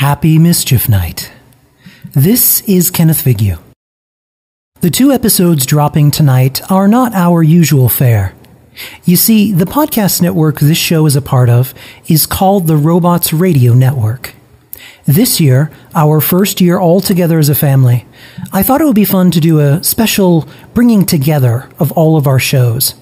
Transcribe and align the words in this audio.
Happy 0.00 0.38
Mischief 0.38 0.88
Night. 0.88 1.30
This 2.12 2.62
is 2.62 2.90
Kenneth 2.90 3.20
Vigue. 3.20 3.58
The 4.80 4.88
two 4.88 5.12
episodes 5.12 5.66
dropping 5.66 6.10
tonight 6.10 6.62
are 6.70 6.88
not 6.88 7.14
our 7.14 7.42
usual 7.42 7.90
fare. 7.90 8.34
You 9.04 9.16
see, 9.16 9.52
the 9.52 9.66
podcast 9.66 10.22
network 10.22 10.58
this 10.58 10.78
show 10.78 11.04
is 11.04 11.16
a 11.16 11.20
part 11.20 11.50
of 11.50 11.74
is 12.08 12.24
called 12.24 12.66
the 12.66 12.78
Robots 12.78 13.34
Radio 13.34 13.74
Network. 13.74 14.32
This 15.04 15.38
year, 15.38 15.70
our 15.94 16.22
first 16.22 16.62
year 16.62 16.78
all 16.78 17.02
together 17.02 17.38
as 17.38 17.50
a 17.50 17.54
family, 17.54 18.06
I 18.54 18.62
thought 18.62 18.80
it 18.80 18.86
would 18.86 18.94
be 18.94 19.04
fun 19.04 19.30
to 19.32 19.38
do 19.38 19.60
a 19.60 19.84
special 19.84 20.48
bringing 20.72 21.04
together 21.04 21.68
of 21.78 21.92
all 21.92 22.16
of 22.16 22.26
our 22.26 22.38
shows. 22.38 22.94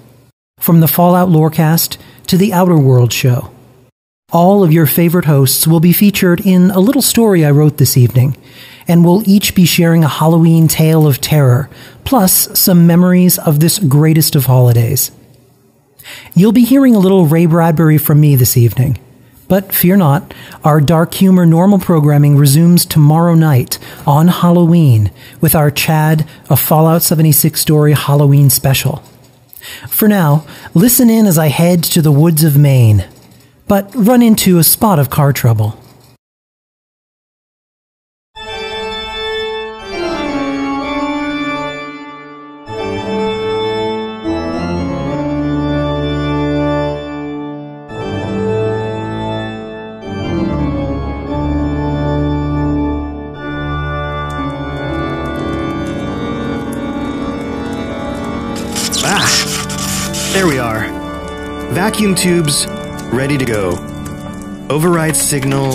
From 0.58 0.80
the 0.80 0.88
Fallout 0.88 1.28
Lorecast 1.28 1.96
to 2.26 2.36
the 2.36 2.52
Outer 2.52 2.76
World 2.76 3.12
show. 3.12 3.52
All 4.30 4.62
of 4.62 4.74
your 4.74 4.84
favorite 4.84 5.24
hosts 5.24 5.66
will 5.66 5.80
be 5.80 5.94
featured 5.94 6.42
in 6.44 6.70
a 6.72 6.80
little 6.80 7.00
story 7.00 7.46
I 7.46 7.50
wrote 7.50 7.79
this 7.79 7.96
evening, 7.96 8.36
and 8.86 9.03
we'll 9.03 9.26
each 9.26 9.54
be 9.54 9.64
sharing 9.64 10.04
a 10.04 10.08
Halloween 10.08 10.68
tale 10.68 11.07
of 11.07 11.22
terror, 11.22 11.70
plus 12.04 12.46
some 12.53 12.86
memories 12.86 13.39
of 13.39 13.61
this 13.61 13.79
greatest 13.79 14.36
of 14.36 14.44
holidays. 14.44 15.11
You'll 16.34 16.53
be 16.53 16.67
hearing 16.67 16.94
a 16.94 16.98
little 16.98 17.25
Ray 17.25 17.46
Bradbury 17.46 17.96
from 17.96 18.20
me 18.20 18.36
this 18.36 18.54
evening. 18.54 18.98
But 19.48 19.72
fear 19.72 19.96
not, 19.96 20.34
our 20.62 20.82
dark 20.82 21.14
humor 21.14 21.46
normal 21.46 21.79
programming 21.79 22.36
resumes 22.36 22.84
tomorrow 22.84 23.34
night 23.34 23.79
on 24.06 24.29
Halloween 24.29 25.11
with 25.40 25.54
our 25.54 25.70
Chad, 25.70 26.29
a 26.50 26.56
Fallout 26.58 27.00
76 27.00 27.58
story 27.58 27.95
Halloween 27.95 28.50
special. 28.50 29.03
For 29.89 30.06
now, 30.06 30.45
listen 30.75 31.08
in 31.08 31.25
as 31.25 31.39
I 31.39 31.46
head 31.46 31.82
to 31.84 32.03
the 32.03 32.12
woods 32.12 32.45
of 32.45 32.58
Maine 32.58 33.06
but 33.69 33.95
run 33.95 34.22
into 34.22 34.58
a 34.58 34.64
spot 34.64 34.98
of 34.98 35.11
car 35.11 35.33
trouble. 35.33 35.78
Ah, 59.11 60.31
there 60.33 60.47
we 60.47 60.59
are. 60.59 60.89
Vacuum 61.73 62.14
tubes 62.14 62.67
ready 63.12 63.37
to 63.39 63.45
go. 63.45 63.70
Override 64.70 65.17
signal 65.17 65.73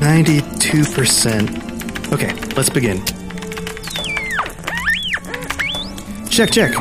92%. 0.00 2.12
Okay, 2.12 2.32
let's 2.54 2.70
begin. 2.70 3.04
Check, 6.30 6.50
check. 6.50 6.72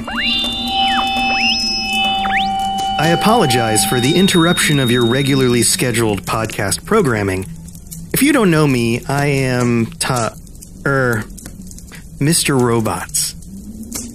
I 3.00 3.10
apologize 3.10 3.86
for 3.86 4.00
the 4.00 4.16
interruption 4.16 4.80
of 4.80 4.90
your 4.90 5.06
regularly 5.06 5.62
scheduled 5.64 6.24
podcast 6.24 6.84
programming. 6.86 7.46
If 8.14 8.24
you 8.24 8.32
don't 8.34 8.50
know 8.50 8.66
me, 8.66 9.06
I 9.06 9.28
am 9.28 9.86
Ta. 10.00 10.34
Er. 10.86 11.24
Mr. 12.20 12.60
Robots. 12.60 13.36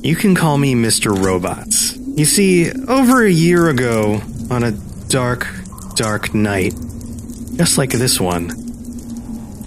You 0.02 0.16
can 0.16 0.34
call 0.34 0.58
me 0.58 0.74
Mr. 0.74 1.16
Robots. 1.16 1.96
You 1.96 2.24
see, 2.24 2.72
over 2.88 3.24
a 3.24 3.30
year 3.30 3.68
ago, 3.68 4.20
on 4.50 4.64
a 4.64 4.72
dark, 5.12 5.46
dark 5.94 6.32
night, 6.32 6.72
just 7.56 7.76
like 7.76 7.90
this 7.90 8.18
one, 8.18 8.50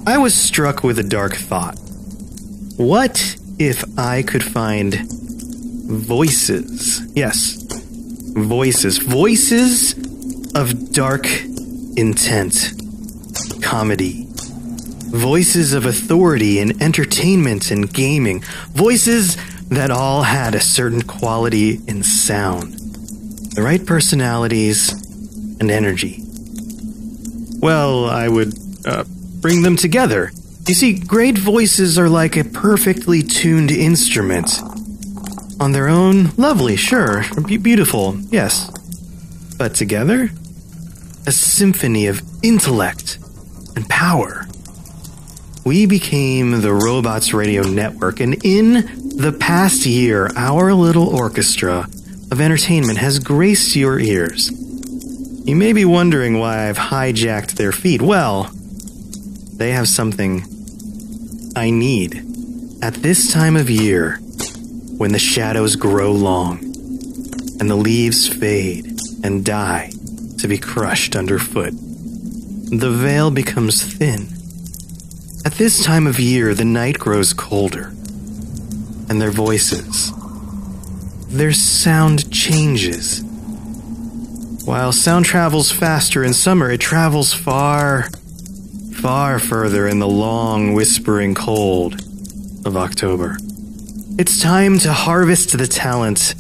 I 0.08 0.18
was 0.18 0.34
struck 0.34 0.84
with 0.84 0.98
a 0.98 1.04
dark 1.04 1.36
thought. 1.36 1.78
What 2.78 3.38
if 3.60 3.84
I 3.96 4.24
could 4.24 4.44
find 4.44 5.08
voices? 5.88 7.08
Yes, 7.16 7.62
voices. 8.34 8.98
Voices 8.98 9.94
of 10.56 10.92
dark 10.92 11.28
intent, 11.96 12.74
comedy. 13.62 14.26
Voices 15.12 15.74
of 15.74 15.86
authority 15.86 16.58
in 16.58 16.82
entertainment 16.82 17.70
and 17.70 17.94
gaming. 17.94 18.42
Voices 18.72 19.38
that 19.70 19.92
all 19.92 20.24
had 20.24 20.56
a 20.56 20.60
certain 20.60 21.04
quality 21.04 21.82
in 21.88 22.02
sound. 22.02 22.74
The 23.54 23.62
right 23.62 23.86
personalities 23.86 25.05
and 25.60 25.72
energy. 25.72 26.22
Well, 27.60 28.06
I 28.06 28.28
would 28.28 28.54
uh, 28.86 29.04
bring 29.42 29.62
them 29.62 29.76
together. 29.76 30.32
You 30.68 30.74
see, 30.74 30.94
great 30.98 31.38
voices 31.38 32.00
are 32.00 32.10
like 32.10 32.36
a 32.36 32.44
perfectly 32.44 33.22
tuned 33.22 33.72
instrument. 33.72 34.60
On 35.60 35.72
their 35.72 35.88
own, 35.88 36.32
lovely, 36.38 36.76
sure, 36.76 37.24
be- 37.46 37.58
beautiful, 37.58 38.18
yes. 38.30 38.70
But 39.58 39.76
together, 39.76 40.30
a 41.28 41.32
symphony 41.32 42.08
of 42.08 42.22
intellect 42.44 43.20
and 43.76 43.88
power. 43.88 44.46
We 45.64 45.86
became 45.86 46.62
the 46.62 46.74
Robots 46.74 47.34
Radio 47.34 47.64
Network, 47.64 48.20
and 48.20 48.44
in 48.46 48.74
the 49.18 49.32
past 49.40 49.86
year, 49.86 50.30
our 50.36 50.74
little 50.74 51.08
orchestra 51.08 51.88
of 52.32 52.42
entertainment 52.42 52.98
has 52.98 53.20
graced 53.20 53.76
your 53.76 54.00
ears. 54.00 54.52
You 55.46 55.56
may 55.56 55.74
be 55.74 55.86
wondering 55.86 56.40
why 56.40 56.68
I've 56.68 56.78
hijacked 56.78 57.52
their 57.52 57.72
feed. 57.72 58.02
Well, 58.02 58.50
they 59.58 59.74
have 59.74 59.88
something 59.88 60.44
I 61.56 61.70
need 61.70 62.26
at 62.82 62.96
this 62.96 63.32
time 63.32 63.56
of 63.56 63.70
year 63.70 64.18
when 64.98 65.12
the 65.12 65.20
shadows 65.20 65.76
grow 65.76 66.12
long 66.12 66.58
and 67.60 67.70
the 67.70 67.76
leaves 67.76 68.28
fade 68.28 68.98
and 69.24 69.46
die 69.46 69.92
to 70.40 70.48
be 70.48 70.58
crushed 70.58 71.16
underfoot. 71.16 71.74
The 71.76 72.90
veil 72.90 73.30
becomes 73.30 73.84
thin. 73.84 74.30
At 75.46 75.54
this 75.60 75.84
time 75.84 76.08
of 76.08 76.20
year, 76.20 76.56
the 76.56 76.66
night 76.66 76.98
grows 76.98 77.34
colder, 77.34 77.94
and 79.10 79.22
their 79.22 79.30
voices, 79.30 80.12
their 81.28 81.54
sound 81.54 82.32
changes 82.34 83.25
while 84.66 84.92
sound 84.92 85.26
travels 85.26 85.72
faster 85.72 86.24
in 86.24 86.34
summer, 86.34 86.72
it 86.72 86.80
travels 86.80 87.34
far, 87.34 88.10
far 89.00 89.38
further 89.38 89.88
in 89.88 90.00
the 90.00 90.08
long, 90.08 90.74
whispering 90.74 91.36
cold 91.36 91.94
of 92.66 92.76
October. 92.76 93.38
It's 94.18 94.42
time 94.42 94.80
to 94.80 94.92
harvest 94.92 95.56
the 95.56 95.68
talent 95.68 96.34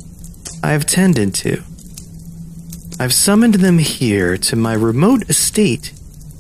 I've 0.63 0.88
tended 0.88 1.36
to. 1.36 1.62
I've 3.00 3.13
summoned 3.13 3.56
them 3.56 3.78
here 3.78 4.38
to 4.38 4.56
my 4.56 4.74
remote 4.74 5.30
estate 5.30 5.94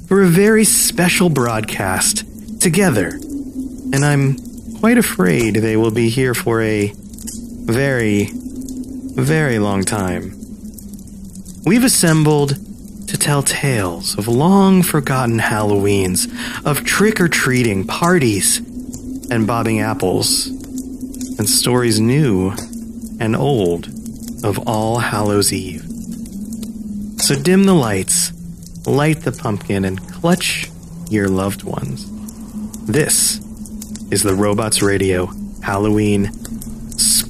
for 0.07 0.23
a 0.23 0.27
very 0.27 0.63
special 0.63 1.29
broadcast 1.29 2.23
together, 2.61 3.09
and 3.09 4.03
I'm 4.03 4.37
quite 4.79 4.97
afraid 4.97 5.57
they 5.57 5.77
will 5.77 5.91
be 5.91 6.09
here 6.09 6.33
for 6.33 6.61
a 6.63 6.91
very, 6.95 8.29
very 8.33 9.59
long 9.59 9.83
time. 9.83 10.44
We've 11.65 11.83
assembled 11.83 12.59
to 13.07 13.17
tell 13.17 13.41
tales 13.41 14.15
of 14.19 14.27
long 14.27 14.83
forgotten 14.83 15.39
Halloweens, 15.39 16.27
of 16.63 16.85
trick 16.85 17.19
or 17.19 17.27
treating, 17.27 17.87
parties, 17.87 18.59
and 19.31 19.47
bobbing 19.47 19.79
apples, 19.81 20.45
and 20.45 21.49
stories 21.49 21.99
new 21.99 22.51
and 23.19 23.35
old 23.35 23.87
of 24.43 24.59
All 24.67 24.99
Hallows 24.99 25.51
Eve. 25.51 25.81
So 27.17 27.33
dim 27.33 27.63
the 27.63 27.73
lights, 27.73 28.31
light 28.85 29.21
the 29.21 29.31
pumpkin, 29.31 29.85
and 29.85 29.99
clutch 30.13 30.69
your 31.09 31.27
loved 31.27 31.63
ones. 31.63 32.05
This 32.85 33.39
is 34.11 34.21
the 34.21 34.35
Robots 34.35 34.83
Radio 34.83 35.31
Halloween 35.63 36.29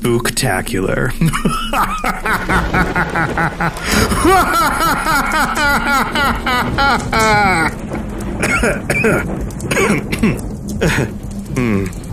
spooktacular. 0.05 1.09
hmm. 11.55 12.04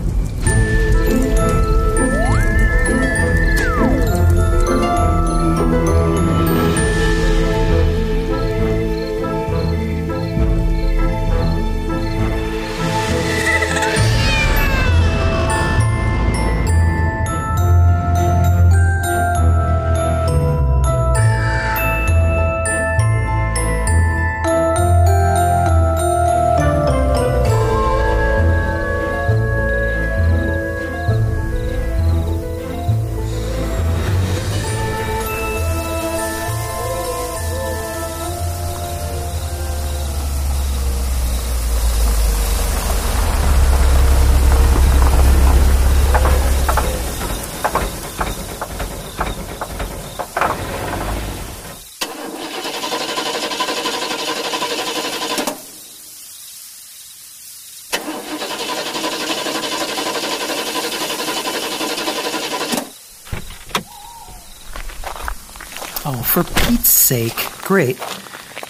Sake. 67.03 67.35
Great. 67.61 67.97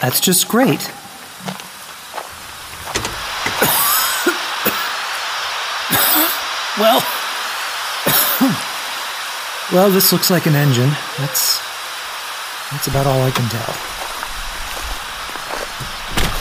That's 0.02 0.20
just 0.20 0.48
great. 0.48 0.82
well. 6.80 7.00
well, 9.72 9.92
this 9.92 10.12
looks 10.12 10.32
like 10.32 10.48
an 10.48 10.56
engine. 10.56 10.90
That's. 11.20 11.62
That's 12.72 12.88
about 12.88 13.06
all 13.06 13.22
I 13.22 13.30
can 13.30 13.48
tell. 13.50 13.76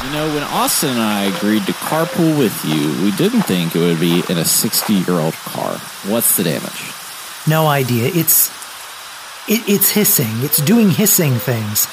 You 0.07 0.13
know, 0.13 0.35
when 0.35 0.43
Austin 0.45 0.91
and 0.91 1.01
I 1.01 1.25
agreed 1.25 1.67
to 1.67 1.73
carpool 1.73 2.39
with 2.39 2.65
you, 2.65 3.05
we 3.05 3.11
didn't 3.17 3.43
think 3.43 3.77
it 3.77 3.81
would 3.81 4.01
be 4.01 4.23
in 4.31 4.39
a 4.39 4.45
60 4.45 4.95
year 4.95 5.21
old 5.21 5.35
car. 5.35 5.77
What's 6.07 6.37
the 6.39 6.45
damage? 6.45 6.91
No 7.47 7.67
idea. 7.67 8.11
It's. 8.15 8.51
It, 9.49 9.69
it's 9.69 9.91
hissing. 9.91 10.31
It's 10.45 10.59
doing 10.59 10.91
hissing 10.91 11.35
things. 11.35 11.89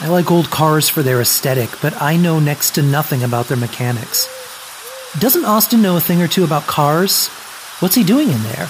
I 0.00 0.08
like 0.08 0.32
old 0.32 0.50
cars 0.50 0.88
for 0.88 1.02
their 1.02 1.20
aesthetic, 1.20 1.70
but 1.80 2.00
I 2.02 2.16
know 2.16 2.40
next 2.40 2.72
to 2.74 2.82
nothing 2.82 3.22
about 3.22 3.46
their 3.46 3.56
mechanics. 3.56 4.26
Doesn't 5.20 5.44
Austin 5.44 5.82
know 5.82 5.96
a 5.96 6.00
thing 6.00 6.20
or 6.20 6.26
two 6.26 6.42
about 6.42 6.66
cars? 6.66 7.28
What's 7.78 7.94
he 7.94 8.02
doing 8.02 8.28
in 8.28 8.42
there? 8.42 8.68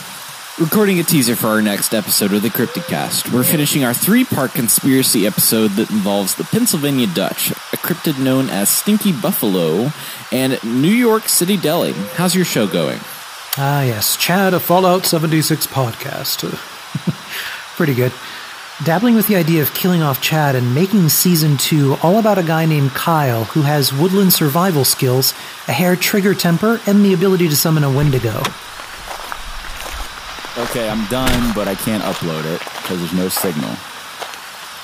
Recording 0.61 1.01
a 1.01 1.03
teaser 1.03 1.35
for 1.35 1.47
our 1.47 1.63
next 1.63 1.95
episode 1.95 2.35
of 2.35 2.43
the 2.43 2.51
Cryptid 2.51 2.87
Cast. 2.87 3.33
We're 3.33 3.45
finishing 3.45 3.85
our 3.85 3.95
three 3.95 4.25
part 4.25 4.53
conspiracy 4.53 5.27
episode 5.27 5.69
that 5.73 5.91
involves 5.91 6.35
the 6.35 6.45
Pennsylvania 6.45 7.07
Dutch, 7.07 7.53
a 7.53 7.79
cryptid 7.79 8.23
known 8.23 8.51
as 8.51 8.69
Stinky 8.69 9.13
Buffalo, 9.13 9.91
and 10.31 10.63
New 10.63 10.93
York 10.93 11.29
City 11.29 11.57
Deli. 11.57 11.93
How's 11.93 12.35
your 12.35 12.45
show 12.45 12.67
going? 12.67 13.01
Ah, 13.57 13.83
yes, 13.83 14.17
Chad, 14.19 14.53
a 14.53 14.61
Fallout 14.61 15.07
76 15.07 15.67
podcast. 15.69 16.69
Pretty 17.83 17.95
good. 17.95 18.13
Dabbling 18.85 19.17
with 19.17 19.27
the 19.27 19.35
idea 19.35 19.61
of 19.61 19.75
killing 19.75 20.03
off 20.03 20.23
Chad 20.23 20.55
and 20.55 20.73
making 20.73 21.09
season 21.09 21.57
two 21.57 21.97
all 22.01 22.21
about 22.21 22.39
a 22.39 22.45
guy 22.45 22.65
named 22.65 22.93
Kyle 22.93 23.43
who 23.43 23.63
has 23.63 23.93
woodland 23.93 24.33
survival 24.33 24.85
skills, 24.85 25.33
a 25.67 25.73
hair 25.73 25.97
trigger 25.97 26.33
temper, 26.33 26.81
and 26.87 27.05
the 27.05 27.13
ability 27.13 27.49
to 27.49 27.57
summon 27.57 27.83
a 27.83 27.91
Wendigo. 27.91 28.39
Okay, 30.59 30.89
I'm 30.89 31.05
done, 31.09 31.53
but 31.57 31.67
I 31.67 31.75
can't 31.75 32.05
upload 32.05 32.45
it 32.45 32.61
because 32.61 33.01
there's 33.01 33.15
no 33.15 33.29
signal. 33.29 33.73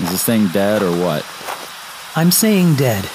Is 0.01 0.11
this 0.11 0.25
thing 0.25 0.49
dead 0.49 0.83
or 0.83 0.91
what? 0.91 1.25
I'm 2.17 2.33
saying 2.33 2.75
dead. 2.75 3.09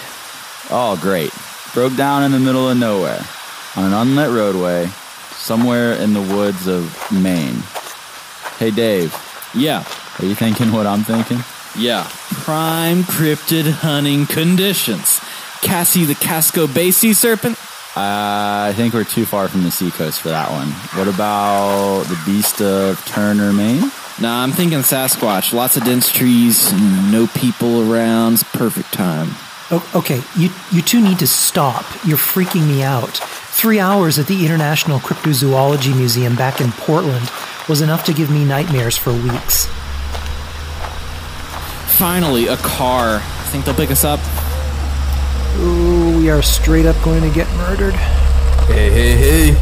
Oh, 0.72 0.98
great. 1.02 1.34
Broke 1.74 1.98
down 1.98 2.24
in 2.24 2.32
the 2.32 2.40
middle 2.40 2.70
of 2.70 2.78
nowhere 2.78 3.20
on 3.76 3.84
an 3.84 3.92
unlit 3.92 4.30
roadway 4.30 4.88
somewhere 5.32 5.92
in 5.96 6.14
the 6.14 6.22
woods 6.22 6.68
of 6.68 7.12
Maine. 7.12 7.62
Hey, 8.60 8.70
Dave, 8.72 9.12
Yeah, 9.54 9.86
are 10.20 10.26
you 10.26 10.36
thinking 10.36 10.72
what 10.72 10.86
I'm 10.88 11.04
thinking? 11.04 11.40
yeah. 11.76 12.08
Prime 12.44 13.04
cryptid 13.04 13.72
hunting 13.72 14.26
conditions. 14.26 15.20
Cassie 15.62 16.06
the 16.06 16.16
Casco 16.16 16.68
Bay 16.68 16.92
Sea 16.92 17.14
Serpent? 17.14 17.58
Uh, 17.96 18.70
I 18.70 18.74
think 18.76 18.94
we're 18.94 19.04
too 19.04 19.26
far 19.26 19.48
from 19.48 19.64
the 19.64 19.72
seacoast 19.72 20.22
for 20.22 20.30
that 20.30 20.50
one. 20.52 20.68
What 20.98 21.08
about 21.08 22.04
the 22.06 22.20
beast 22.26 22.62
of 22.62 23.04
Turner, 23.06 23.54
Maine? 23.54 23.92
Nah, 24.20 24.44
I'm 24.44 24.52
thinking 24.52 24.80
Sasquatch. 24.80 25.54
Lots 25.54 25.78
of 25.78 25.84
dense 25.86 26.12
trees, 26.12 26.74
no 27.12 27.28
people 27.36 27.92
around. 27.92 28.34
It's 28.34 28.44
perfect 28.44 28.92
time. 28.94 29.30
O- 29.72 29.90
okay, 29.96 30.22
you, 30.36 30.50
you 30.72 30.82
two 30.82 31.02
need 31.02 31.20
to 31.20 31.28
stop. 31.28 31.86
You're 32.06 32.18
freaking 32.18 32.68
me 32.68 32.84
out. 32.84 33.18
Three 33.18 33.80
hours 33.80 34.18
at 34.20 34.28
the 34.28 34.44
International 34.46 35.00
Cryptozoology 35.00 35.96
Museum 35.96 36.36
back 36.36 36.60
in 36.62 36.72
Portland 36.72 37.30
was 37.70 37.82
enough 37.82 38.04
to 38.06 38.14
give 38.14 38.30
me 38.30 38.44
nightmares 38.44 38.98
for 38.98 39.14
weeks. 39.14 39.68
Finally, 41.98 42.48
a 42.48 42.58
car. 42.58 43.18
I 43.18 43.48
think 43.52 43.66
they'll 43.66 43.76
pick 43.76 43.92
us 43.92 44.04
up? 44.04 44.20
Ooh, 45.60 46.18
we 46.18 46.30
are 46.30 46.42
straight 46.42 46.86
up 46.86 46.96
going 47.04 47.22
to 47.22 47.30
get 47.30 47.48
murdered. 47.56 47.94
Hey, 48.66 48.90
hey, 48.90 49.16
hey. 49.16 49.54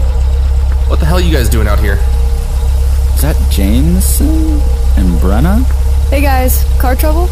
What 0.90 1.00
the 1.00 1.06
hell 1.06 1.18
are 1.18 1.22
you 1.22 1.32
guys 1.32 1.50
doing 1.50 1.68
out 1.68 1.80
here? 1.80 2.00
Is 3.16 3.22
that 3.22 3.36
Jameson 3.52 4.60
and 4.98 5.20
Brenna? 5.20 5.64
Hey 6.10 6.22
guys, 6.22 6.66
car 6.80 6.96
trouble? 6.96 7.30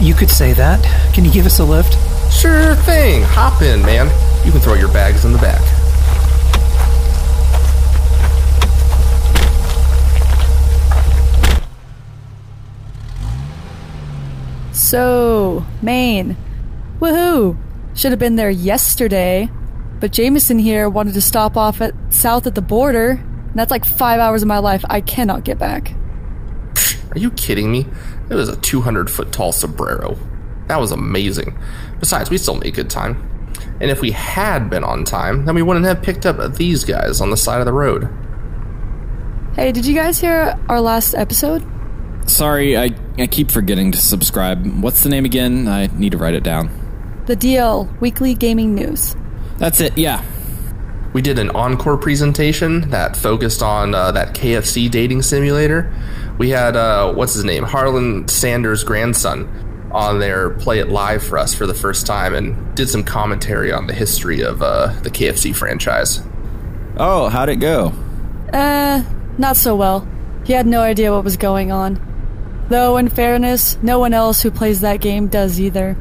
You 0.00 0.14
could 0.14 0.30
say 0.30 0.52
that. 0.52 0.82
Can 1.12 1.24
you 1.24 1.32
give 1.32 1.46
us 1.46 1.58
a 1.58 1.64
lift? 1.64 1.94
Sure 2.32 2.74
thing. 2.76 3.22
Hop 3.24 3.60
in, 3.60 3.82
man. 3.82 4.06
You 4.46 4.52
can 4.52 4.60
throw 4.60 4.74
your 4.74 4.92
bags 4.92 5.24
in 5.24 5.32
the 5.32 5.38
back. 5.38 5.60
So, 14.72 15.64
Maine. 15.82 16.36
Woohoo! 17.00 17.56
Should 17.94 18.12
have 18.12 18.18
been 18.18 18.36
there 18.36 18.50
yesterday, 18.50 19.50
but 20.00 20.12
Jameson 20.12 20.58
here 20.58 20.88
wanted 20.88 21.14
to 21.14 21.20
stop 21.20 21.56
off 21.56 21.80
at 21.80 21.94
south 22.08 22.46
at 22.46 22.54
the 22.54 22.62
border. 22.62 23.10
and 23.10 23.54
That's 23.54 23.70
like 23.70 23.84
five 23.84 24.18
hours 24.18 24.42
of 24.42 24.48
my 24.48 24.58
life 24.58 24.84
I 24.88 25.00
cannot 25.00 25.44
get 25.44 25.58
back. 25.58 25.94
Are 27.10 27.18
you 27.18 27.30
kidding 27.32 27.70
me? 27.70 27.86
It 28.30 28.34
was 28.34 28.48
a 28.48 28.56
200 28.56 29.10
foot 29.10 29.30
tall 29.32 29.52
sombrero. 29.52 30.16
That 30.68 30.80
was 30.80 30.90
amazing. 30.90 31.58
Besides, 32.00 32.30
we 32.30 32.38
still 32.38 32.54
made 32.54 32.74
good 32.74 32.88
time. 32.88 33.28
And 33.80 33.90
if 33.90 34.00
we 34.00 34.12
had 34.12 34.70
been 34.70 34.84
on 34.84 35.04
time, 35.04 35.44
then 35.44 35.54
we 35.54 35.60
wouldn't 35.62 35.84
have 35.84 36.02
picked 36.02 36.24
up 36.24 36.54
these 36.54 36.84
guys 36.84 37.20
on 37.20 37.30
the 37.30 37.36
side 37.36 37.60
of 37.60 37.66
the 37.66 37.72
road. 37.72 38.08
Hey, 39.54 39.70
did 39.72 39.84
you 39.84 39.94
guys 39.94 40.18
hear 40.18 40.58
our 40.70 40.80
last 40.80 41.14
episode? 41.14 41.62
Sorry, 42.26 42.76
I, 42.76 42.90
I 43.18 43.26
keep 43.26 43.50
forgetting 43.50 43.92
to 43.92 43.98
subscribe. 43.98 44.66
What's 44.82 45.02
the 45.02 45.08
name 45.08 45.24
again? 45.24 45.68
I 45.68 45.86
need 45.86 46.12
to 46.12 46.18
write 46.18 46.34
it 46.34 46.42
down. 46.42 46.70
The 47.26 47.36
DL 47.36 48.00
Weekly 48.00 48.34
Gaming 48.34 48.74
News. 48.74 49.16
That's 49.58 49.80
it, 49.80 49.96
yeah. 49.96 50.24
We 51.12 51.20
did 51.20 51.38
an 51.38 51.50
encore 51.50 51.98
presentation 51.98 52.88
that 52.90 53.16
focused 53.16 53.62
on 53.62 53.94
uh, 53.94 54.12
that 54.12 54.34
KFC 54.34 54.90
dating 54.90 55.22
simulator. 55.22 55.92
We 56.38 56.50
had, 56.50 56.74
uh, 56.74 57.12
what's 57.12 57.34
his 57.34 57.44
name? 57.44 57.64
Harland 57.64 58.30
Sanders' 58.30 58.82
grandson 58.82 59.48
on 59.92 60.18
there 60.20 60.50
play 60.50 60.78
it 60.78 60.88
live 60.88 61.22
for 61.22 61.38
us 61.38 61.54
for 61.54 61.66
the 61.66 61.74
first 61.74 62.06
time 62.06 62.34
and 62.34 62.74
did 62.74 62.88
some 62.88 63.04
commentary 63.04 63.70
on 63.70 63.86
the 63.86 63.92
history 63.92 64.40
of 64.40 64.62
uh, 64.62 64.86
the 65.02 65.10
KFC 65.10 65.54
franchise. 65.54 66.22
Oh, 66.96 67.28
how'd 67.28 67.50
it 67.50 67.56
go? 67.56 67.92
Uh, 68.52 69.02
not 69.38 69.56
so 69.56 69.76
well. 69.76 70.08
He 70.44 70.54
had 70.54 70.66
no 70.66 70.80
idea 70.80 71.12
what 71.12 71.24
was 71.24 71.36
going 71.36 71.70
on. 71.70 72.00
Though, 72.72 72.96
in 72.96 73.10
fairness, 73.10 73.76
no 73.82 73.98
one 73.98 74.14
else 74.14 74.40
who 74.40 74.50
plays 74.50 74.80
that 74.80 75.02
game 75.02 75.28
does 75.28 75.60
either. 75.60 75.94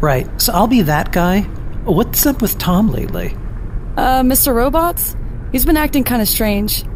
Right, 0.00 0.26
so 0.40 0.54
I'll 0.54 0.66
be 0.66 0.80
that 0.80 1.12
guy. 1.12 1.42
What's 1.84 2.24
up 2.24 2.40
with 2.40 2.58
Tom 2.58 2.90
lately? 2.90 3.36
Uh, 3.98 4.22
Mr. 4.22 4.54
Robots? 4.54 5.14
He's 5.52 5.66
been 5.66 5.76
acting 5.76 6.02
kind 6.02 6.22
of 6.22 6.28
strange. 6.28 6.86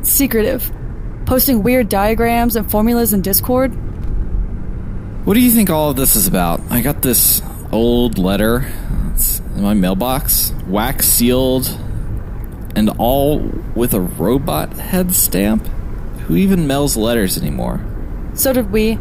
Secretive. 0.00 0.72
Posting 1.26 1.62
weird 1.62 1.90
diagrams 1.90 2.56
and 2.56 2.70
formulas 2.70 3.12
in 3.12 3.20
Discord. 3.20 3.74
What 5.26 5.34
do 5.34 5.40
you 5.40 5.50
think 5.50 5.68
all 5.68 5.90
of 5.90 5.96
this 5.96 6.16
is 6.16 6.26
about? 6.26 6.62
I 6.70 6.80
got 6.80 7.02
this 7.02 7.42
old 7.72 8.16
letter 8.16 8.72
it's 9.12 9.40
in 9.40 9.62
my 9.62 9.74
mailbox, 9.74 10.52
wax 10.66 11.06
sealed, 11.06 11.68
and 12.74 12.88
all 12.96 13.38
with 13.74 13.92
a 13.92 14.00
robot 14.00 14.72
head 14.74 15.14
stamp. 15.14 15.66
Who 16.26 16.36
even 16.36 16.66
mails 16.66 16.96
letters 16.96 17.36
anymore? 17.36 17.84
So 18.36 18.52
did 18.52 18.70
we. 18.70 18.98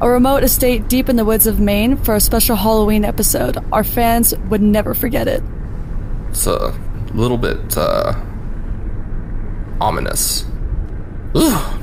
A 0.00 0.08
remote 0.08 0.42
estate 0.42 0.88
deep 0.88 1.10
in 1.10 1.16
the 1.16 1.24
woods 1.26 1.46
of 1.46 1.60
Maine 1.60 1.96
for 1.96 2.14
a 2.14 2.20
special 2.20 2.56
Halloween 2.56 3.04
episode. 3.04 3.58
Our 3.70 3.84
fans 3.84 4.34
would 4.48 4.62
never 4.62 4.94
forget 4.94 5.28
it. 5.28 5.42
It's 6.30 6.46
a 6.46 6.74
little 7.12 7.36
bit 7.36 7.76
uh, 7.76 8.14
ominous. 9.78 10.46
Ugh. 11.34 11.82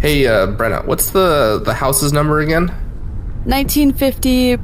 Hey, 0.00 0.26
uh, 0.26 0.46
Brenna, 0.46 0.86
what's 0.86 1.10
the, 1.10 1.60
the 1.62 1.74
house's 1.74 2.10
number 2.14 2.40
again? 2.40 2.68
1950 3.44 4.56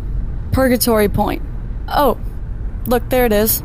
Purgatory 0.52 1.10
Point. 1.10 1.42
Oh, 1.88 2.18
look, 2.86 3.06
there 3.10 3.26
it 3.26 3.32
is. 3.34 3.62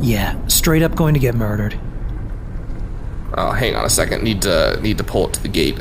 Yeah, 0.00 0.44
straight 0.48 0.82
up 0.82 0.96
going 0.96 1.14
to 1.14 1.20
get 1.20 1.36
murdered. 1.36 1.78
Oh, 3.34 3.50
hang 3.50 3.74
on 3.74 3.84
a 3.84 3.90
second. 3.90 4.22
Need 4.22 4.42
to 4.42 4.78
need 4.82 4.98
to 4.98 5.04
pull 5.04 5.28
it 5.28 5.34
to 5.34 5.42
the 5.42 5.48
gate. 5.48 5.78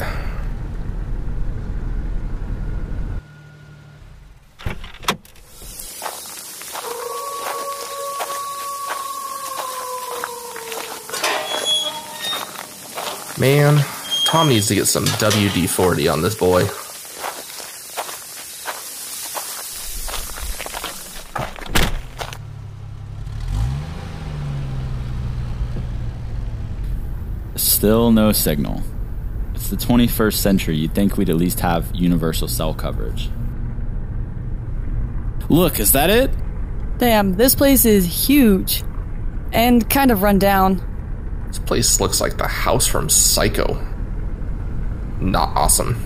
Man, 13.37 13.83
Tom 14.25 14.49
needs 14.49 14.67
to 14.67 14.75
get 14.75 14.85
some 14.85 15.03
WD 15.05 15.67
40 15.67 16.07
on 16.07 16.21
this 16.21 16.35
boy. 16.35 16.67
Still 27.55 28.11
no 28.11 28.31
signal. 28.31 28.81
It's 29.53 29.69
the 29.69 29.75
21st 29.75 30.35
century. 30.35 30.77
You'd 30.77 30.95
think 30.95 31.17
we'd 31.17 31.29
at 31.29 31.35
least 31.35 31.59
have 31.59 31.93
universal 31.93 32.47
cell 32.47 32.73
coverage. 32.73 33.29
Look, 35.49 35.79
is 35.79 35.91
that 35.91 36.09
it? 36.09 36.31
Damn, 36.97 37.33
this 37.33 37.55
place 37.55 37.85
is 37.85 38.27
huge. 38.27 38.83
And 39.51 39.89
kind 39.89 40.11
of 40.11 40.21
run 40.21 40.39
down. 40.39 40.81
This 41.47 41.59
place 41.59 41.99
looks 41.99 42.21
like 42.21 42.37
the 42.37 42.47
house 42.47 42.87
from 42.87 43.09
Psycho. 43.09 43.73
Not 45.19 45.49
awesome. 45.55 46.01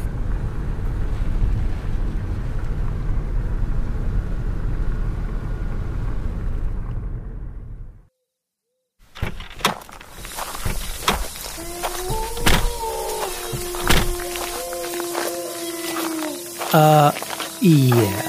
Uh, 16.76 17.14
yeah. 17.62 18.22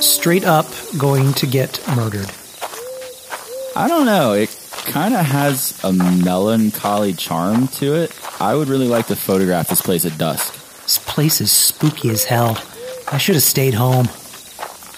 Straight 0.00 0.46
up 0.46 0.66
going 0.96 1.34
to 1.34 1.46
get 1.46 1.78
murdered. 1.94 2.30
I 3.76 3.86
don't 3.86 4.06
know. 4.06 4.32
It 4.32 4.48
kind 4.86 5.12
of 5.12 5.26
has 5.26 5.78
a 5.84 5.92
melancholy 5.92 7.12
charm 7.12 7.68
to 7.68 7.94
it. 7.96 8.18
I 8.40 8.54
would 8.54 8.68
really 8.68 8.88
like 8.88 9.08
to 9.08 9.14
photograph 9.14 9.68
this 9.68 9.82
place 9.82 10.06
at 10.06 10.16
dusk. 10.16 10.54
This 10.84 10.96
place 10.96 11.42
is 11.42 11.52
spooky 11.52 12.08
as 12.08 12.24
hell. 12.24 12.56
I 13.12 13.18
should 13.18 13.34
have 13.34 13.44
stayed 13.44 13.74
home. 13.74 14.08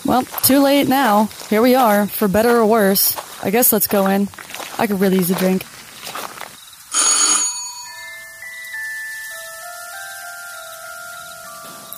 Well, 0.04 0.22
too 0.44 0.60
late 0.60 0.86
now. 0.86 1.30
Here 1.50 1.60
we 1.60 1.74
are, 1.74 2.06
for 2.06 2.28
better 2.28 2.58
or 2.58 2.66
worse. 2.66 3.16
I 3.42 3.50
guess 3.50 3.72
let's 3.72 3.88
go 3.88 4.06
in. 4.06 4.28
I 4.78 4.86
could 4.86 5.00
really 5.00 5.16
use 5.16 5.32
a 5.32 5.34
drink. 5.34 5.64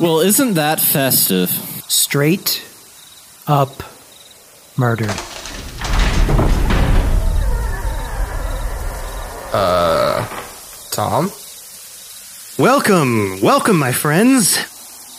Well, 0.01 0.21
isn't 0.21 0.55
that 0.55 0.81
festive? 0.81 1.51
Straight 1.87 2.65
up 3.47 3.83
murdered. 4.79 5.11
Uh, 9.53 10.27
Tom? 10.91 11.31
Welcome, 12.59 13.43
welcome, 13.43 13.79
my 13.79 13.93
friends. 13.93 14.57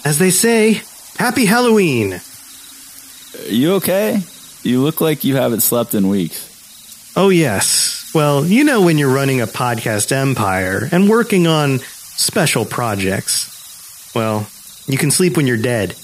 As 0.04 0.18
they 0.18 0.32
say, 0.32 0.82
happy 1.16 1.46
Halloween. 1.46 2.14
Are 2.14 3.52
you 3.52 3.74
okay? 3.74 4.20
You 4.64 4.82
look 4.82 5.00
like 5.00 5.24
you 5.24 5.36
haven't 5.36 5.62
slept 5.62 5.94
in 5.94 6.08
weeks. 6.08 7.14
Oh, 7.16 7.30
yes. 7.30 8.10
Well, 8.16 8.44
you 8.44 8.64
know 8.64 8.82
when 8.82 8.98
you're 8.98 9.14
running 9.14 9.42
a 9.42 9.48
podcast 9.48 10.12
empire 10.12 10.90
and 10.92 11.08
working 11.08 11.46
on 11.46 11.78
special 12.18 12.66
projects. 12.66 14.12
Well, 14.16 14.48
you 14.88 14.98
can 14.98 15.12
sleep 15.12 15.38
when 15.38 15.48
you're 15.48 15.58
dead. 15.58 15.96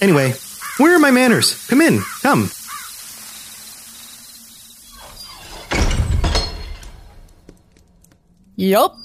Anyway, 0.00 0.34
where 0.78 0.94
are 0.94 0.98
my 0.98 1.10
manners? 1.10 1.66
Come 1.68 1.80
in, 1.80 2.00
come. 2.22 2.50
Yup. 8.56 8.96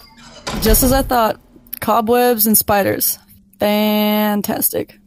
Just 0.62 0.84
as 0.84 0.92
I 0.92 1.02
thought. 1.02 1.40
Cobwebs 1.80 2.46
and 2.46 2.58
spiders. 2.58 3.18
Fantastic. 3.60 5.00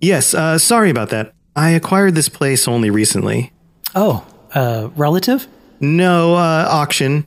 Yes, 0.00 0.34
uh, 0.34 0.58
sorry 0.58 0.90
about 0.90 1.10
that. 1.10 1.34
I 1.54 1.70
acquired 1.70 2.14
this 2.14 2.28
place 2.28 2.66
only 2.66 2.90
recently. 2.90 3.52
Oh, 3.94 4.26
uh, 4.54 4.88
relative? 4.96 5.46
No, 5.80 6.34
uh, 6.34 6.66
auction. 6.68 7.26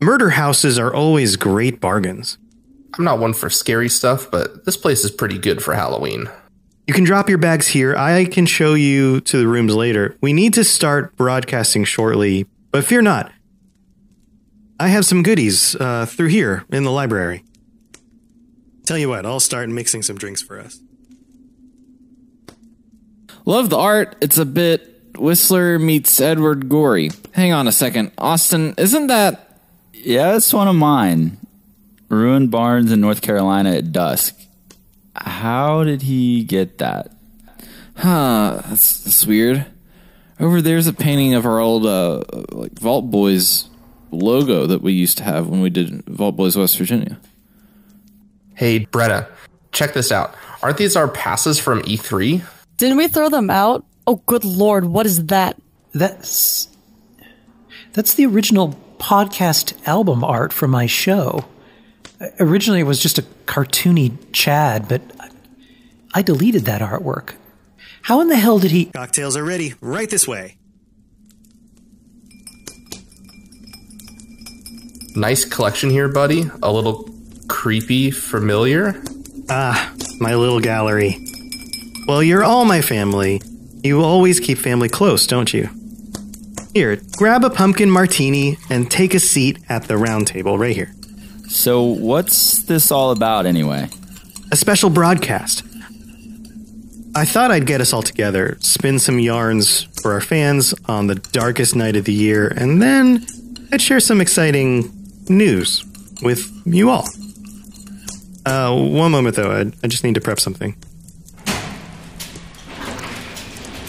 Murder 0.00 0.30
houses 0.30 0.78
are 0.78 0.94
always 0.94 1.36
great 1.36 1.80
bargains. 1.80 2.38
I'm 2.94 3.04
not 3.04 3.18
one 3.18 3.34
for 3.34 3.50
scary 3.50 3.88
stuff, 3.88 4.30
but 4.30 4.64
this 4.64 4.76
place 4.76 5.04
is 5.04 5.10
pretty 5.10 5.38
good 5.38 5.62
for 5.62 5.74
Halloween. 5.74 6.28
You 6.86 6.94
can 6.94 7.04
drop 7.04 7.28
your 7.28 7.38
bags 7.38 7.66
here. 7.66 7.96
I 7.96 8.26
can 8.26 8.46
show 8.46 8.74
you 8.74 9.20
to 9.22 9.38
the 9.38 9.48
rooms 9.48 9.74
later. 9.74 10.16
We 10.20 10.32
need 10.32 10.54
to 10.54 10.64
start 10.64 11.16
broadcasting 11.16 11.84
shortly, 11.84 12.46
but 12.70 12.84
fear 12.84 13.02
not. 13.02 13.32
I 14.78 14.88
have 14.88 15.04
some 15.04 15.22
goodies 15.22 15.74
uh, 15.76 16.06
through 16.06 16.28
here 16.28 16.64
in 16.70 16.84
the 16.84 16.90
library. 16.90 17.44
Tell 18.84 18.98
you 18.98 19.08
what, 19.08 19.26
I'll 19.26 19.40
start 19.40 19.68
mixing 19.68 20.02
some 20.02 20.16
drinks 20.16 20.42
for 20.42 20.60
us. 20.60 20.78
Love 23.44 23.70
the 23.70 23.78
art. 23.78 24.16
It's 24.20 24.38
a 24.38 24.44
bit 24.44 25.16
Whistler 25.18 25.78
meets 25.78 26.20
Edward 26.20 26.68
Gorey. 26.68 27.10
Hang 27.32 27.52
on 27.52 27.66
a 27.66 27.72
second. 27.72 28.12
Austin, 28.18 28.74
isn't 28.76 29.06
that. 29.08 29.60
Yeah, 29.92 30.36
it's 30.36 30.52
one 30.52 30.68
of 30.68 30.76
mine. 30.76 31.38
Ruined 32.08 32.50
barns 32.50 32.92
in 32.92 33.00
North 33.00 33.22
Carolina 33.22 33.72
at 33.72 33.92
dusk. 33.92 34.38
How 35.14 35.82
did 35.84 36.02
he 36.02 36.44
get 36.44 36.78
that? 36.78 37.10
Huh, 37.96 38.60
that's, 38.66 39.00
that's 39.04 39.26
weird. 39.26 39.66
Over 40.38 40.60
there's 40.60 40.86
a 40.86 40.92
painting 40.92 41.34
of 41.34 41.46
our 41.46 41.58
old, 41.58 41.86
uh, 41.86 42.22
like, 42.52 42.78
Vault 42.78 43.10
Boys 43.10 43.70
logo 44.10 44.66
that 44.66 44.82
we 44.82 44.92
used 44.92 45.18
to 45.18 45.24
have 45.24 45.48
when 45.48 45.60
we 45.62 45.70
did 45.70 46.04
Vault 46.04 46.36
Boys 46.36 46.56
West 46.56 46.76
Virginia. 46.76 47.18
Hey, 48.54 48.80
Brenna, 48.86 49.28
check 49.72 49.94
this 49.94 50.12
out. 50.12 50.34
Aren't 50.62 50.78
these 50.78 50.96
our 50.96 51.08
passes 51.08 51.58
from 51.58 51.80
E 51.80 51.96
E3? 51.96 52.42
Didn't 52.76 52.98
we 52.98 53.08
throw 53.08 53.28
them 53.28 53.50
out? 53.50 53.84
Oh, 54.06 54.22
good 54.26 54.44
lord, 54.44 54.84
what 54.84 55.06
is 55.06 55.26
that? 55.26 55.60
That's. 55.92 56.68
That's 57.94 58.14
the 58.14 58.26
original 58.26 58.78
podcast 58.98 59.74
album 59.86 60.22
art 60.22 60.52
for 60.52 60.68
my 60.68 60.86
show. 60.86 61.46
Originally, 62.40 62.80
it 62.80 62.84
was 62.84 63.00
just 63.00 63.18
a 63.18 63.22
cartoony 63.46 64.16
Chad, 64.32 64.88
but 64.88 65.02
I 66.14 66.22
deleted 66.22 66.64
that 66.64 66.80
artwork. 66.80 67.34
How 68.02 68.20
in 68.20 68.28
the 68.28 68.36
hell 68.36 68.58
did 68.58 68.70
he. 68.70 68.86
Cocktails 68.86 69.36
are 69.36 69.44
ready, 69.44 69.74
right 69.80 70.08
this 70.08 70.26
way. 70.26 70.56
Nice 75.14 75.44
collection 75.44 75.90
here, 75.90 76.08
buddy. 76.08 76.44
A 76.62 76.72
little 76.72 77.08
creepy, 77.48 78.10
familiar. 78.10 79.02
Ah, 79.48 79.94
my 80.20 80.34
little 80.34 80.60
gallery. 80.60 81.18
Well, 82.06 82.22
you're 82.22 82.44
all 82.44 82.64
my 82.64 82.80
family. 82.80 83.42
You 83.82 84.02
always 84.02 84.40
keep 84.40 84.58
family 84.58 84.88
close, 84.88 85.26
don't 85.26 85.52
you? 85.52 85.68
Here, 86.74 87.00
grab 87.16 87.44
a 87.44 87.50
pumpkin 87.50 87.90
martini 87.90 88.58
and 88.68 88.90
take 88.90 89.14
a 89.14 89.20
seat 89.20 89.58
at 89.68 89.84
the 89.84 89.96
round 89.96 90.26
table 90.26 90.58
right 90.58 90.74
here. 90.74 90.95
So, 91.56 91.84
what's 91.84 92.64
this 92.64 92.90
all 92.92 93.12
about 93.12 93.46
anyway? 93.46 93.88
A 94.52 94.56
special 94.56 94.90
broadcast. 94.90 95.64
I 97.14 97.24
thought 97.24 97.50
I'd 97.50 97.66
get 97.66 97.80
us 97.80 97.94
all 97.94 98.02
together, 98.02 98.58
spin 98.60 98.98
some 98.98 99.18
yarns 99.18 99.84
for 100.02 100.12
our 100.12 100.20
fans 100.20 100.74
on 100.84 101.06
the 101.06 101.14
darkest 101.14 101.74
night 101.74 101.96
of 101.96 102.04
the 102.04 102.12
year, 102.12 102.46
and 102.46 102.82
then 102.82 103.24
I'd 103.72 103.80
share 103.80 104.00
some 104.00 104.20
exciting 104.20 104.92
news 105.30 105.82
with 106.20 106.46
you 106.66 106.90
all. 106.90 107.08
Uh, 108.44 108.76
one 108.76 109.10
moment 109.10 109.34
though, 109.34 109.50
I, 109.50 109.60
I 109.82 109.88
just 109.88 110.04
need 110.04 110.14
to 110.16 110.20
prep 110.20 110.38
something. 110.38 110.72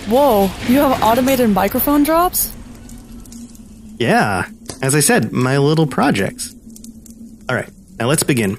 Whoa, 0.07 0.49
you 0.69 0.79
have 0.79 1.03
automated 1.03 1.49
microphone 1.49 2.03
drops? 2.03 2.55
Yeah, 3.97 4.47
as 4.81 4.95
I 4.95 5.01
said, 5.01 5.33
my 5.33 5.57
little 5.57 5.85
projects. 5.85 6.53
All 7.49 7.55
right, 7.55 7.69
now 7.97 8.07
let's 8.07 8.23
begin. 8.23 8.57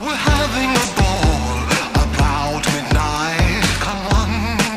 We're 0.00 0.14
having 0.14 0.70
a 0.70 0.86
ball 0.94 1.66
about 2.06 2.62
midnight. 2.70 3.64
Come 3.82 4.06
on, 4.14 4.30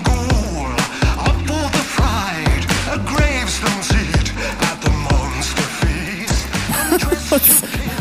ghoul, 0.04 0.74
up 1.22 1.38
for 1.46 1.70
the 1.70 1.86
fright. 1.86 2.66
A 2.90 2.98
gravestone 3.06 3.84
seat 3.84 4.34
at 4.64 4.82
the 4.82 4.90
monster 4.90 5.68
feast. 5.86 6.46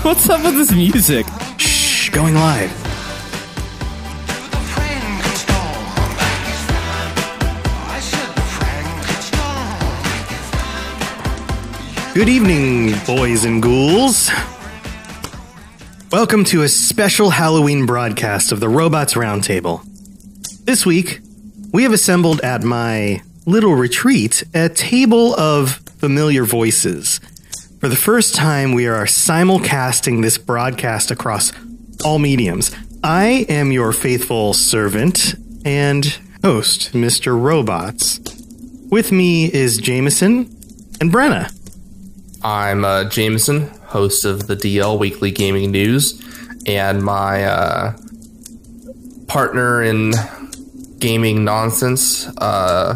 What's 0.04 0.30
up 0.30 0.42
with 0.42 0.54
this 0.54 0.72
music? 0.72 1.26
Shh, 1.58 2.08
going 2.08 2.34
live. 2.34 2.81
Good 12.14 12.28
evening, 12.28 12.92
boys 13.06 13.46
and 13.46 13.62
ghouls. 13.62 14.30
Welcome 16.12 16.44
to 16.44 16.60
a 16.60 16.68
special 16.68 17.30
Halloween 17.30 17.86
broadcast 17.86 18.52
of 18.52 18.60
the 18.60 18.68
Robots 18.68 19.14
Roundtable. 19.14 19.82
This 20.66 20.84
week, 20.84 21.20
we 21.72 21.84
have 21.84 21.92
assembled 21.94 22.42
at 22.42 22.64
my 22.64 23.22
little 23.46 23.74
retreat 23.74 24.44
a 24.52 24.68
table 24.68 25.34
of 25.36 25.76
familiar 26.00 26.44
voices. 26.44 27.18
For 27.80 27.88
the 27.88 27.96
first 27.96 28.34
time, 28.34 28.74
we 28.74 28.86
are 28.86 29.06
simulcasting 29.06 30.20
this 30.20 30.36
broadcast 30.36 31.10
across 31.10 31.50
all 32.04 32.18
mediums. 32.18 32.76
I 33.02 33.46
am 33.48 33.72
your 33.72 33.94
faithful 33.94 34.52
servant 34.52 35.34
and 35.64 36.04
host, 36.44 36.92
Mr. 36.92 37.42
Robots. 37.42 38.20
With 38.90 39.12
me 39.12 39.50
is 39.50 39.78
Jameson 39.78 40.54
and 41.00 41.10
Brenna. 41.10 41.50
I'm 42.44 42.84
uh, 42.84 43.04
Jameson, 43.04 43.68
host 43.86 44.24
of 44.24 44.48
the 44.48 44.56
DL 44.56 44.98
Weekly 44.98 45.30
Gaming 45.30 45.70
News, 45.70 46.20
and 46.66 47.02
my 47.02 47.44
uh, 47.44 47.96
partner 49.28 49.82
in 49.82 50.12
gaming 50.98 51.44
nonsense, 51.44 52.26
uh, 52.38 52.94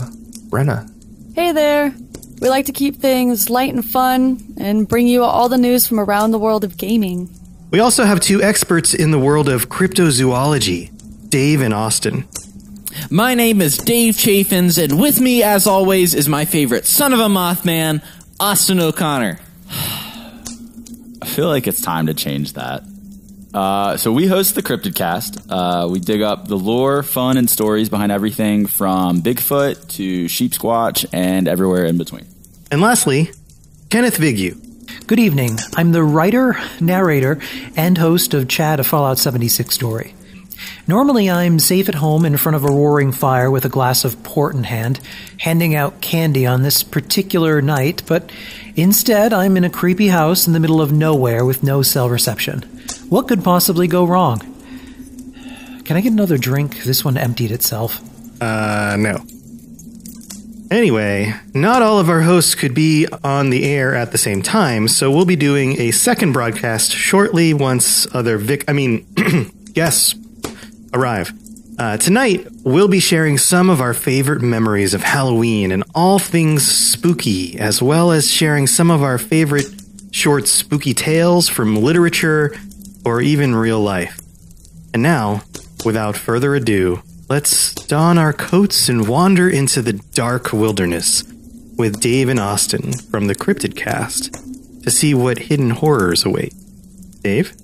Brenna. 0.49 0.91
Hey 1.35 1.53
there. 1.53 1.95
We 2.41 2.49
like 2.49 2.67
to 2.67 2.73
keep 2.73 2.97
things 2.97 3.49
light 3.49 3.73
and 3.73 3.85
fun 3.85 4.55
and 4.59 4.87
bring 4.87 5.07
you 5.07 5.23
all 5.23 5.49
the 5.49 5.57
news 5.57 5.87
from 5.87 6.00
around 6.00 6.33
the 6.33 6.38
world 6.38 6.65
of 6.65 6.76
gaming. 6.76 7.31
We 7.71 7.81
also 7.81 8.05
have 8.05 8.21
two 8.21 8.43
experts 8.43 8.95
in 8.95 9.11
the 9.11 9.19
world 9.19 9.49
of 9.49 9.69
cryptozoology, 9.69 11.31
Dave 11.31 11.61
and 11.61 11.73
Austin. 11.73 12.29
My 13.11 13.35
name 13.35 13.61
is 13.61 13.79
Dave 13.79 14.17
Chaffins, 14.19 14.79
and 14.79 15.00
with 15.00 15.21
me, 15.21 15.43
as 15.43 15.67
always, 15.67 16.15
is 16.15 16.29
my 16.29 16.45
favorite 16.45 16.87
son 16.87 17.12
of 17.12 17.21
a 17.21 17.29
Mothman, 17.29 18.03
Austin 18.38 18.81
O'Connor. 18.81 19.38
I 19.71 21.26
feel 21.26 21.49
like 21.49 21.66
it's 21.66 21.81
time 21.81 22.07
to 22.07 22.14
change 22.14 22.52
that. 22.52 22.83
Uh, 23.55 23.97
so 23.97 24.12
we 24.12 24.26
host 24.26 24.55
the 24.55 24.62
Cryptid 24.62 24.95
Cast. 24.95 25.50
Uh, 25.50 25.88
we 25.90 25.99
dig 25.99 26.21
up 26.21 26.47
the 26.47 26.59
lore, 26.59 27.02
fun, 27.02 27.38
and 27.38 27.49
stories 27.49 27.88
behind 27.88 28.12
everything 28.12 28.66
from 28.66 29.23
Bigfoot 29.23 29.88
to 29.97 30.26
Sheepsquatch 30.26 31.07
and 31.12 31.49
everywhere 31.49 31.87
in 31.87 31.97
between. 31.97 32.26
And 32.71 32.83
lastly, 32.83 33.31
Kenneth 33.88 34.19
Vigue. 34.19 35.07
Good 35.07 35.19
evening. 35.19 35.57
I'm 35.75 35.93
the 35.93 36.02
writer, 36.05 36.59
narrator, 36.81 37.40
and 37.76 37.97
host 37.97 38.35
of 38.35 38.49
Chad, 38.49 38.81
a 38.81 38.85
Fallout 38.85 39.19
76 39.19 39.75
story. 39.75 40.14
Normally, 40.87 41.31
I'm 41.31 41.59
safe 41.59 41.89
at 41.89 41.97
home 41.97 42.25
in 42.25 42.37
front 42.37 42.57
of 42.57 42.65
a 42.65 42.73
roaring 42.73 43.13
fire 43.13 43.51
with 43.51 43.65
a 43.65 43.69
glass 43.69 44.05
of 44.05 44.23
port 44.23 44.55
in 44.55 44.65
hand, 44.65 45.01
handing 45.39 45.75
out 45.75 46.01
candy 46.01 46.47
on 46.47 46.63
this 46.63 46.83
particular 46.83 47.61
night, 47.61 48.03
but 48.07 48.31
instead, 48.77 49.33
I'm 49.33 49.57
in 49.57 49.65
a 49.65 49.71
creepy 49.71 50.09
house 50.09 50.47
in 50.47 50.53
the 50.53 50.61
middle 50.61 50.81
of 50.81 50.93
nowhere 50.93 51.45
with 51.45 51.63
no 51.63 51.83
cell 51.83 52.09
reception. 52.09 52.63
What 53.09 53.29
could 53.29 53.45
possibly 53.45 53.89
go 53.89 54.05
wrong? 54.05 54.41
Can 55.85 55.97
I 55.97 56.01
get 56.01 56.13
another 56.13 56.39
drink? 56.39 56.83
This 56.83 57.05
one 57.05 57.17
emptied 57.17 57.53
itself. 57.53 58.01
Uh, 58.41 58.97
no. 58.99 59.25
Anyway, 60.71 61.33
not 61.55 61.81
all 61.81 62.01
of 62.01 62.11
our 62.11 62.23
hosts 62.23 62.57
could 62.57 62.75
be 62.75 63.07
on 63.23 63.51
the 63.51 63.65
air 63.65 63.95
at 63.95 64.11
the 64.11 64.19
same 64.19 64.43
time, 64.43 64.89
so 64.89 65.11
we'll 65.13 65.25
be 65.25 65.37
doing 65.37 65.81
a 65.81 65.93
second 65.93 66.33
broadcast 66.33 66.91
shortly 66.91 67.55
once 67.55 68.13
other 68.13 68.37
Vic, 68.37 68.65
I 68.67 68.73
mean, 68.73 69.07
guests 69.75 70.17
arrive. 70.97 71.32
Uh, 71.78 71.99
tonight, 71.99 72.47
we'll 72.65 72.89
be 72.89 73.00
sharing 73.00 73.37
some 73.37 73.69
of 73.69 73.82
our 73.82 73.93
favorite 73.93 74.41
memories 74.41 74.95
of 74.95 75.02
Halloween 75.02 75.71
and 75.71 75.85
all 75.95 76.19
things 76.19 76.67
spooky, 76.67 77.59
as 77.59 77.82
well 77.82 78.11
as 78.11 78.30
sharing 78.30 78.67
some 78.67 78.91
of 78.91 79.02
our 79.02 79.19
favorite 79.19 79.67
short 80.11 80.49
spooky 80.49 80.95
tales 80.95 81.50
from 81.50 81.76
literature 81.76 82.56
or 83.04 83.21
even 83.21 83.54
real 83.54 83.80
life. 83.80 84.19
And 84.95 85.02
now, 85.02 85.43
without 85.85 86.17
further 86.17 86.54
ado, 86.54 87.02
let's 87.28 87.75
don 87.75 88.17
our 88.17 88.32
coats 88.32 88.89
and 88.89 89.06
wander 89.06 89.50
into 89.50 89.82
the 89.82 89.93
dark 89.93 90.54
wilderness 90.54 91.23
with 91.76 92.00
Dave 92.00 92.30
and 92.30 92.41
Austin 92.41 92.95
from 92.95 93.26
the 93.26 93.35
Cryptid 93.35 93.76
Cast 93.76 94.32
to 94.82 94.91
see 94.91 95.13
what 95.13 95.39
hidden 95.39 95.71
horrors 95.71 96.25
await. 96.25 96.54
Dave? 97.21 97.54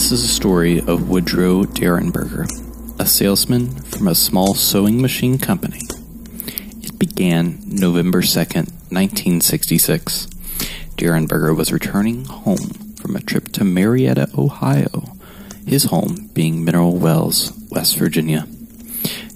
This 0.00 0.12
is 0.12 0.24
a 0.24 0.28
story 0.28 0.78
of 0.78 1.10
Woodrow 1.10 1.64
Derenberger, 1.64 2.48
a 2.98 3.04
salesman 3.04 3.68
from 3.82 4.08
a 4.08 4.14
small 4.14 4.54
sewing 4.54 5.02
machine 5.02 5.36
company. 5.36 5.82
It 6.82 6.98
began 6.98 7.60
November 7.66 8.22
2nd, 8.22 8.72
1966. 8.88 10.26
Derenberger 10.96 11.54
was 11.54 11.70
returning 11.70 12.24
home 12.24 12.94
from 12.96 13.14
a 13.14 13.20
trip 13.20 13.48
to 13.48 13.62
Marietta, 13.62 14.30
Ohio, 14.38 15.18
his 15.66 15.84
home 15.84 16.30
being 16.32 16.64
Mineral 16.64 16.96
Wells, 16.96 17.52
West 17.70 17.98
Virginia. 17.98 18.46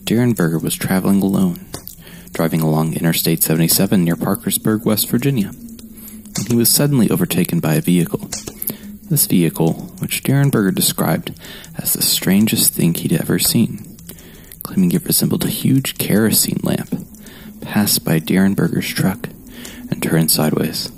Derenberger 0.04 0.62
was 0.62 0.76
traveling 0.76 1.20
alone, 1.20 1.66
driving 2.32 2.62
along 2.62 2.94
Interstate 2.94 3.42
77 3.42 4.02
near 4.02 4.16
Parkersburg, 4.16 4.86
West 4.86 5.10
Virginia, 5.10 5.48
when 5.50 6.46
he 6.48 6.56
was 6.56 6.70
suddenly 6.70 7.10
overtaken 7.10 7.60
by 7.60 7.74
a 7.74 7.82
vehicle. 7.82 8.30
This 9.14 9.26
vehicle, 9.26 9.74
which 10.00 10.24
Derenberger 10.24 10.74
described 10.74 11.38
as 11.78 11.92
the 11.92 12.02
strangest 12.02 12.72
thing 12.72 12.94
he'd 12.94 13.12
ever 13.12 13.38
seen, 13.38 13.96
claiming 14.64 14.90
it 14.90 15.04
resembled 15.04 15.44
a 15.44 15.48
huge 15.48 15.98
kerosene 15.98 16.58
lamp, 16.64 16.92
passed 17.60 18.04
by 18.04 18.18
Derenberger's 18.18 18.88
truck 18.88 19.28
and 19.88 20.02
turned 20.02 20.32
sideways, 20.32 20.88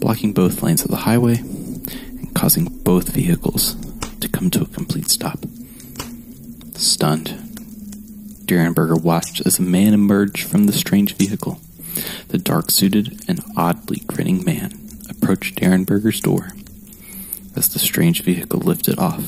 blocking 0.00 0.32
both 0.32 0.64
lanes 0.64 0.82
of 0.82 0.90
the 0.90 1.06
highway 1.06 1.36
and 1.36 2.34
causing 2.34 2.64
both 2.64 3.10
vehicles 3.10 3.76
to 4.18 4.28
come 4.28 4.50
to 4.50 4.62
a 4.62 4.66
complete 4.66 5.08
stop. 5.08 5.38
Stunned, 6.74 7.28
Derenberger 8.44 9.00
watched 9.00 9.46
as 9.46 9.60
a 9.60 9.62
man 9.62 9.94
emerged 9.94 10.48
from 10.48 10.64
the 10.64 10.72
strange 10.72 11.14
vehicle. 11.14 11.60
The 12.26 12.38
dark 12.38 12.72
suited 12.72 13.22
and 13.28 13.40
oddly 13.56 14.02
grinning 14.08 14.44
man 14.44 14.72
approached 15.08 15.60
Derenberger's 15.60 16.18
door 16.18 16.54
as 17.56 17.68
the 17.68 17.78
strange 17.78 18.22
vehicle 18.22 18.60
lifted 18.60 18.98
off 18.98 19.26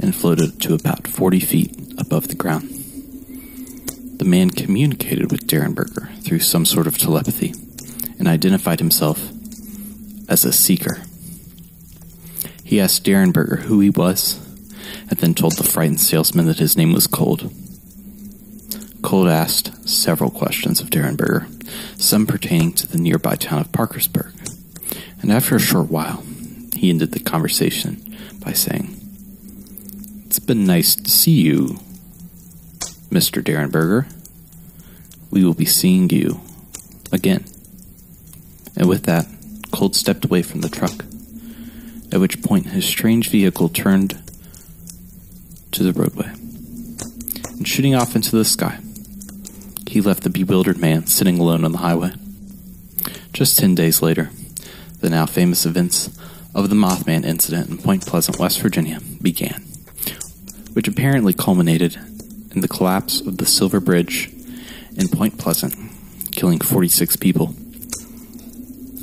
and 0.00 0.14
floated 0.14 0.60
to 0.62 0.74
about 0.74 1.06
40 1.06 1.40
feet 1.40 1.94
above 1.98 2.28
the 2.28 2.34
ground. 2.34 2.68
The 4.18 4.24
man 4.24 4.50
communicated 4.50 5.30
with 5.30 5.46
Derenberger 5.46 6.22
through 6.22 6.40
some 6.40 6.64
sort 6.64 6.86
of 6.86 6.98
telepathy 6.98 7.54
and 8.18 8.26
identified 8.26 8.80
himself 8.80 9.30
as 10.28 10.44
a 10.44 10.52
seeker. 10.52 11.02
He 12.64 12.80
asked 12.80 13.04
Derenberger 13.04 13.62
who 13.62 13.80
he 13.80 13.90
was 13.90 14.44
and 15.08 15.18
then 15.18 15.34
told 15.34 15.56
the 15.56 15.64
frightened 15.64 16.00
salesman 16.00 16.46
that 16.46 16.58
his 16.58 16.76
name 16.76 16.92
was 16.92 17.06
Cold. 17.06 17.50
Cold 19.02 19.28
asked 19.28 19.88
several 19.88 20.30
questions 20.30 20.80
of 20.80 20.90
Derenberger, 20.90 21.46
some 22.00 22.26
pertaining 22.26 22.72
to 22.72 22.86
the 22.86 22.98
nearby 22.98 23.36
town 23.36 23.60
of 23.60 23.72
Parkersburg, 23.72 24.32
and 25.22 25.32
after 25.32 25.56
a 25.56 25.60
short 25.60 25.88
while, 25.88 26.22
he 26.78 26.90
ended 26.90 27.10
the 27.10 27.18
conversation 27.18 28.16
by 28.38 28.52
saying, 28.52 28.96
It's 30.26 30.38
been 30.38 30.64
nice 30.64 30.94
to 30.94 31.10
see 31.10 31.40
you, 31.40 31.80
Mr. 33.10 33.42
Derenberger. 33.42 34.12
We 35.30 35.44
will 35.44 35.54
be 35.54 35.64
seeing 35.64 36.08
you 36.10 36.40
again. 37.10 37.44
And 38.76 38.88
with 38.88 39.04
that, 39.04 39.26
Cold 39.72 39.96
stepped 39.96 40.24
away 40.24 40.42
from 40.42 40.60
the 40.60 40.68
truck, 40.68 41.04
at 42.12 42.20
which 42.20 42.42
point 42.42 42.66
his 42.66 42.86
strange 42.86 43.28
vehicle 43.28 43.68
turned 43.68 44.22
to 45.72 45.82
the 45.82 45.92
roadway. 45.92 46.28
And 46.28 47.66
shooting 47.66 47.96
off 47.96 48.14
into 48.14 48.36
the 48.36 48.44
sky, 48.44 48.78
he 49.88 50.00
left 50.00 50.22
the 50.22 50.30
bewildered 50.30 50.78
man 50.78 51.06
sitting 51.06 51.40
alone 51.40 51.64
on 51.64 51.72
the 51.72 51.78
highway. 51.78 52.12
Just 53.32 53.58
ten 53.58 53.74
days 53.74 54.00
later, 54.00 54.30
the 55.00 55.10
now 55.10 55.26
famous 55.26 55.66
events 55.66 56.08
of 56.54 56.70
the 56.70 56.76
Mothman 56.76 57.24
incident 57.24 57.70
in 57.70 57.78
Point 57.78 58.06
Pleasant, 58.06 58.38
West 58.38 58.60
Virginia 58.60 59.00
began, 59.20 59.62
which 60.72 60.88
apparently 60.88 61.32
culminated 61.32 61.96
in 62.52 62.60
the 62.60 62.68
collapse 62.68 63.20
of 63.20 63.38
the 63.38 63.46
Silver 63.46 63.80
Bridge 63.80 64.32
in 64.96 65.08
Point 65.08 65.38
Pleasant, 65.38 65.74
killing 66.32 66.58
46 66.58 67.16
people. 67.16 67.54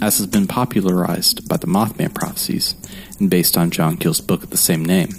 As 0.02 0.18
has 0.18 0.28
been 0.28 0.48
popularized 0.48 1.48
by 1.48 1.58
the 1.58 1.68
Mothman 1.68 2.14
prophecies 2.14 2.76
and 3.20 3.30
based 3.30 3.58
on 3.58 3.72
John 3.72 3.98
Keel's 3.98 4.22
book 4.22 4.44
of 4.44 4.50
the 4.50 4.58
same 4.58 4.84
name, 4.84 5.10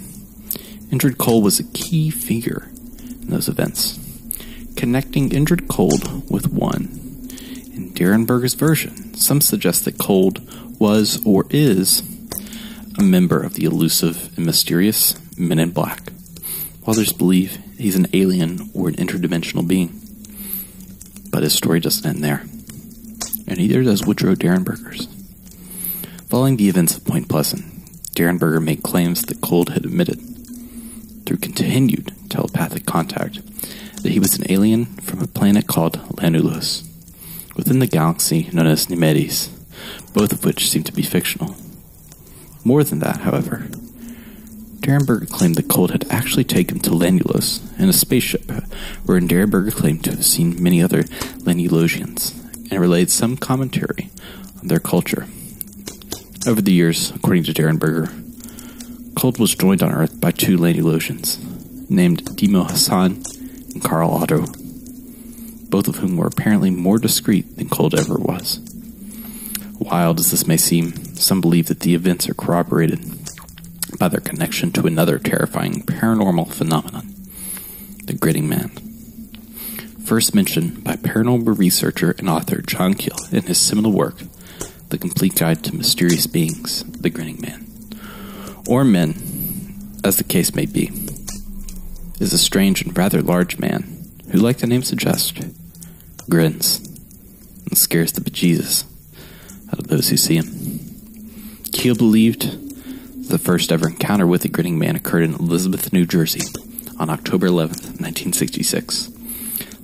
Indrid 0.90 1.18
Cold 1.18 1.44
was 1.44 1.58
a 1.58 1.64
key 1.64 2.10
figure 2.10 2.68
in 3.22 3.28
those 3.28 3.48
events, 3.48 3.98
connecting 4.76 5.30
Indrid 5.30 5.68
Cold 5.68 6.30
with 6.30 6.52
one. 6.52 6.84
In 7.74 7.92
Derenberger's 7.92 8.54
version, 8.54 9.14
some 9.14 9.40
suggest 9.40 9.84
that 9.84 9.98
Cold 9.98 10.40
was 10.78 11.24
or 11.24 11.46
is 11.50 12.02
a 12.98 13.02
member 13.02 13.42
of 13.42 13.54
the 13.54 13.64
elusive 13.64 14.36
and 14.36 14.46
mysterious 14.46 15.14
Men 15.38 15.58
in 15.58 15.70
Black, 15.70 16.10
while 16.80 16.94
others 16.94 17.12
believe 17.12 17.58
he's 17.76 17.96
an 17.96 18.06
alien 18.14 18.70
or 18.72 18.88
an 18.88 18.94
interdimensional 18.94 19.66
being. 19.66 20.00
But 21.30 21.42
his 21.42 21.54
story 21.54 21.80
doesn't 21.80 22.06
end 22.08 22.24
there, 22.24 22.40
and 23.46 23.58
neither 23.58 23.82
does 23.82 24.06
Woodrow 24.06 24.34
Derenberger's. 24.34 25.08
Following 26.28 26.56
the 26.56 26.68
events 26.68 26.96
of 26.96 27.04
Point 27.04 27.28
Pleasant, 27.28 27.64
Derenberger 28.14 28.62
made 28.62 28.82
claims 28.82 29.22
that 29.26 29.42
Cold 29.42 29.70
had 29.70 29.84
admitted, 29.84 30.18
through 31.26 31.36
continued 31.36 32.12
telepathic 32.30 32.86
contact, 32.86 33.42
that 34.02 34.12
he 34.12 34.18
was 34.18 34.38
an 34.38 34.50
alien 34.50 34.86
from 34.86 35.20
a 35.20 35.26
planet 35.26 35.66
called 35.66 35.98
Lanulos, 36.16 36.82
within 37.56 37.78
the 37.78 37.86
galaxy 37.86 38.48
known 38.52 38.66
as 38.66 38.86
Nemedes, 38.86 39.50
both 40.14 40.32
of 40.32 40.44
which 40.46 40.70
seem 40.70 40.82
to 40.84 40.92
be 40.92 41.02
fictional. 41.02 41.56
More 42.66 42.82
than 42.82 42.98
that, 42.98 43.18
however, 43.18 43.68
Derenberger 44.80 45.30
claimed 45.30 45.54
that 45.54 45.68
Cold 45.68 45.92
had 45.92 46.04
actually 46.10 46.42
taken 46.42 46.80
to 46.80 46.90
Lanulos 46.90 47.60
in 47.78 47.88
a 47.88 47.92
spaceship, 47.92 48.50
wherein 49.04 49.28
Derenberger 49.28 49.72
claimed 49.72 50.02
to 50.02 50.10
have 50.10 50.24
seen 50.24 50.60
many 50.60 50.82
other 50.82 51.04
Lanulosians 51.44 52.34
and 52.72 52.80
relayed 52.80 53.08
some 53.08 53.36
commentary 53.36 54.10
on 54.60 54.66
their 54.66 54.80
culture. 54.80 55.28
Over 56.44 56.60
the 56.60 56.72
years, 56.72 57.12
according 57.12 57.44
to 57.44 57.52
Derenberger, 57.52 58.10
Cold 59.14 59.38
was 59.38 59.54
joined 59.54 59.84
on 59.84 59.92
Earth 59.92 60.20
by 60.20 60.32
two 60.32 60.58
Lanulosians, 60.58 61.38
named 61.88 62.36
Demo 62.36 62.64
Hassan 62.64 63.22
and 63.74 63.84
Karl 63.84 64.10
Ardo, 64.10 64.44
both 65.68 65.86
of 65.86 65.98
whom 65.98 66.16
were 66.16 66.26
apparently 66.26 66.70
more 66.70 66.98
discreet 66.98 67.56
than 67.58 67.68
Cold 67.68 67.94
ever 67.94 68.16
was. 68.16 68.58
Wild 69.78 70.20
as 70.20 70.30
this 70.30 70.46
may 70.46 70.56
seem, 70.56 70.92
some 71.16 71.40
believe 71.40 71.66
that 71.66 71.80
the 71.80 71.94
events 71.94 72.28
are 72.28 72.34
corroborated 72.34 73.00
by 73.98 74.08
their 74.08 74.20
connection 74.20 74.72
to 74.72 74.86
another 74.86 75.18
terrifying 75.18 75.82
paranormal 75.82 76.52
phenomenon 76.52 77.12
the 78.04 78.14
grinning 78.14 78.48
man. 78.48 78.68
First 80.04 80.34
mentioned 80.34 80.84
by 80.84 80.94
paranormal 80.94 81.58
researcher 81.58 82.14
and 82.18 82.28
author 82.28 82.62
John 82.62 82.94
Keel 82.94 83.16
in 83.32 83.42
his 83.42 83.58
seminal 83.58 83.90
work, 83.90 84.22
The 84.90 84.98
Complete 84.98 85.34
Guide 85.34 85.64
to 85.64 85.74
Mysterious 85.74 86.28
Beings, 86.28 86.84
The 86.84 87.10
Grinning 87.10 87.40
Man. 87.40 87.66
Or 88.68 88.84
men, 88.84 89.98
as 90.04 90.18
the 90.18 90.24
case 90.24 90.54
may 90.54 90.66
be, 90.66 90.90
is 92.20 92.32
a 92.32 92.38
strange 92.38 92.82
and 92.82 92.96
rather 92.96 93.22
large 93.22 93.58
man 93.58 94.12
who, 94.30 94.38
like 94.38 94.58
the 94.58 94.68
name 94.68 94.82
suggests, 94.82 95.32
grins 96.28 96.78
and 97.66 97.76
scares 97.76 98.12
the 98.12 98.20
bejesus 98.20 98.84
those 99.82 100.08
who 100.08 100.16
see 100.16 100.36
him. 100.36 100.46
Keel 101.72 101.94
believed 101.94 102.66
the 103.28 103.38
first 103.38 103.72
ever 103.72 103.88
encounter 103.88 104.26
with 104.26 104.42
the 104.42 104.48
grinning 104.48 104.78
man 104.78 104.96
occurred 104.96 105.24
in 105.24 105.34
Elizabeth, 105.34 105.92
New 105.92 106.06
Jersey 106.06 106.42
on 106.98 107.10
October 107.10 107.46
11, 107.46 107.76
1966, 107.98 109.10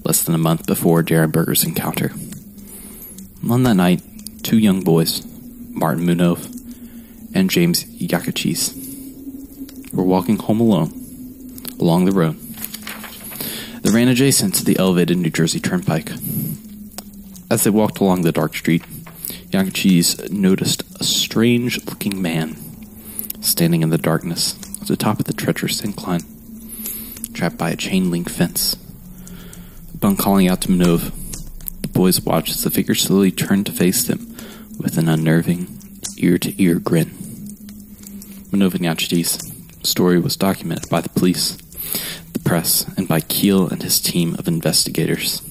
less 0.05 0.22
than 0.22 0.35
a 0.35 0.38
month 0.38 0.66
before 0.66 1.02
Derenberger's 1.02 1.64
encounter. 1.64 2.12
On 3.48 3.62
that 3.64 3.74
night, 3.74 4.00
two 4.42 4.59
young 4.59 4.83
boys, 4.83 5.26
Martin 5.70 6.07
Munov 6.07 6.46
and 7.35 7.50
James 7.50 7.85
Yanchitis, 7.85 8.78
were 9.92 10.05
walking 10.05 10.38
home 10.38 10.61
alone 10.61 10.92
along 11.81 12.05
the 12.05 12.12
road 12.12 12.37
that 13.83 13.92
ran 13.92 14.09
adjacent 14.09 14.55
to 14.55 14.64
the 14.64 14.78
elevated 14.78 15.18
New 15.18 15.31
Jersey 15.31 15.61
Turnpike. 15.61 16.11
As 17.50 17.64
they 17.64 17.70
walked 17.70 17.98
along 17.98 18.22
the 18.22 18.33
dark 18.33 18.55
street, 18.55 18.85
Yanchitis 19.52 20.30
noticed 20.30 20.82
a 20.98 21.04
strange 21.04 21.84
looking 21.84 22.22
man 22.22 22.56
standing 23.42 23.82
in 23.82 23.90
the 23.90 23.98
darkness 23.98 24.58
at 24.80 24.88
the 24.88 24.96
top 24.96 25.18
of 25.18 25.26
the 25.26 25.34
treacherous 25.34 25.84
incline, 25.84 26.22
trapped 27.34 27.58
by 27.58 27.68
a 27.70 27.76
chain 27.76 28.10
link 28.10 28.30
fence. 28.30 28.76
Upon 29.94 30.16
calling 30.16 30.48
out 30.48 30.62
to 30.62 30.68
Munov, 30.68 31.12
the 31.82 31.88
boys 31.88 32.22
watched 32.22 32.52
as 32.52 32.62
the 32.62 32.70
figure 32.70 32.94
slowly 32.94 33.30
turned 33.30 33.66
to 33.66 33.72
face 33.72 34.04
them 34.04 34.34
with 34.78 34.96
an 34.96 35.06
unnerving, 35.06 35.66
ear 36.16 36.38
to 36.38 36.62
ear 36.62 36.78
grin. 36.78 37.10
Munov 38.50 38.74
and 38.74 38.86
Yachi's 38.86 39.38
story 39.82 40.18
was 40.18 40.34
documented 40.34 40.88
by 40.88 41.02
the 41.02 41.10
police, 41.10 41.56
the 42.32 42.38
press, 42.38 42.86
and 42.96 43.06
by 43.06 43.20
Keel 43.20 43.68
and 43.68 43.82
his 43.82 44.00
team 44.00 44.34
of 44.38 44.48
investigators. 44.48 45.42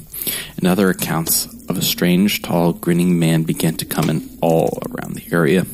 And 0.58 0.68
other 0.68 0.90
accounts 0.90 1.46
of 1.68 1.78
a 1.78 1.82
strange, 1.82 2.42
tall, 2.42 2.74
grinning 2.74 3.18
man 3.18 3.44
began 3.44 3.76
to 3.78 3.86
come 3.86 4.10
in 4.10 4.38
all 4.42 4.80
around 4.90 5.16
the 5.16 5.34
area. 5.34 5.66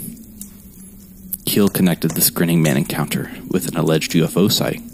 Keel 1.45 1.69
connected 1.69 2.12
this 2.12 2.29
grinning 2.29 2.62
man 2.62 2.77
encounter 2.77 3.31
with 3.47 3.67
an 3.67 3.77
alleged 3.77 4.12
UFO 4.12 4.51
sighting 4.51 4.88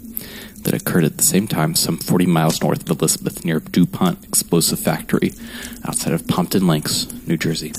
that 0.64 0.74
occurred 0.74 1.04
at 1.04 1.18
the 1.18 1.24
same 1.24 1.46
time 1.46 1.74
some 1.74 1.98
40 1.98 2.26
miles 2.26 2.62
north 2.62 2.88
of 2.88 2.98
Elizabeth 2.98 3.44
near 3.44 3.60
DuPont 3.60 4.24
Explosive 4.24 4.80
Factory 4.80 5.32
outside 5.84 6.12
of 6.12 6.26
Pompton 6.26 6.66
Lakes, 6.66 7.06
New 7.26 7.36
Jersey. 7.36 7.72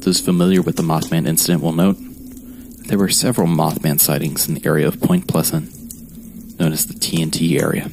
Those 0.00 0.20
familiar 0.20 0.62
with 0.62 0.76
the 0.76 0.82
Mothman 0.82 1.26
incident 1.26 1.62
will 1.62 1.72
note 1.72 1.98
that 1.98 2.88
there 2.88 2.98
were 2.98 3.08
several 3.08 3.46
Mothman 3.46 4.00
sightings 4.00 4.48
in 4.48 4.54
the 4.54 4.66
area 4.66 4.88
of 4.88 5.00
Point 5.00 5.28
Pleasant, 5.28 5.70
known 6.58 6.72
as 6.72 6.86
the 6.86 6.94
TNT 6.94 7.60
area, 7.60 7.90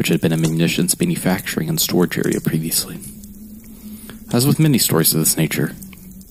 which 0.00 0.08
had 0.08 0.18
been 0.22 0.32
a 0.32 0.36
munitions 0.38 0.98
manufacturing 0.98 1.68
and 1.68 1.78
storage 1.78 2.16
area 2.16 2.40
previously. 2.40 2.98
As 4.32 4.46
with 4.46 4.58
many 4.58 4.78
stories 4.78 5.12
of 5.12 5.20
this 5.20 5.36
nature, 5.36 5.74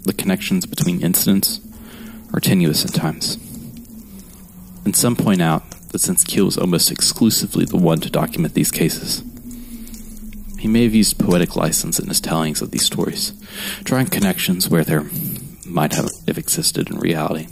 the 0.06 0.14
connections 0.14 0.66
between 0.66 1.04
incidents 1.04 1.62
are 2.34 2.40
tenuous 2.40 2.84
at 2.84 2.96
times. 2.96 3.36
And 4.86 4.96
some 4.96 5.16
point 5.16 5.44
out 5.44 5.70
that 5.90 6.00
since 6.00 6.24
Keel 6.24 6.46
was 6.46 6.58
almost 6.58 6.90
exclusively 6.90 7.64
the 7.64 7.78
one 7.78 8.00
to 8.00 8.10
document 8.10 8.56
these 8.56 8.72
cases, 8.72 9.22
he 10.58 10.68
may 10.68 10.86
have 10.86 10.96
used 10.96 11.20
poetic 11.20 11.56
license 11.56 12.00
in 12.00 12.08
his 12.08 12.20
tellings 12.20 12.64
of 12.64 12.72
these 12.72 12.88
stories, 12.88 13.34
drawing 13.84 14.08
connections 14.08 14.68
where 14.68 14.84
there 14.84 15.06
might 15.64 15.94
have 15.94 16.10
existed 16.40 16.90
in 16.90 16.98
reality. 16.98 17.48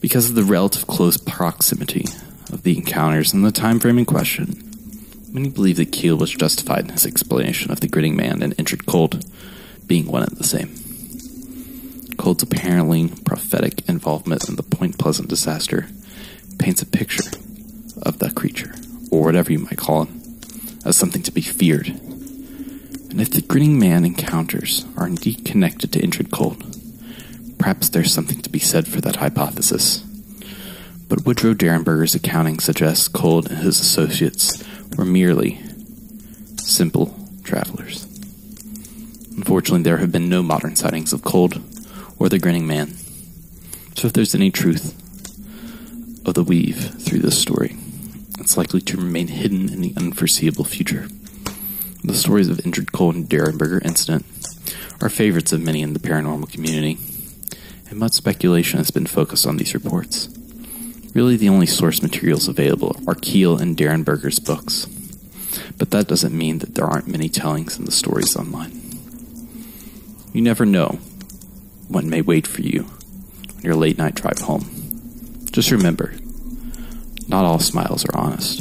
Because 0.00 0.28
of 0.28 0.36
the 0.36 0.44
relative 0.44 0.86
close 0.86 1.16
proximity 1.16 2.04
of 2.52 2.62
the 2.62 2.76
encounters 2.76 3.32
and 3.32 3.44
the 3.44 3.50
time 3.50 3.80
frame 3.80 3.98
in 3.98 4.04
question, 4.04 4.62
many 5.28 5.48
believe 5.48 5.76
that 5.76 5.92
Keel 5.92 6.16
was 6.16 6.30
justified 6.30 6.84
in 6.84 6.90
his 6.90 7.06
explanation 7.06 7.70
of 7.70 7.80
the 7.80 7.88
grinning 7.88 8.16
man 8.16 8.42
and 8.42 8.56
Indrid 8.56 8.86
Cold 8.86 9.24
being 9.86 10.06
one 10.06 10.22
and 10.22 10.36
the 10.36 10.44
same. 10.44 10.74
Cold's 12.16 12.42
apparently 12.42 13.08
prophetic 13.24 13.88
involvement 13.88 14.48
in 14.48 14.56
the 14.56 14.62
Point 14.62 14.98
Pleasant 14.98 15.28
disaster 15.28 15.88
paints 16.58 16.82
a 16.82 16.86
picture 16.86 17.30
of 18.02 18.18
that 18.18 18.34
creature, 18.34 18.74
or 19.10 19.22
whatever 19.22 19.52
you 19.52 19.58
might 19.58 19.78
call 19.78 20.04
him, 20.04 20.40
as 20.84 20.96
something 20.96 21.22
to 21.22 21.32
be 21.32 21.40
feared. 21.40 21.88
And 21.88 23.20
if 23.20 23.30
the 23.30 23.42
grinning 23.42 23.78
man 23.78 24.04
encounters 24.04 24.84
are 24.96 25.06
indeed 25.06 25.44
connected 25.44 25.92
to 25.92 26.00
Indrid 26.00 26.30
Cold, 26.30 26.62
perhaps 27.58 27.88
there's 27.88 28.12
something 28.12 28.42
to 28.42 28.50
be 28.50 28.58
said 28.58 28.86
for 28.88 29.00
that 29.00 29.16
hypothesis. 29.16 29.98
But 31.08 31.24
Woodrow 31.24 31.54
Derenberger's 31.54 32.14
accounting 32.14 32.58
suggests 32.58 33.08
Cold 33.08 33.48
and 33.48 33.58
his 33.58 33.80
associates 33.80 34.62
were 34.96 35.04
merely 35.04 35.60
simple 36.58 37.18
travelers. 37.44 38.04
Unfortunately, 39.36 39.82
there 39.82 39.98
have 39.98 40.12
been 40.12 40.28
no 40.28 40.42
modern 40.42 40.76
sightings 40.76 41.12
of 41.12 41.22
Cold 41.22 41.60
or 42.18 42.28
the 42.28 42.38
grinning 42.38 42.66
man. 42.66 42.94
So 43.94 44.06
if 44.06 44.12
there's 44.12 44.34
any 44.34 44.50
truth 44.50 44.94
of 46.26 46.34
the 46.34 46.42
weave 46.42 47.00
through 47.00 47.20
this 47.20 47.40
story, 47.40 47.76
it's 48.38 48.56
likely 48.56 48.80
to 48.80 48.96
remain 48.96 49.28
hidden 49.28 49.68
in 49.68 49.80
the 49.80 49.94
unforeseeable 49.96 50.64
future. 50.64 51.08
The 52.04 52.14
stories 52.14 52.48
of 52.48 52.58
Indrid 52.58 52.92
Cold 52.92 53.14
and 53.14 53.28
Derenberger 53.28 53.84
incident 53.84 54.24
are 55.00 55.08
favorites 55.08 55.52
of 55.52 55.60
many 55.60 55.82
in 55.82 55.92
the 55.92 55.98
paranormal 55.98 56.50
community, 56.52 56.98
and 57.90 57.98
much 57.98 58.12
speculation 58.12 58.78
has 58.78 58.90
been 58.90 59.06
focused 59.06 59.46
on 59.46 59.56
these 59.56 59.74
reports. 59.74 60.35
Really, 61.16 61.38
the 61.38 61.48
only 61.48 61.64
source 61.64 62.02
materials 62.02 62.46
available 62.46 63.00
are 63.08 63.14
Keel 63.14 63.56
and 63.56 63.74
Derenberger's 63.74 64.38
books, 64.38 64.84
but 65.78 65.90
that 65.90 66.08
doesn't 66.08 66.36
mean 66.36 66.58
that 66.58 66.74
there 66.74 66.84
aren't 66.84 67.08
many 67.08 67.30
tellings 67.30 67.78
in 67.78 67.86
the 67.86 67.90
stories 67.90 68.36
online. 68.36 68.78
You 70.34 70.42
never 70.42 70.66
know 70.66 70.98
what 71.88 72.04
may 72.04 72.20
wait 72.20 72.46
for 72.46 72.60
you 72.60 72.84
on 73.56 73.62
your 73.62 73.76
late 73.76 73.96
night 73.96 74.14
drive 74.14 74.40
home. 74.40 74.66
Just 75.52 75.70
remember, 75.70 76.12
not 77.28 77.46
all 77.46 77.60
smiles 77.60 78.04
are 78.04 78.14
honest. 78.14 78.60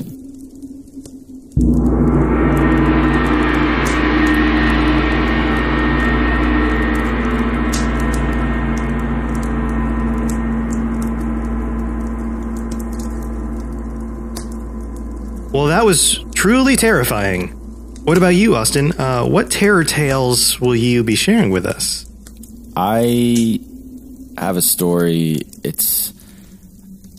Well, 15.56 15.68
that 15.68 15.86
was 15.86 16.20
truly 16.36 16.76
terrifying. 16.76 17.48
What 18.04 18.18
about 18.18 18.36
you, 18.36 18.58
Austin? 18.58 18.92
Uh, 19.00 19.24
what 19.24 19.50
terror 19.50 19.86
tales 19.86 20.60
will 20.60 20.76
you 20.76 21.02
be 21.02 21.16
sharing 21.16 21.50
with 21.50 21.66
us? 21.66 22.06
I 22.76 23.62
have 24.38 24.58
a 24.58 24.62
story. 24.62 25.44
It's, 25.64 26.12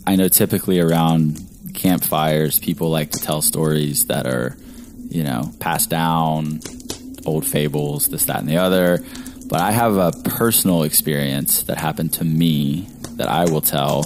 I 0.07 0.17
know 0.17 0.29
typically 0.29 0.81
around 0.81 1.41
campfires, 1.73 2.59
people 2.59 2.91
like 2.91 3.11
to 3.13 3.21
tell 3.21 3.41
stories 3.41 4.05
that 4.09 4.27
are, 4.27 4.55
you 5.09 5.25
know, 5.25 5.51
passed 5.59 5.89
down, 5.89 6.61
old 7.25 7.47
fables, 7.47 8.09
this, 8.09 8.27
that, 8.27 8.41
and 8.41 8.49
the 8.51 8.59
other. 8.59 9.03
But 9.47 9.63
I 9.63 9.71
have 9.71 9.97
a 9.97 10.13
personal 10.13 10.83
experience 10.83 11.63
that 11.63 11.79
happened 11.79 12.13
to 12.13 12.25
me 12.25 12.87
that 13.13 13.29
I 13.29 13.47
will 13.47 13.63
tell. 13.63 14.05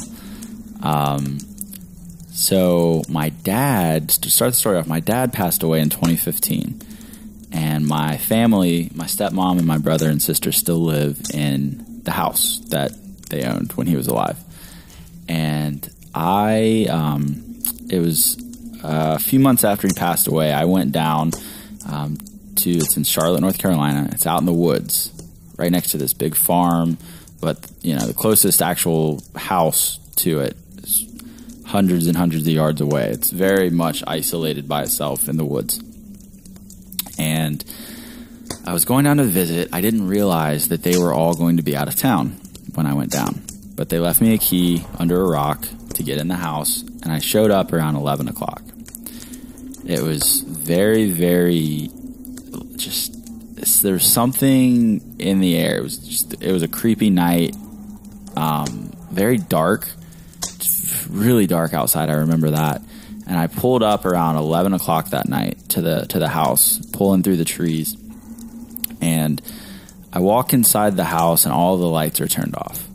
Um, 0.85 1.39
so 2.41 3.03
my 3.07 3.29
dad, 3.29 4.09
to 4.09 4.31
start 4.31 4.53
the 4.53 4.57
story 4.57 4.79
off, 4.79 4.87
my 4.87 4.99
dad 4.99 5.31
passed 5.31 5.63
away 5.63 5.81
in 5.81 5.91
2015. 5.91 6.81
and 7.53 7.87
my 7.87 8.17
family, 8.17 8.91
my 8.95 9.05
stepmom 9.05 9.59
and 9.59 9.67
my 9.67 9.77
brother 9.77 10.09
and 10.09 10.23
sister 10.23 10.51
still 10.51 10.79
live 10.79 11.21
in 11.35 12.01
the 12.05 12.13
house 12.13 12.61
that 12.71 12.93
they 13.29 13.45
owned 13.45 13.73
when 13.73 13.87
he 13.89 13.95
was 13.95 14.07
alive. 14.07 14.39
And 15.29 15.87
I, 16.15 16.87
um, 16.89 17.61
it 17.91 17.99
was 17.99 18.43
a 18.83 19.19
few 19.19 19.39
months 19.39 19.63
after 19.63 19.87
he 19.87 19.93
passed 19.93 20.27
away, 20.27 20.51
I 20.51 20.65
went 20.65 20.93
down 20.93 21.33
um, 21.87 22.17
to, 22.57 22.71
it's 22.71 22.97
in 22.97 23.05
Charlotte, 23.05 23.43
North 23.43 23.59
Carolina. 23.59 24.09
It's 24.13 24.27
out 24.27 24.41
in 24.41 24.47
the 24.47 24.55
woods, 24.55 25.13
right 25.59 25.71
next 25.71 25.91
to 25.91 25.99
this 25.99 26.15
big 26.15 26.35
farm. 26.35 26.97
But, 27.43 27.71
you 27.83 27.97
know, 27.97 28.07
the 28.07 28.15
closest 28.15 28.63
actual 28.63 29.23
house 29.37 29.99
to 30.17 30.41
it 30.41 30.57
hundreds 31.71 32.07
and 32.07 32.17
hundreds 32.17 32.47
of 32.47 32.53
yards 32.53 32.81
away. 32.81 33.11
It's 33.11 33.31
very 33.31 33.71
much 33.71 34.03
isolated 34.07 34.69
by 34.69 34.83
itself 34.83 35.29
in 35.29 35.37
the 35.37 35.45
woods. 35.45 35.81
And 37.19 37.65
I 38.67 38.73
was 38.73 38.85
going 38.85 39.05
down 39.05 39.19
to 39.19 39.25
visit. 39.25 39.69
I 39.73 39.81
didn't 39.81 40.09
realize 40.09 40.69
that 40.69 40.83
they 40.83 40.99
were 40.99 41.15
all 41.15 41.35
going 41.35 41.57
to 41.59 41.63
be 41.63 41.77
out 41.77 41.87
of 41.87 41.95
town 41.95 42.41
when 42.75 42.87
I 42.87 42.95
went 42.95 43.13
down. 43.13 43.43
But 43.77 43.89
they 43.89 43.99
left 43.99 44.21
me 44.21 44.35
a 44.35 44.39
key 44.39 44.85
under 44.99 45.21
a 45.21 45.29
rock 45.29 45.65
to 45.95 46.03
get 46.03 46.19
in 46.19 46.29
the 46.29 46.37
house, 46.37 46.83
and 46.83 47.13
I 47.13 47.19
showed 47.19 47.51
up 47.51 47.73
around 47.73 47.97
11 47.97 48.29
o'clock. 48.29 48.63
It 49.87 50.01
was 50.01 50.43
very, 50.47 51.11
very 51.11 51.89
just 52.77 53.83
there 53.83 53.95
was 53.95 54.05
something 54.05 55.19
in 55.19 55.41
the 55.41 55.57
air. 55.57 55.79
It 55.79 55.83
was 55.83 55.99
just 55.99 56.43
it 56.43 56.53
was 56.53 56.63
a 56.63 56.69
creepy 56.69 57.11
night, 57.11 57.55
um, 58.37 58.93
very 59.11 59.39
dark, 59.39 59.89
really 61.11 61.47
dark 61.47 61.75
outside. 61.75 62.09
I 62.09 62.15
remember 62.15 62.51
that, 62.51 62.83
and 63.27 63.39
I 63.39 63.47
pulled 63.47 63.83
up 63.83 64.05
around 64.05 64.37
eleven 64.37 64.73
o'clock 64.73 65.11
that 65.11 65.29
night 65.29 65.59
to 65.71 65.83
the 65.83 66.07
to 66.07 66.19
the 66.19 66.29
house, 66.29 66.79
pulling 66.93 67.23
through 67.23 67.37
the 67.37 67.45
trees, 67.45 67.97
and 69.01 69.41
I 70.13 70.21
walk 70.21 70.53
inside 70.53 70.97
the 70.97 71.05
house, 71.05 71.45
and 71.45 71.53
all 71.53 71.77
the 71.77 71.89
lights 71.89 72.21
are 72.21 72.29
turned 72.29 72.55
off, 72.57 72.87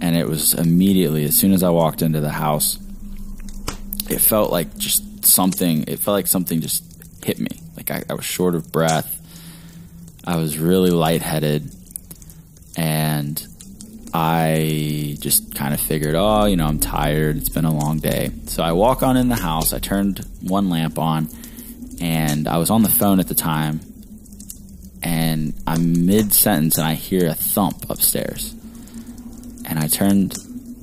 and 0.00 0.16
it 0.16 0.28
was 0.28 0.54
immediately 0.54 1.24
as 1.24 1.36
soon 1.36 1.52
as 1.52 1.62
I 1.62 1.70
walked 1.70 2.02
into 2.02 2.20
the 2.20 2.30
house, 2.30 2.78
it 4.08 4.20
felt 4.20 4.52
like 4.52 4.76
just 4.76 5.24
something. 5.24 5.84
It 5.88 5.98
felt 5.98 6.14
like 6.14 6.26
something 6.26 6.60
just 6.60 6.84
hit 7.24 7.38
me. 7.38 7.60
Like 7.76 7.90
I, 7.90 8.04
I 8.10 8.14
was 8.14 8.24
short 8.24 8.54
of 8.54 8.70
breath. 8.70 9.14
I 10.26 10.36
was 10.36 10.58
really 10.58 10.90
lightheaded, 10.90 11.74
and 12.76 13.47
I 14.14 15.16
just 15.20 15.54
kind 15.54 15.74
of 15.74 15.80
figured, 15.80 16.14
oh, 16.14 16.46
you 16.46 16.56
know, 16.56 16.66
I'm 16.66 16.78
tired. 16.78 17.36
It's 17.36 17.48
been 17.48 17.64
a 17.64 17.74
long 17.74 17.98
day. 17.98 18.30
So 18.46 18.62
I 18.62 18.72
walk 18.72 19.02
on 19.02 19.16
in 19.16 19.28
the 19.28 19.36
house. 19.36 19.72
I 19.72 19.78
turned 19.78 20.24
one 20.40 20.70
lamp 20.70 20.98
on, 20.98 21.28
and 22.00 22.48
I 22.48 22.56
was 22.58 22.70
on 22.70 22.82
the 22.82 22.88
phone 22.88 23.20
at 23.20 23.28
the 23.28 23.34
time. 23.34 23.80
And 25.02 25.54
I'm 25.66 26.06
mid 26.06 26.32
sentence, 26.32 26.78
and 26.78 26.86
I 26.86 26.94
hear 26.94 27.28
a 27.28 27.34
thump 27.34 27.88
upstairs. 27.90 28.54
And 29.64 29.78
I 29.78 29.86
turned 29.86 30.36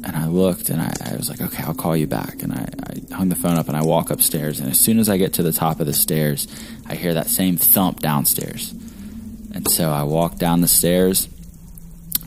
and 0.05 0.15
I 0.15 0.27
looked, 0.27 0.69
and 0.69 0.79
I, 0.79 0.93
I 1.03 1.15
was 1.15 1.29
like, 1.29 1.41
okay, 1.41 1.63
I'll 1.63 1.73
call 1.73 1.97
you 1.97 2.05
back. 2.05 2.43
And 2.43 2.53
I, 2.53 2.69
I 2.87 3.15
hung 3.15 3.29
the 3.29 3.35
phone 3.35 3.57
up, 3.57 3.67
and 3.67 3.75
I 3.75 3.81
walk 3.81 4.11
upstairs. 4.11 4.59
And 4.59 4.69
as 4.69 4.79
soon 4.79 4.99
as 4.99 5.09
I 5.09 5.17
get 5.17 5.33
to 5.33 5.43
the 5.43 5.51
top 5.51 5.79
of 5.79 5.87
the 5.87 5.93
stairs, 5.93 6.47
I 6.85 6.93
hear 6.93 7.15
that 7.15 7.27
same 7.27 7.57
thump 7.57 8.01
downstairs. 8.01 8.71
And 8.71 9.67
so 9.67 9.89
I 9.89 10.03
walk 10.03 10.37
down 10.37 10.61
the 10.61 10.67
stairs, 10.67 11.27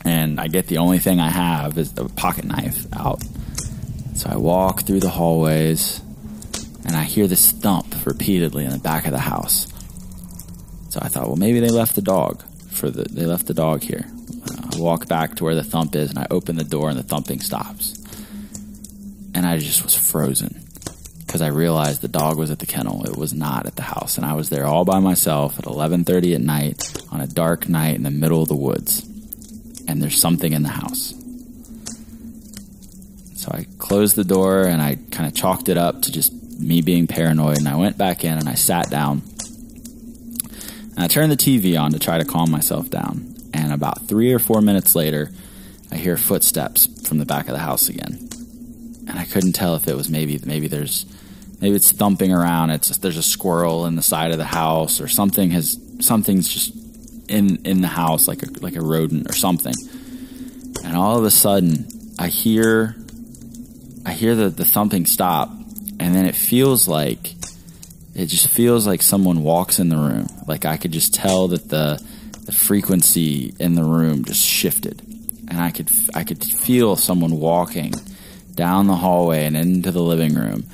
and 0.05 0.39
I 0.39 0.47
get 0.47 0.67
the 0.67 0.77
only 0.77 0.99
thing 0.99 1.19
I 1.19 1.29
have 1.29 1.77
is 1.77 1.97
a 1.97 2.09
pocket 2.09 2.45
knife 2.45 2.85
out. 2.93 3.23
So 4.15 4.29
I 4.29 4.37
walk 4.37 4.81
through 4.81 4.99
the 4.99 5.09
hallways, 5.09 6.01
and 6.85 6.95
I 6.95 7.03
hear 7.03 7.27
this 7.27 7.51
thump 7.51 8.05
repeatedly 8.05 8.65
in 8.65 8.71
the 8.71 8.79
back 8.79 9.05
of 9.05 9.11
the 9.11 9.19
house. 9.19 9.67
So 10.89 10.99
I 11.01 11.07
thought, 11.07 11.27
well, 11.27 11.35
maybe 11.35 11.59
they 11.59 11.69
left 11.69 11.95
the 11.95 12.01
dog 12.01 12.43
for 12.69 12.89
the 12.89 13.03
they 13.03 13.25
left 13.25 13.47
the 13.47 13.53
dog 13.53 13.83
here. 13.83 14.05
Uh, 14.51 14.71
I 14.73 14.79
walk 14.79 15.07
back 15.07 15.35
to 15.35 15.43
where 15.43 15.55
the 15.55 15.63
thump 15.63 15.95
is, 15.95 16.09
and 16.09 16.19
I 16.19 16.27
open 16.31 16.55
the 16.55 16.63
door, 16.63 16.89
and 16.89 16.97
the 16.97 17.03
thumping 17.03 17.41
stops. 17.41 17.95
And 19.35 19.45
I 19.45 19.57
just 19.57 19.83
was 19.83 19.95
frozen 19.95 20.65
because 21.25 21.41
I 21.41 21.47
realized 21.47 22.01
the 22.01 22.07
dog 22.07 22.37
was 22.37 22.49
at 22.49 22.59
the 22.59 22.65
kennel. 22.65 23.05
It 23.05 23.15
was 23.15 23.33
not 23.33 23.67
at 23.67 23.75
the 23.75 23.83
house, 23.83 24.17
and 24.17 24.25
I 24.25 24.33
was 24.33 24.49
there 24.49 24.65
all 24.65 24.83
by 24.83 24.99
myself 24.99 25.59
at 25.59 25.65
11:30 25.65 26.33
at 26.35 26.41
night 26.41 27.03
on 27.11 27.21
a 27.21 27.27
dark 27.27 27.69
night 27.69 27.95
in 27.95 28.03
the 28.03 28.11
middle 28.11 28.41
of 28.41 28.47
the 28.47 28.55
woods. 28.55 29.08
And 29.89 29.99
there's 29.99 30.21
something 30.21 30.53
in 30.53 30.61
the 30.61 30.69
house. 30.69 31.15
So 33.33 33.49
I 33.51 33.65
closed 33.79 34.15
the 34.15 34.23
door 34.23 34.65
and 34.65 34.79
I 34.81 34.99
kind 35.09 35.25
of 35.25 35.33
chalked 35.33 35.67
it 35.67 35.77
up 35.77 36.03
to 36.03 36.11
just 36.11 36.31
me 36.59 36.81
being 36.81 37.07
paranoid. 37.07 37.57
And 37.57 37.67
I 37.67 37.75
went 37.75 37.97
back 37.97 38.23
in 38.23 38.37
and 38.37 38.47
I 38.47 38.53
sat 38.53 38.91
down. 38.91 39.23
And 40.91 40.99
I 40.99 41.07
turned 41.07 41.31
the 41.31 41.35
TV 41.35 41.79
on 41.79 41.91
to 41.93 41.99
try 41.99 42.19
to 42.19 42.25
calm 42.25 42.51
myself 42.51 42.91
down. 42.91 43.35
And 43.51 43.73
about 43.73 44.07
three 44.07 44.31
or 44.31 44.37
four 44.37 44.61
minutes 44.61 44.93
later, 44.95 45.31
I 45.91 45.95
hear 45.95 46.17
footsteps 46.17 47.07
from 47.07 47.17
the 47.17 47.25
back 47.25 47.47
of 47.47 47.53
the 47.53 47.59
house 47.59 47.89
again. 47.89 48.29
And 49.07 49.17
I 49.17 49.25
couldn't 49.25 49.53
tell 49.53 49.75
if 49.75 49.87
it 49.87 49.95
was 49.95 50.07
maybe 50.07 50.39
maybe 50.45 50.67
there's 50.67 51.07
maybe 51.59 51.75
it's 51.75 51.91
thumping 51.91 52.31
around. 52.31 52.69
It's 52.69 52.95
there's 52.99 53.17
a 53.17 53.23
squirrel 53.23 53.87
in 53.87 53.95
the 53.95 54.03
side 54.03 54.29
of 54.29 54.37
the 54.37 54.45
house 54.45 55.01
or 55.01 55.07
something 55.07 55.49
has 55.49 55.79
something's 55.99 56.47
just 56.47 56.78
in 57.29 57.57
in 57.65 57.81
the 57.81 57.87
house 57.87 58.27
like 58.27 58.43
a 58.43 58.47
like 58.61 58.75
a 58.75 58.81
rodent 58.81 59.29
or 59.29 59.33
something. 59.33 59.73
And 60.83 60.95
all 60.95 61.17
of 61.17 61.25
a 61.25 61.31
sudden, 61.31 61.87
I 62.17 62.27
hear 62.27 62.95
I 64.05 64.13
hear 64.13 64.35
the 64.35 64.49
the 64.49 64.65
thumping 64.65 65.05
stop, 65.05 65.49
and 65.99 66.15
then 66.15 66.25
it 66.25 66.35
feels 66.35 66.87
like 66.87 67.33
it 68.15 68.25
just 68.25 68.49
feels 68.49 68.85
like 68.87 69.01
someone 69.01 69.43
walks 69.43 69.79
in 69.79 69.89
the 69.89 69.97
room. 69.97 70.27
Like 70.47 70.65
I 70.65 70.77
could 70.77 70.91
just 70.91 71.13
tell 71.13 71.47
that 71.49 71.69
the 71.69 72.01
the 72.45 72.51
frequency 72.51 73.53
in 73.59 73.75
the 73.75 73.83
room 73.83 74.25
just 74.25 74.43
shifted, 74.43 75.01
and 75.47 75.59
I 75.61 75.71
could 75.71 75.89
I 76.15 76.23
could 76.23 76.43
feel 76.43 76.95
someone 76.95 77.39
walking 77.39 77.93
down 78.55 78.87
the 78.87 78.95
hallway 78.95 79.45
and 79.45 79.55
into 79.55 79.91
the 79.91 80.01
living 80.01 80.33
room. 80.35 80.65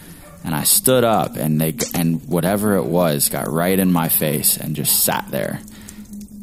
And 0.43 0.55
I 0.55 0.63
stood 0.63 1.03
up, 1.03 1.35
and 1.35 1.59
they 1.59 1.75
and 1.93 2.23
whatever 2.27 2.75
it 2.75 2.85
was 2.85 3.29
got 3.29 3.47
right 3.47 3.77
in 3.77 3.91
my 3.91 4.09
face 4.09 4.57
and 4.57 4.75
just 4.75 5.03
sat 5.03 5.27
there, 5.31 5.59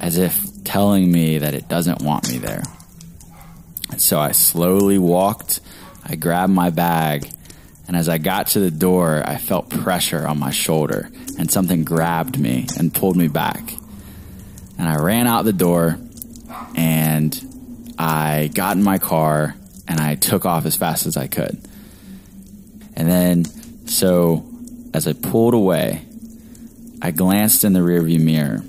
as 0.02 0.18
if 0.18 0.64
telling 0.64 1.10
me 1.10 1.38
that 1.38 1.54
it 1.54 1.68
doesn't 1.68 2.02
want 2.02 2.28
me 2.28 2.36
there. 2.36 2.64
And 3.90 4.02
so 4.02 4.18
I 4.18 4.32
slowly 4.32 4.98
walked. 4.98 5.60
I 6.04 6.16
grabbed 6.16 6.52
my 6.52 6.70
bag, 6.70 7.30
and 7.86 7.96
as 7.96 8.08
I 8.08 8.18
got 8.18 8.48
to 8.48 8.60
the 8.60 8.70
door, 8.70 9.22
I 9.24 9.36
felt 9.36 9.70
pressure 9.70 10.26
on 10.26 10.38
my 10.38 10.50
shoulder, 10.50 11.08
and 11.38 11.50
something 11.50 11.84
grabbed 11.84 12.38
me 12.38 12.66
and 12.76 12.92
pulled 12.92 13.16
me 13.16 13.28
back. 13.28 13.74
And 14.76 14.88
I 14.88 14.96
ran 14.96 15.28
out 15.28 15.44
the 15.44 15.52
door, 15.52 15.98
and 16.74 17.94
I 17.96 18.50
got 18.52 18.76
in 18.76 18.82
my 18.82 18.98
car, 18.98 19.54
and 19.86 20.00
I 20.00 20.16
took 20.16 20.44
off 20.44 20.66
as 20.66 20.74
fast 20.74 21.06
as 21.06 21.16
I 21.16 21.28
could. 21.28 21.56
And 22.96 23.08
then, 23.08 23.44
so 23.86 24.44
as 24.92 25.06
I 25.06 25.12
pulled 25.12 25.54
away, 25.54 26.04
I 27.00 27.12
glanced 27.12 27.62
in 27.62 27.72
the 27.72 27.80
rearview 27.80 28.20
mirror, 28.20 28.64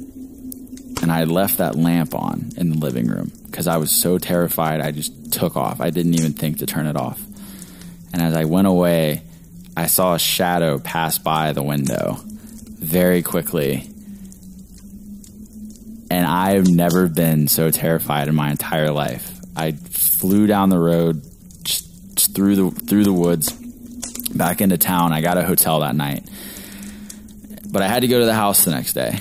and 1.03 1.11
I 1.11 1.25
left 1.25 1.57
that 1.57 1.75
lamp 1.75 2.15
on 2.15 2.51
in 2.55 2.69
the 2.69 2.77
living 2.77 3.07
room 3.07 3.29
because 3.47 3.67
I 3.67 3.75
was 3.75 3.91
so 3.91 4.17
terrified. 4.17 4.79
I 4.79 4.91
just 4.91 5.33
took 5.33 5.57
off. 5.57 5.81
I 5.81 5.89
didn't 5.89 6.13
even 6.13 6.31
think 6.31 6.59
to 6.59 6.65
turn 6.65 6.85
it 6.85 6.95
off. 6.95 7.21
And 8.13 8.21
as 8.21 8.33
I 8.33 8.45
went 8.45 8.67
away, 8.67 9.21
I 9.75 9.87
saw 9.87 10.13
a 10.13 10.19
shadow 10.19 10.79
pass 10.79 11.17
by 11.17 11.51
the 11.51 11.61
window 11.61 12.19
very 12.23 13.21
quickly. 13.21 13.89
And 16.09 16.25
I've 16.25 16.69
never 16.69 17.09
been 17.09 17.49
so 17.49 17.69
terrified 17.69 18.29
in 18.29 18.35
my 18.35 18.49
entire 18.51 18.91
life. 18.91 19.29
I 19.57 19.73
flew 19.73 20.47
down 20.47 20.69
the 20.69 20.79
road 20.79 21.21
just, 21.63 22.15
just 22.15 22.33
through 22.33 22.55
the 22.55 22.69
through 22.71 23.03
the 23.03 23.11
woods 23.11 23.51
back 24.31 24.61
into 24.61 24.77
town. 24.77 25.11
I 25.11 25.19
got 25.19 25.37
a 25.37 25.43
hotel 25.43 25.81
that 25.81 25.97
night. 25.97 26.23
But 27.69 27.81
I 27.81 27.89
had 27.89 28.03
to 28.03 28.07
go 28.07 28.19
to 28.19 28.25
the 28.25 28.33
house 28.33 28.63
the 28.63 28.71
next 28.71 28.93
day. 28.93 29.19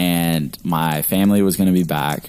And 0.00 0.56
my 0.64 1.02
family 1.02 1.42
was 1.42 1.58
going 1.58 1.66
to 1.66 1.74
be 1.74 1.84
back. 1.84 2.24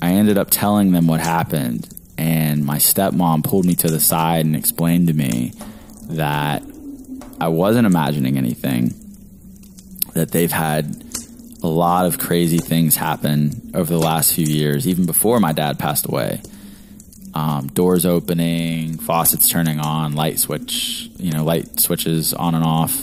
I 0.00 0.12
ended 0.12 0.38
up 0.38 0.50
telling 0.50 0.92
them 0.92 1.08
what 1.08 1.18
happened 1.18 1.88
and 2.16 2.64
my 2.64 2.76
stepmom 2.76 3.42
pulled 3.42 3.64
me 3.64 3.74
to 3.74 3.88
the 3.88 3.98
side 3.98 4.46
and 4.46 4.54
explained 4.54 5.08
to 5.08 5.12
me 5.12 5.52
that 6.10 6.62
I 7.40 7.48
wasn't 7.48 7.88
imagining 7.88 8.38
anything, 8.38 8.94
that 10.14 10.30
they've 10.30 10.52
had 10.52 11.04
a 11.60 11.66
lot 11.66 12.06
of 12.06 12.20
crazy 12.20 12.58
things 12.58 12.94
happen 12.94 13.72
over 13.74 13.92
the 13.92 13.98
last 13.98 14.34
few 14.34 14.46
years, 14.46 14.86
even 14.86 15.04
before 15.04 15.40
my 15.40 15.52
dad 15.52 15.80
passed 15.80 16.06
away. 16.06 16.40
Um, 17.34 17.66
doors 17.66 18.06
opening, 18.06 18.98
faucets 18.98 19.48
turning 19.48 19.80
on, 19.80 20.14
light 20.14 20.38
switch, 20.38 21.10
you 21.16 21.32
know, 21.32 21.42
light 21.42 21.80
switches 21.80 22.32
on 22.32 22.54
and 22.54 22.64
off. 22.64 22.94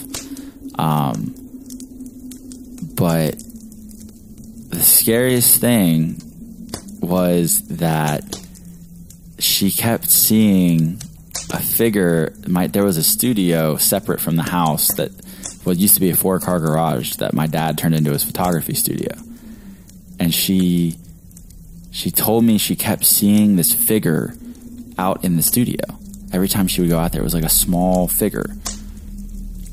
Um, 0.78 1.34
but 2.94 3.42
the 4.70 4.80
scariest 4.80 5.60
thing 5.60 6.20
was 7.00 7.62
that 7.68 8.40
she 9.38 9.70
kept 9.70 10.08
seeing 10.08 11.00
a 11.52 11.60
figure. 11.60 12.32
My, 12.46 12.66
there 12.66 12.84
was 12.84 12.96
a 12.96 13.02
studio 13.02 13.76
separate 13.76 14.20
from 14.20 14.36
the 14.36 14.44
house 14.44 14.94
that 14.94 15.10
what 15.64 15.76
used 15.76 15.94
to 15.94 16.00
be 16.00 16.10
a 16.10 16.16
four 16.16 16.38
car 16.38 16.60
garage 16.60 17.16
that 17.16 17.34
my 17.34 17.46
dad 17.46 17.76
turned 17.76 17.94
into 17.94 18.12
his 18.12 18.22
photography 18.22 18.74
studio. 18.74 19.14
And 20.18 20.32
she 20.32 20.96
she 21.90 22.10
told 22.10 22.44
me 22.44 22.56
she 22.56 22.76
kept 22.76 23.04
seeing 23.04 23.56
this 23.56 23.74
figure 23.74 24.34
out 24.96 25.24
in 25.24 25.36
the 25.36 25.42
studio. 25.42 25.82
Every 26.32 26.48
time 26.48 26.68
she 26.68 26.80
would 26.80 26.90
go 26.90 26.98
out 26.98 27.12
there, 27.12 27.22
it 27.22 27.24
was 27.24 27.34
like 27.34 27.44
a 27.44 27.48
small 27.48 28.06
figure, 28.06 28.46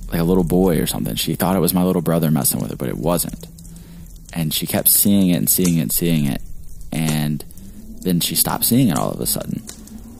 like 0.10 0.20
a 0.20 0.24
little 0.24 0.44
boy 0.44 0.80
or 0.80 0.88
something. 0.88 1.16
She 1.16 1.36
thought 1.36 1.56
it 1.56 1.60
was 1.60 1.74
my 1.74 1.84
little 1.84 2.02
brother 2.02 2.32
messing 2.32 2.60
with 2.60 2.72
her, 2.72 2.78
but 2.78 2.90
it 2.90 2.98
wasn't. 2.98 3.48
And 4.38 4.54
she 4.54 4.68
kept 4.68 4.88
seeing 4.88 5.32
it 5.32 5.38
and 5.38 5.50
seeing 5.50 5.78
it 5.80 5.82
and 5.82 5.92
seeing 5.92 6.26
it. 6.28 6.42
And 6.92 7.44
then 8.02 8.20
she 8.20 8.36
stopped 8.36 8.66
seeing 8.66 8.90
it 8.90 8.98
all 8.98 9.10
of 9.12 9.20
a 9.20 9.26
sudden. 9.26 9.64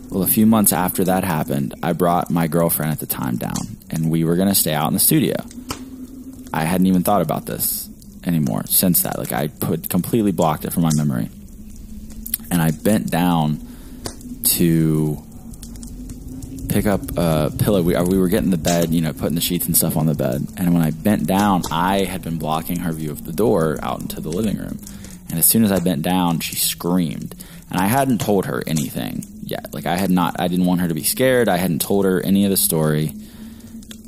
Well, 0.10 0.24
a 0.24 0.28
few 0.28 0.48
months 0.48 0.74
after 0.74 1.04
that 1.04 1.24
happened, 1.24 1.76
I 1.84 1.94
brought 1.94 2.32
my 2.32 2.48
girlfriend 2.48 2.92
at 2.92 3.00
the 3.00 3.06
time 3.06 3.38
down, 3.38 3.78
and 3.92 4.10
we 4.10 4.24
were 4.24 4.36
going 4.36 4.48
to 4.48 4.56
stay 4.56 4.74
out 4.74 4.88
in 4.88 4.94
the 4.94 5.00
studio. 5.00 5.36
I 6.52 6.64
hadn't 6.64 6.88
even 6.88 7.04
thought 7.04 7.22
about 7.22 7.46
this 7.46 7.90
anymore 8.24 8.64
since 8.66 9.04
that. 9.04 9.20
Like, 9.20 9.34
I 9.34 9.50
put 9.50 9.88
completely 9.88 10.32
blocked 10.32 10.66
it 10.66 10.74
from 10.74 10.84
my 10.84 10.94
memory. 10.96 11.30
And 12.50 12.62
I 12.62 12.72
bent 12.72 13.12
down 13.12 13.60
to 14.56 15.22
pick 16.70 16.86
up 16.86 17.02
a 17.18 17.52
pillow. 17.58 17.82
We, 17.82 17.96
uh, 17.96 18.04
we 18.04 18.18
were 18.18 18.28
getting 18.28 18.50
the 18.50 18.58
bed, 18.58 18.92
you 18.92 19.02
know, 19.02 19.14
putting 19.14 19.36
the 19.36 19.42
sheets 19.42 19.66
and 19.66 19.76
stuff 19.76 19.98
on 19.98 20.06
the 20.06 20.14
bed. 20.14 20.48
And 20.58 20.74
when 20.74 20.84
I 20.84 20.92
bent 20.92 21.28
down, 21.28 21.64
I 21.72 22.06
had 22.06 22.22
been 22.22 22.38
blocking 22.38 22.80
her 22.80 22.92
view 22.92 23.12
of 23.12 23.26
the 23.26 23.34
door 23.34 23.78
out 23.82 24.02
into 24.02 24.22
the 24.22 24.30
living 24.30 24.58
room. 24.58 24.80
And 25.30 25.38
as 25.38 25.46
soon 25.46 25.64
as 25.64 25.72
I 25.72 25.80
bent 25.80 26.04
down, 26.04 26.40
she 26.40 26.56
screamed. 26.56 27.36
And 27.70 27.80
I 27.80 27.88
hadn't 27.88 28.22
told 28.22 28.46
her 28.46 28.64
anything 28.66 29.26
yet. 29.44 29.74
Like, 29.74 29.86
I 29.86 29.98
had 29.98 30.10
not, 30.10 30.40
I 30.40 30.48
didn't 30.48 30.66
want 30.66 30.82
her 30.82 30.88
to 30.88 30.94
be 30.94 31.04
scared. 31.04 31.50
I 31.50 31.58
hadn't 31.58 31.82
told 31.82 32.06
her 32.06 32.22
any 32.22 32.46
of 32.46 32.52
the 32.52 32.58
story. 32.58 33.14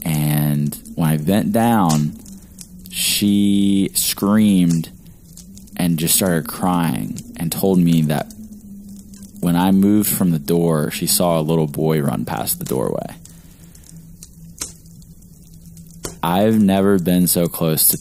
And 0.03 0.73
when 0.95 1.09
I 1.09 1.17
bent 1.17 1.51
down, 1.51 2.13
she 2.89 3.89
screamed 3.93 4.91
and 5.75 5.99
just 5.99 6.15
started 6.15 6.47
crying 6.47 7.17
and 7.37 7.51
told 7.51 7.79
me 7.79 8.03
that 8.03 8.33
when 9.39 9.55
I 9.55 9.71
moved 9.71 10.09
from 10.09 10.31
the 10.31 10.39
door, 10.39 10.91
she 10.91 11.07
saw 11.07 11.39
a 11.39 11.41
little 11.41 11.67
boy 11.67 12.01
run 12.01 12.25
past 12.25 12.59
the 12.59 12.65
doorway. 12.65 13.15
I've 16.21 16.59
never 16.59 16.99
been 16.99 17.27
so 17.27 17.47
close 17.47 17.87
to 17.89 17.97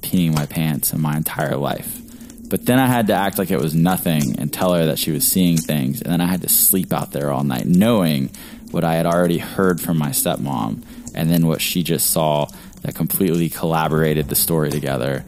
peeing 0.00 0.34
my 0.34 0.46
pants 0.46 0.92
in 0.92 1.00
my 1.00 1.16
entire 1.16 1.56
life. 1.56 2.00
But 2.48 2.64
then 2.64 2.78
I 2.78 2.86
had 2.86 3.08
to 3.08 3.12
act 3.12 3.38
like 3.38 3.50
it 3.50 3.60
was 3.60 3.74
nothing 3.74 4.38
and 4.40 4.50
tell 4.50 4.72
her 4.72 4.86
that 4.86 4.98
she 4.98 5.10
was 5.10 5.26
seeing 5.26 5.58
things. 5.58 6.00
And 6.00 6.10
then 6.10 6.22
I 6.22 6.26
had 6.26 6.40
to 6.42 6.48
sleep 6.48 6.94
out 6.94 7.12
there 7.12 7.30
all 7.30 7.44
night, 7.44 7.66
knowing 7.66 8.30
what 8.70 8.84
I 8.84 8.94
had 8.94 9.04
already 9.04 9.38
heard 9.38 9.80
from 9.82 9.98
my 9.98 10.10
stepmom 10.10 10.82
and 11.14 11.30
then 11.30 11.46
what 11.46 11.60
she 11.60 11.82
just 11.82 12.10
saw 12.10 12.46
that 12.82 12.94
completely 12.94 13.50
collaborated 13.50 14.28
the 14.28 14.34
story 14.34 14.70
together. 14.70 15.24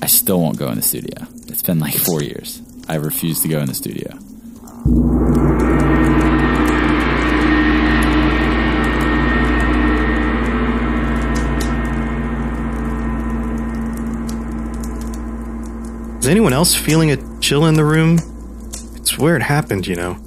I 0.00 0.06
still 0.06 0.40
won't 0.40 0.58
go 0.58 0.68
in 0.70 0.76
the 0.76 0.82
studio. 0.82 1.26
It's 1.48 1.62
been 1.62 1.80
like 1.80 1.94
four 1.94 2.22
years. 2.22 2.62
I 2.90 2.96
refuse 2.96 3.40
to 3.42 3.48
go 3.48 3.60
in 3.60 3.66
the 3.66 3.74
studio. 3.74 4.16
Is 16.18 16.26
anyone 16.26 16.52
else 16.52 16.74
feeling 16.74 17.12
a 17.12 17.38
chill 17.38 17.66
in 17.66 17.74
the 17.74 17.84
room? 17.84 18.18
It's 18.96 19.16
where 19.16 19.36
it 19.36 19.42
happened, 19.42 19.86
you 19.86 19.94
know. 19.94 20.18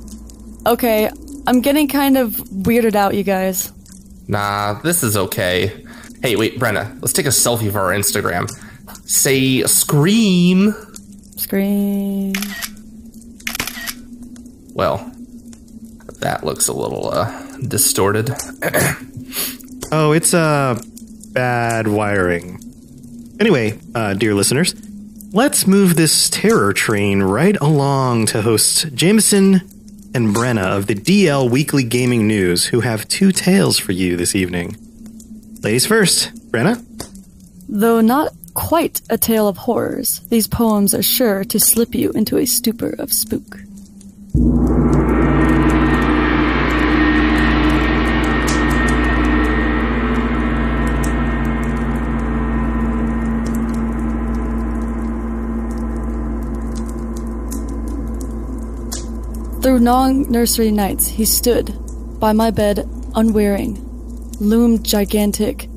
Okay, 0.66 1.12
I'm 1.46 1.60
getting 1.60 1.90
kind 1.90 2.18
of 2.18 2.32
weirded 2.32 2.96
out, 2.96 3.14
you 3.14 3.24
guys. 3.24 3.74
Nah, 4.30 4.80
this 4.84 5.04
is 5.04 5.18
okay. 5.18 5.86
Hey, 6.22 6.38
wait, 6.38 6.58
Brenna, 6.60 6.98
let's 7.02 7.12
take 7.12 7.26
a 7.26 7.30
selfie 7.30 7.70
for 7.70 7.82
our 7.82 7.92
Instagram. 7.92 8.50
Say 9.06 9.64
scream. 9.64 10.74
Scream. 11.44 12.32
Well, 14.74 15.12
that 16.22 16.46
looks 16.46 16.70
a 16.70 16.74
little 16.74 17.10
uh, 17.12 17.58
distorted. 17.68 18.32
Oh, 19.96 20.12
it's 20.12 20.34
uh 20.34 20.82
bad 21.34 21.88
wiring. 21.88 22.60
Anyway, 23.40 23.78
uh, 23.94 24.16
dear 24.16 24.34
listeners, 24.34 24.74
let's 25.32 25.68
move 25.68 25.96
this 25.96 26.32
terror 26.32 26.74
train 26.74 27.22
right 27.22 27.56
along 27.62 28.26
to 28.28 28.42
hosts 28.42 28.86
Jameson 28.86 29.56
and 30.16 30.36
Brenna 30.36 30.64
of 30.64 30.88
the 30.88 30.96
DL 30.96 31.48
Weekly 31.48 31.84
Gaming 31.84 32.28
News, 32.28 32.66
who 32.66 32.80
have 32.80 33.08
two 33.08 33.32
tales 33.32 33.78
for 33.78 33.92
you 33.92 34.18
this 34.18 34.34
evening. 34.34 34.76
Ladies 35.62 35.86
first, 35.86 36.34
Brenna. 36.50 36.84
Though 37.70 38.02
not 38.02 38.34
quite 38.54 39.02
a 39.10 39.18
tale 39.18 39.48
of 39.48 39.58
horrors, 39.58 40.20
these 40.30 40.48
poems 40.48 40.94
are 40.94 41.04
sure 41.04 41.44
to 41.46 41.60
slip 41.60 41.96
you 41.96 42.12
into 42.12 42.38
a 42.38 42.46
stupor 42.46 42.96
of 43.00 43.12
spook. 43.12 43.60
Through 59.62 59.80
long 59.80 60.30
nursery 60.30 60.72
nights, 60.72 61.08
he 61.08 61.24
stood 61.24 61.74
by 62.20 62.34
my 62.34 62.52
bed, 62.52 62.88
unwearing, 63.16 63.76
loomed 64.40 64.84
gigantic, 64.84 65.70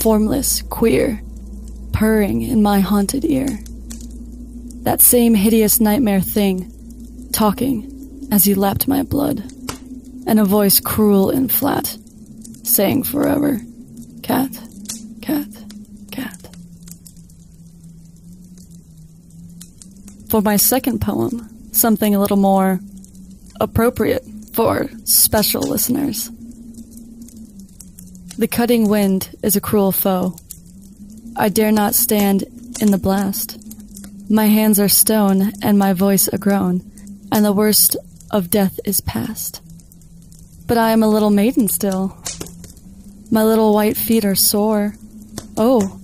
formless, 0.00 0.62
queer, 0.62 1.20
purring 1.92 2.42
in 2.42 2.62
my 2.62 2.80
haunted 2.80 3.24
ear. 3.24 3.48
That 4.82 5.00
same 5.00 5.34
hideous 5.34 5.80
nightmare 5.80 6.20
thing, 6.20 6.70
talking 7.32 8.28
as 8.32 8.44
he 8.44 8.54
lapped 8.54 8.88
my 8.88 9.02
blood, 9.02 9.44
and 10.26 10.40
a 10.40 10.44
voice 10.44 10.80
cruel 10.80 11.30
and 11.30 11.50
flat, 11.50 11.96
saying 12.64 13.04
forever, 13.04 13.60
Cat, 14.22 14.50
cat, 15.20 15.48
cat. 16.12 16.48
For 20.28 20.40
my 20.40 20.56
second 20.56 21.00
poem, 21.00 21.48
something 21.72 22.14
a 22.14 22.20
little 22.20 22.36
more 22.36 22.80
appropriate 23.60 24.24
for 24.54 24.88
special 25.04 25.62
listeners. 25.62 26.30
The 28.38 28.48
cutting 28.48 28.88
wind 28.88 29.36
is 29.42 29.56
a 29.56 29.60
cruel 29.60 29.92
foe. 29.92 30.36
I 31.36 31.48
dare 31.48 31.72
not 31.72 31.94
stand 31.94 32.44
in 32.80 32.90
the 32.90 32.98
blast. 32.98 33.58
My 34.30 34.46
hands 34.46 34.78
are 34.78 34.88
stone 34.88 35.52
and 35.62 35.78
my 35.78 35.92
voice 35.92 36.28
a 36.28 36.38
groan, 36.38 36.82
and 37.30 37.44
the 37.44 37.52
worst 37.52 37.96
of 38.30 38.50
death 38.50 38.78
is 38.84 39.00
past. 39.00 39.60
But 40.66 40.78
I 40.78 40.90
am 40.90 41.02
a 41.02 41.08
little 41.08 41.30
maiden 41.30 41.68
still. 41.68 42.16
My 43.30 43.42
little 43.42 43.74
white 43.74 43.96
feet 43.96 44.24
are 44.24 44.34
sore. 44.34 44.94
Oh, 45.56 46.00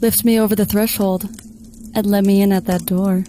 lift 0.00 0.24
me 0.24 0.38
over 0.38 0.54
the 0.54 0.66
threshold 0.66 1.24
and 1.94 2.06
let 2.06 2.24
me 2.24 2.42
in 2.42 2.52
at 2.52 2.66
that 2.66 2.84
door. 2.84 3.24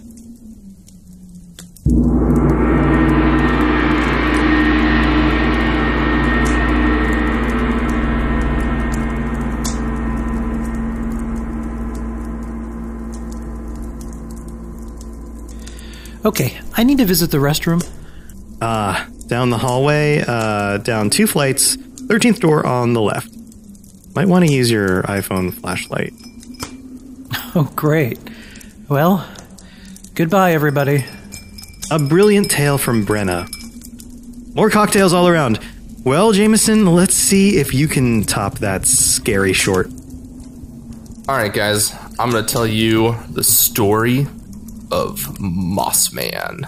Okay, 16.24 16.60
I 16.74 16.84
need 16.84 16.98
to 16.98 17.06
visit 17.06 17.30
the 17.30 17.38
restroom. 17.38 17.82
Uh, 18.60 19.06
down 19.26 19.48
the 19.48 19.56
hallway, 19.56 20.22
uh, 20.26 20.76
down 20.78 21.08
two 21.08 21.26
flights, 21.26 21.76
13th 21.76 22.40
door 22.40 22.66
on 22.66 22.92
the 22.92 23.00
left. 23.00 23.34
Might 24.14 24.26
want 24.26 24.44
to 24.46 24.52
use 24.52 24.70
your 24.70 25.02
iPhone 25.04 25.52
flashlight. 25.52 26.12
Oh, 27.54 27.72
great. 27.74 28.18
Well, 28.88 29.26
goodbye, 30.14 30.52
everybody. 30.52 31.04
A 31.90 31.98
brilliant 31.98 32.50
tale 32.50 32.76
from 32.76 33.06
Brenna. 33.06 33.48
More 34.54 34.68
cocktails 34.68 35.12
all 35.12 35.26
around. 35.26 35.58
Well, 36.04 36.32
Jameson, 36.32 36.86
let's 36.86 37.14
see 37.14 37.56
if 37.56 37.72
you 37.72 37.88
can 37.88 38.24
top 38.24 38.58
that 38.58 38.86
scary 38.86 39.52
short. 39.52 39.88
All 41.28 41.36
right, 41.36 41.52
guys, 41.52 41.94
I'm 42.18 42.30
going 42.30 42.44
to 42.44 42.52
tell 42.52 42.66
you 42.66 43.16
the 43.30 43.44
story 43.44 44.26
of 44.90 45.18
Mossman. 45.38 46.64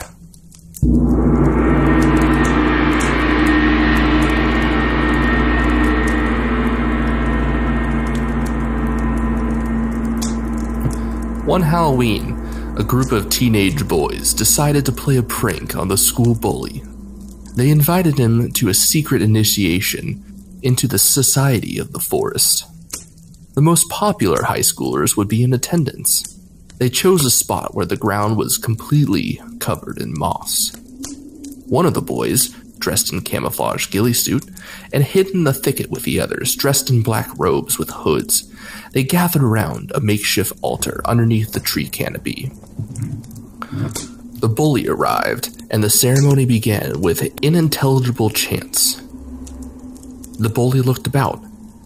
One 11.45 11.63
Halloween, 11.63 12.39
a 12.79 12.85
group 12.85 13.13
of 13.13 13.29
teenage 13.29 13.87
boys 13.87 14.33
decided 14.33 14.87
to 14.87 14.93
play 14.93 15.17
a 15.17 15.23
prank 15.23 15.77
on 15.77 15.89
the 15.89 15.99
school 15.99 16.35
bully. 16.35 16.83
They 17.57 17.69
invited 17.69 18.17
him 18.17 18.53
to 18.53 18.69
a 18.69 18.75
secret 18.75 19.21
initiation 19.21 20.25
into 20.63 20.87
the 20.87 20.99
Society 20.99 21.79
of 21.79 21.93
the 21.93 21.99
Forest. 21.99 22.65
The 23.55 23.61
most 23.61 23.91
popular 23.91 24.45
high 24.45 24.61
schoolers 24.61 25.17
would 25.17 25.29
be 25.29 25.43
in 25.43 25.53
attendance. 25.53 26.32
They 26.83 26.91
chose 26.91 27.25
a 27.25 27.31
spot 27.31 27.77
where 27.77 27.87
the 27.87 27.97
ground 27.97 28.37
was 28.37 28.59
completely 28.59 29.41
covered 29.61 29.99
in 29.99 30.19
moss. 30.19 30.73
One 31.67 31.87
of 31.87 31.95
the 31.95 32.03
boys, 32.03 32.49
dressed 32.81 33.13
in 33.13 33.21
camouflage 33.21 33.89
ghillie 33.89 34.13
suit, 34.13 34.51
and 34.93 35.05
hid 35.05 35.29
in 35.29 35.45
the 35.45 35.53
thicket 35.53 35.93
with 35.93 36.03
the 36.03 36.19
others, 36.19 36.57
dressed 36.57 36.91
in 36.91 37.05
black 37.05 37.29
robes 37.39 37.79
with 37.79 37.89
hoods. 37.91 38.53
They 38.95 39.05
gathered 39.05 39.45
around 39.45 39.93
a 39.95 40.01
makeshift 40.01 40.55
altar 40.61 41.01
underneath 41.05 41.53
the 41.53 41.61
tree 41.61 41.89
canopy. 41.89 42.51
The 44.41 44.53
bully 44.53 44.89
arrived, 44.89 45.63
and 45.71 45.85
the 45.85 45.89
ceremony 45.89 46.47
began 46.47 47.01
with 47.01 47.23
unintelligible 47.45 48.31
chants. 48.31 48.97
The 50.37 50.51
bully 50.53 50.81
looked 50.81 51.07
about 51.07 51.41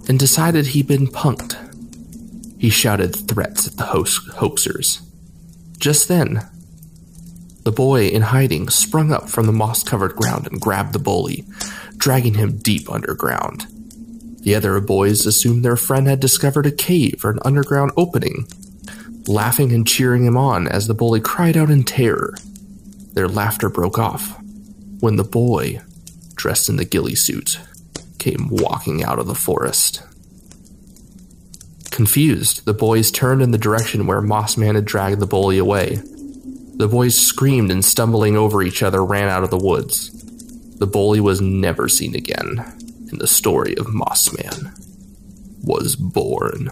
and 0.08 0.18
decided 0.18 0.68
he'd 0.68 0.86
been 0.86 1.08
punked. 1.08 1.65
He 2.58 2.70
shouted 2.70 3.28
threats 3.28 3.66
at 3.66 3.76
the 3.76 3.84
hoaxers. 3.84 5.00
Just 5.78 6.08
then, 6.08 6.48
the 7.64 7.72
boy 7.72 8.06
in 8.06 8.22
hiding 8.22 8.68
sprung 8.68 9.12
up 9.12 9.28
from 9.28 9.46
the 9.46 9.52
moss 9.52 9.82
covered 9.82 10.14
ground 10.16 10.46
and 10.46 10.60
grabbed 10.60 10.92
the 10.92 10.98
bully, 10.98 11.44
dragging 11.96 12.34
him 12.34 12.58
deep 12.58 12.90
underground. 12.90 13.66
The 14.40 14.54
other 14.54 14.80
boys 14.80 15.26
assumed 15.26 15.64
their 15.64 15.76
friend 15.76 16.06
had 16.06 16.20
discovered 16.20 16.66
a 16.66 16.70
cave 16.70 17.24
or 17.24 17.30
an 17.30 17.40
underground 17.44 17.90
opening, 17.96 18.46
laughing 19.26 19.72
and 19.72 19.86
cheering 19.86 20.24
him 20.24 20.36
on 20.36 20.68
as 20.68 20.86
the 20.86 20.94
bully 20.94 21.20
cried 21.20 21.56
out 21.56 21.70
in 21.70 21.82
terror. 21.82 22.36
Their 23.14 23.26
laughter 23.26 23.68
broke 23.68 23.98
off 23.98 24.40
when 25.00 25.16
the 25.16 25.24
boy, 25.24 25.80
dressed 26.36 26.68
in 26.68 26.76
the 26.76 26.84
ghillie 26.84 27.16
suit, 27.16 27.58
came 28.18 28.48
walking 28.48 29.02
out 29.02 29.18
of 29.18 29.26
the 29.26 29.34
forest. 29.34 30.02
Confused, 31.96 32.66
the 32.66 32.74
boys 32.74 33.10
turned 33.10 33.40
in 33.40 33.52
the 33.52 33.56
direction 33.56 34.06
where 34.06 34.20
Mossman 34.20 34.74
had 34.74 34.84
dragged 34.84 35.18
the 35.18 35.26
bully 35.26 35.56
away. 35.56 35.98
The 36.74 36.88
boys 36.88 37.16
screamed 37.16 37.70
and 37.70 37.82
stumbling 37.82 38.36
over 38.36 38.62
each 38.62 38.82
other 38.82 39.02
ran 39.02 39.30
out 39.30 39.42
of 39.42 39.48
the 39.48 39.56
woods. 39.56 40.10
The 40.78 40.86
bully 40.86 41.20
was 41.20 41.40
never 41.40 41.88
seen 41.88 42.14
again, 42.14 42.58
and 43.10 43.18
the 43.18 43.26
story 43.26 43.74
of 43.78 43.86
Mossman 43.86 44.78
was 45.64 45.96
born. 45.96 46.70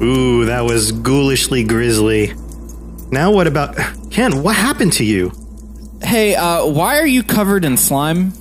Ooh, 0.00 0.44
that 0.44 0.64
was 0.64 0.92
ghoulishly 0.92 1.64
grisly. 1.64 2.32
Now 3.10 3.32
what 3.32 3.46
about 3.46 3.76
Ken? 4.10 4.42
What 4.42 4.54
happened 4.54 4.92
to 4.94 5.04
you? 5.04 5.32
Hey, 6.02 6.36
uh, 6.36 6.66
why 6.66 6.98
are 6.98 7.06
you 7.06 7.22
covered 7.22 7.64
in 7.64 7.76
slime? 7.76 8.32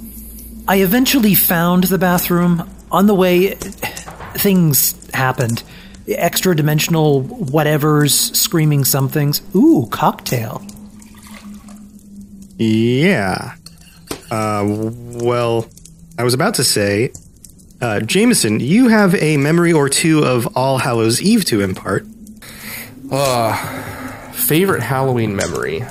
I 0.68 0.78
eventually 0.78 1.34
found 1.34 1.86
the 1.86 1.97
bathroom. 1.97 2.70
On 2.91 3.08
the 3.08 3.16
way, 3.16 3.55
things 4.36 5.10
happened. 5.14 5.64
Extra 6.08 6.55
dimensional 6.55 7.24
whatevers, 7.24 8.36
screaming 8.36 8.86
somethings. 8.86 9.41
Ooh, 9.55 9.88
cocktail. 9.91 10.66
Yeah. 12.58 13.55
Uh, 14.30 14.64
well, 14.68 15.66
I 16.18 16.24
was 16.24 16.34
about 16.34 16.55
to 16.55 16.64
say, 16.64 17.12
uh, 17.82 17.99
Jameson, 18.01 18.59
you 18.59 18.88
have 18.88 19.15
a 19.15 19.38
memory 19.38 19.73
or 19.73 19.89
two 19.89 20.23
of 20.23 20.57
All 20.57 20.80
Hallows 20.80 21.21
Eve 21.21 21.45
to 21.45 21.61
impart. 21.61 22.05
Uh, 23.11 23.53
favorite 24.32 24.82
Halloween 24.82 25.36
memory? 25.36 25.84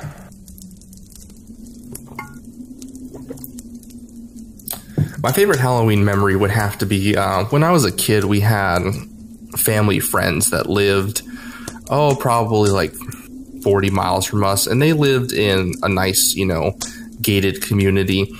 My 5.23 5.31
favorite 5.31 5.59
Halloween 5.59 6.05
memory 6.05 6.35
would 6.35 6.51
have 6.51 6.77
to 6.79 6.85
be 6.85 7.15
uh, 7.17 7.45
when 7.45 7.63
I 7.63 7.71
was 7.71 7.85
a 7.85 7.91
kid. 7.91 8.23
We 8.23 8.39
had 8.41 8.81
family 9.57 9.99
friends 9.99 10.51
that 10.51 10.69
lived, 10.69 11.21
oh, 11.89 12.15
probably 12.15 12.69
like 12.69 12.93
40 13.63 13.89
miles 13.89 14.25
from 14.25 14.43
us, 14.43 14.67
and 14.67 14.81
they 14.81 14.93
lived 14.93 15.33
in 15.33 15.73
a 15.81 15.89
nice, 15.89 16.35
you 16.35 16.45
know, 16.45 16.77
gated 17.21 17.61
community. 17.61 18.31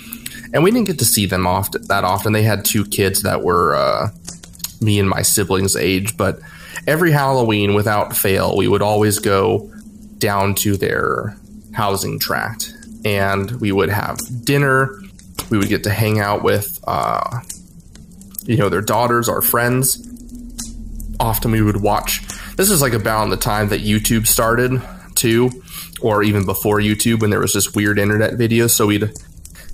And 0.54 0.64
we 0.64 0.72
didn't 0.72 0.88
get 0.88 1.00
to 1.00 1.06
see 1.06 1.26
them 1.26 1.46
often, 1.46 1.82
that 1.88 2.04
often. 2.04 2.34
They 2.34 2.44
had 2.44 2.64
two 2.64 2.86
kids 2.86 3.24
that 3.24 3.44
were 3.44 3.76
uh, 3.76 4.10
me 4.82 5.00
and 5.00 5.10
my 5.10 5.22
siblings' 5.22 5.76
age, 5.76 6.16
but 6.18 6.40
every 6.86 7.12
Halloween, 7.12 7.74
without 7.74 8.16
fail, 8.16 8.56
we 8.56 8.68
would 8.68 8.82
always 8.82 9.20
go 9.20 9.72
down 10.18 10.56
to 10.56 10.78
their 10.78 11.36
housing 11.74 12.18
tract 12.18 12.74
and 13.06 13.52
we 13.60 13.72
would 13.72 13.90
have 13.90 14.18
dinner. 14.44 15.00
We 15.50 15.58
would 15.58 15.70
get 15.70 15.84
to 15.84 15.90
hang 15.90 16.20
out 16.20 16.44
with, 16.44 16.80
uh, 16.88 17.42
you 18.46 18.58
know, 18.58 18.70
their 18.70 18.82
daughters, 18.82 19.30
our 19.30 19.42
friends. 19.42 20.04
Often 21.20 21.52
we 21.52 21.62
would 21.62 21.82
watch. 21.82 22.28
This 22.56 22.70
is 22.72 22.82
like 22.82 22.94
about 22.94 23.30
the 23.30 23.38
time 23.38 23.70
that 23.70 23.82
YouTube 23.82 24.28
started, 24.28 24.82
too, 25.16 25.52
or 26.02 26.24
even 26.24 26.46
before 26.46 26.80
YouTube 26.80 27.22
when 27.22 27.30
there 27.30 27.40
was 27.40 27.54
just 27.54 27.76
weird 27.76 28.00
internet 28.00 28.34
videos. 28.34 28.72
So 28.72 28.88
we'd, 28.88 29.12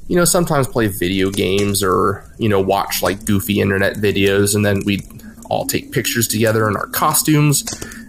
you 0.07 0.15
know, 0.15 0.25
sometimes 0.25 0.67
play 0.67 0.87
video 0.87 1.29
games 1.31 1.81
or, 1.83 2.23
you 2.37 2.49
know, 2.49 2.61
watch 2.61 3.01
like 3.01 3.25
goofy 3.25 3.61
internet 3.61 3.95
videos 3.97 4.55
and 4.55 4.65
then 4.65 4.83
we'd 4.85 5.03
all 5.49 5.65
take 5.65 5.91
pictures 5.91 6.27
together 6.27 6.67
in 6.67 6.75
our 6.75 6.87
costumes 6.87 7.63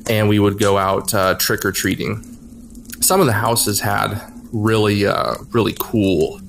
and 0.09 0.29
we 0.29 0.39
would 0.39 0.59
go 0.59 0.77
out 0.77 1.15
uh, 1.15 1.35
trick 1.35 1.65
or 1.65 1.73
treating. 1.73 2.23
Some 3.01 3.21
of 3.21 3.27
the 3.27 3.33
houses 3.33 3.81
had 3.81 4.21
really, 4.53 5.07
uh, 5.07 5.35
really 5.51 5.75
cool, 5.79 6.41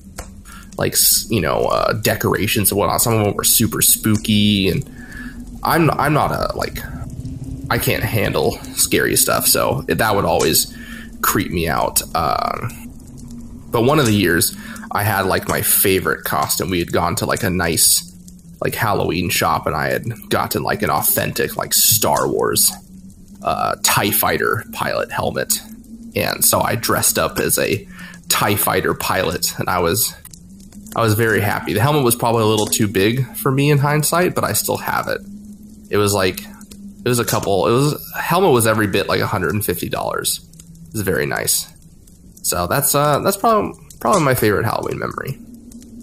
like 0.78 0.96
you 1.30 1.42
know, 1.42 1.66
uh, 1.66 1.94
decorations 1.94 2.72
and 2.72 2.80
whatnot. 2.80 3.02
Some 3.02 3.14
of 3.14 3.26
them 3.26 3.36
were 3.36 3.44
super 3.44 3.82
spooky, 3.82 4.70
and 4.70 4.90
I'm 5.64 5.90
I'm 5.92 6.14
not 6.14 6.32
a 6.32 6.56
like 6.56 6.80
I 7.70 7.78
can't 7.78 8.04
handle 8.04 8.54
scary 8.76 9.16
stuff, 9.16 9.48
so 9.48 9.82
that 9.88 10.16
would 10.16 10.26
always 10.26 10.76
creep 11.22 11.52
me 11.52 11.68
out. 11.68 12.02
Uh, 12.14 12.70
but 13.72 13.84
one 13.84 14.00
of 14.00 14.06
the 14.06 14.14
years, 14.14 14.56
I 14.96 15.04
had 15.04 15.26
like 15.26 15.50
my 15.50 15.62
favorite 15.62 16.24
costume. 16.24 16.70
We 16.70 16.80
had 16.80 16.94
gone 16.94 17.16
to 17.18 17.26
like 17.26 17.44
a 17.44 17.50
nice 17.50 18.14
like 18.62 18.74
Halloween 18.74 19.30
shop, 19.30 19.68
and 19.68 19.76
I 19.76 19.90
had 19.90 20.06
gotten 20.30 20.64
like 20.64 20.82
an 20.84 20.90
authentic 20.90 21.58
like 21.58 21.74
Star 21.74 22.30
Wars 22.30 22.72
uh, 23.44 23.76
Tie 23.84 24.12
Fighter 24.12 24.64
pilot 24.72 25.12
helmet, 25.12 25.54
and 26.16 26.46
so 26.46 26.62
I 26.62 26.76
dressed 26.76 27.20
up 27.20 27.40
as 27.40 27.60
a 27.60 27.86
Tie 28.30 28.56
Fighter 28.56 28.94
pilot, 28.94 29.60
and 29.60 29.70
I 29.70 29.80
was 29.80 30.16
I 30.96 31.02
was 31.02 31.16
very 31.16 31.42
happy. 31.42 31.74
The 31.74 31.82
helmet 31.82 32.06
was 32.06 32.16
probably 32.16 32.44
a 32.44 32.48
little 32.48 32.66
too 32.66 32.88
big 32.88 33.36
for 33.36 33.52
me 33.52 33.72
in 33.72 33.80
hindsight, 33.80 34.34
but 34.34 34.46
I 34.46 34.54
still 34.54 34.78
have 34.78 35.10
it. 35.10 35.20
It 35.90 35.98
was 35.98 36.14
like 36.14 36.40
it 36.42 37.10
was 37.10 37.20
a 37.20 37.26
couple. 37.26 37.68
It 37.68 37.72
was 37.72 38.14
helmet 38.18 38.52
was 38.52 38.66
every 38.66 38.88
bit 38.88 39.10
like 39.10 39.20
one 39.20 39.28
hundred 39.28 39.56
and 39.56 39.66
fifty 39.66 39.90
dollars. 39.90 40.40
It 40.88 40.94
was 40.94 41.02
very 41.02 41.26
nice. 41.26 41.68
So 42.44 42.66
that's 42.68 42.96
uh 42.96 43.20
that's 43.20 43.36
probably 43.36 43.78
probably 44.00 44.24
my 44.24 44.36
favorite 44.36 44.66
Halloween 44.66 45.00
memory. 45.00 45.40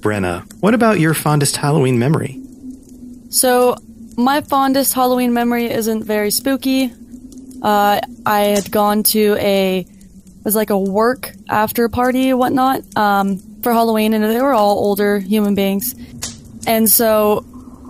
Brenna, 0.01 0.51
what 0.61 0.75
about 0.75 0.99
your 0.99 1.15
fondest 1.15 1.57
Halloween 1.57 1.99
memory? 1.99 2.41
So, 3.31 3.77
my 4.17 4.41
fondest 4.43 4.93
Halloween 4.93 5.33
memory 5.33 5.71
isn't 5.71 6.05
very 6.05 6.31
spooky. 6.31 6.93
Uh, 7.63 8.01
I 8.27 8.41
had 8.41 8.71
gone 8.71 9.05
to 9.05 9.37
a 9.39 9.87
it 10.43 10.45
was 10.45 10.57
like 10.57 10.71
a 10.71 10.79
work 10.79 11.31
after 11.49 11.89
party 11.89 12.35
whatnot 12.35 12.83
um, 12.97 13.39
for 13.63 13.73
Halloween, 13.73 14.13
and 14.13 14.25
they 14.25 14.43
were 14.43 14.53
all 14.53 14.77
older 14.77 15.21
human 15.21 15.55
beings, 15.55 15.95
and 16.67 16.91
so 16.91 17.45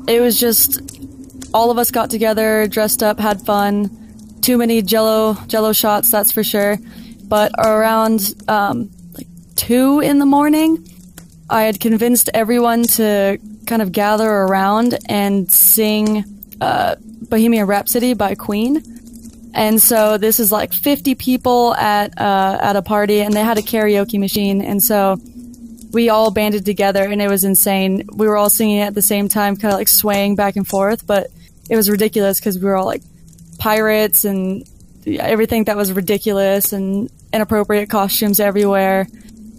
it 0.07 0.21
was 0.21 0.39
just 0.39 0.81
all 1.55 1.71
of 1.71 1.79
us 1.79 1.91
got 1.91 2.11
together, 2.11 2.67
dressed 2.67 3.03
up, 3.03 3.19
had 3.19 3.41
fun. 3.47 3.99
Too 4.43 4.59
many 4.59 4.83
Jello 4.83 5.35
Jello 5.47 5.73
shots, 5.73 6.11
that's 6.11 6.31
for 6.31 6.45
sure. 6.45 6.77
But 7.25 7.53
around 7.59 8.35
um, 8.49 8.91
like 9.53 9.57
two 9.57 10.01
in 10.01 10.19
the 10.19 10.27
morning, 10.27 10.87
I 11.49 11.63
had 11.63 11.81
convinced 11.81 12.31
everyone 12.35 12.85
to 12.85 13.39
kind 13.67 13.83
of 13.83 13.93
gather 13.93 14.29
around 14.29 14.99
and 15.09 15.51
sing 15.51 16.25
uh, 16.61 16.97
Bohemian 17.01 17.67
Rhapsody 17.67 18.15
by 18.15 18.35
Queen. 18.35 18.83
And 19.55 19.81
so 19.81 20.17
this 20.17 20.41
is 20.41 20.51
like 20.51 20.73
50 20.73 21.15
people 21.17 21.75
at 21.75 22.19
uh, 22.19 22.59
at 22.63 22.77
a 22.77 22.83
party, 22.83 23.21
and 23.21 23.35
they 23.35 23.43
had 23.43 23.59
a 23.59 23.63
karaoke 23.63 24.19
machine, 24.19 24.63
and 24.63 24.83
so 24.83 25.19
we 25.93 26.09
all 26.09 26.31
banded 26.31 26.65
together, 26.65 27.05
and 27.05 27.21
it 27.21 27.29
was 27.29 27.45
insane. 27.45 28.09
We 28.15 28.27
were 28.27 28.39
all 28.39 28.49
singing 28.49 28.81
at 28.81 28.95
the 28.95 29.03
same 29.03 29.29
time, 29.29 29.57
kind 29.57 29.75
of 29.75 29.79
like 29.79 29.89
swaying 29.89 30.37
back 30.37 30.57
and 30.57 30.67
forth, 30.67 31.07
but 31.07 31.27
it 31.69 31.77
was 31.77 31.91
ridiculous 31.91 32.41
because 32.41 32.59
we 32.59 32.65
were 32.65 32.77
all 32.77 32.87
like 32.87 33.03
pirates 33.59 34.25
and 34.25 34.67
everything 35.07 35.65
that 35.65 35.77
was 35.77 35.93
ridiculous 35.93 36.73
and 36.73 37.11
inappropriate 37.31 37.91
costumes 37.91 38.41
everywhere. 38.41 39.07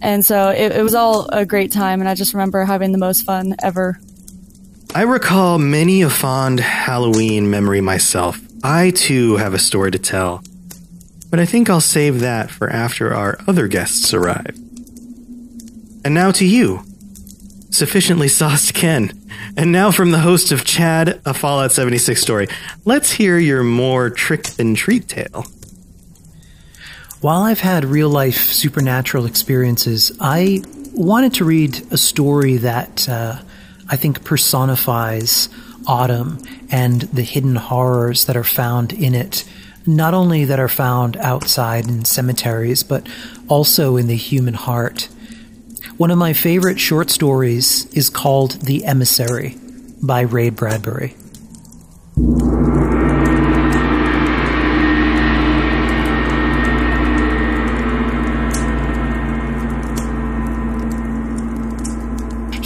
And 0.04 0.24
so 0.24 0.50
it, 0.50 0.72
it 0.72 0.82
was 0.82 0.94
all 0.94 1.26
a 1.32 1.46
great 1.46 1.72
time, 1.72 2.00
and 2.00 2.08
I 2.08 2.14
just 2.14 2.34
remember 2.34 2.62
having 2.62 2.92
the 2.92 2.98
most 2.98 3.22
fun 3.22 3.56
ever. 3.62 3.98
I 4.94 5.00
recall 5.02 5.58
many 5.58 6.02
a 6.02 6.10
fond 6.10 6.60
Halloween 6.60 7.48
memory 7.48 7.80
myself. 7.80 8.38
I 8.62 8.90
too 8.90 9.36
have 9.36 9.54
a 9.54 9.58
story 9.58 9.90
to 9.92 9.98
tell, 9.98 10.42
but 11.30 11.40
I 11.40 11.46
think 11.46 11.70
I'll 11.70 11.80
save 11.80 12.20
that 12.20 12.50
for 12.50 12.68
after 12.68 13.14
our 13.14 13.38
other 13.48 13.66
guests 13.66 14.12
arrive. 14.12 14.54
And 16.04 16.12
now 16.12 16.32
to 16.32 16.44
you, 16.44 16.82
sufficiently 17.70 18.28
sauced 18.40 18.74
Ken. 18.74 19.18
And 19.56 19.72
now 19.72 19.90
from 19.90 20.10
the 20.10 20.18
host 20.18 20.52
of 20.52 20.66
Chad, 20.66 21.22
a 21.24 21.32
Fallout 21.32 21.72
76 21.72 22.20
story, 22.20 22.48
let's 22.84 23.10
hear 23.10 23.38
your 23.38 23.62
more 23.62 24.10
trick 24.10 24.42
than 24.42 24.74
treat 24.74 25.08
tale. 25.08 25.46
While 27.24 27.44
I've 27.44 27.60
had 27.60 27.86
real 27.86 28.10
life 28.10 28.36
supernatural 28.36 29.24
experiences, 29.24 30.12
I 30.20 30.62
wanted 30.92 31.32
to 31.36 31.46
read 31.46 31.80
a 31.90 31.96
story 31.96 32.58
that 32.58 33.08
uh, 33.08 33.40
I 33.88 33.96
think 33.96 34.24
personifies 34.24 35.48
autumn 35.86 36.44
and 36.70 37.00
the 37.00 37.22
hidden 37.22 37.56
horrors 37.56 38.26
that 38.26 38.36
are 38.36 38.44
found 38.44 38.92
in 38.92 39.14
it. 39.14 39.48
Not 39.86 40.12
only 40.12 40.44
that 40.44 40.58
are 40.60 40.68
found 40.68 41.16
outside 41.16 41.88
in 41.88 42.04
cemeteries, 42.04 42.82
but 42.82 43.08
also 43.48 43.96
in 43.96 44.06
the 44.06 44.16
human 44.16 44.52
heart. 44.52 45.08
One 45.96 46.10
of 46.10 46.18
my 46.18 46.34
favorite 46.34 46.78
short 46.78 47.08
stories 47.08 47.86
is 47.94 48.10
called 48.10 48.60
The 48.66 48.84
Emissary 48.84 49.56
by 50.02 50.20
Ray 50.20 50.50
Bradbury. 50.50 51.16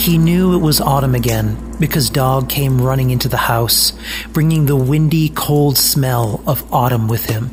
He 0.08 0.16
knew 0.16 0.54
it 0.54 0.62
was 0.62 0.80
autumn 0.80 1.14
again 1.14 1.76
because 1.78 2.08
Dog 2.08 2.48
came 2.48 2.80
running 2.80 3.10
into 3.10 3.28
the 3.28 3.36
house, 3.36 3.92
bringing 4.32 4.64
the 4.64 4.74
windy, 4.74 5.28
cold 5.28 5.76
smell 5.76 6.42
of 6.46 6.64
autumn 6.72 7.08
with 7.08 7.26
him. 7.26 7.50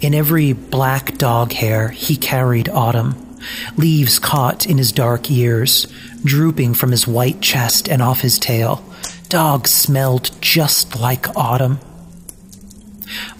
In 0.00 0.14
every 0.14 0.52
black 0.52 1.18
dog 1.18 1.52
hair, 1.52 1.88
he 1.88 2.14
carried 2.14 2.68
autumn, 2.68 3.36
leaves 3.76 4.20
caught 4.20 4.64
in 4.64 4.78
his 4.78 4.92
dark 4.92 5.28
ears, 5.28 5.88
drooping 6.22 6.74
from 6.74 6.92
his 6.92 7.04
white 7.04 7.40
chest 7.40 7.88
and 7.88 8.00
off 8.00 8.20
his 8.20 8.38
tail. 8.38 8.84
Dog 9.28 9.66
smelled 9.66 10.30
just 10.40 11.00
like 11.00 11.36
autumn. 11.36 11.80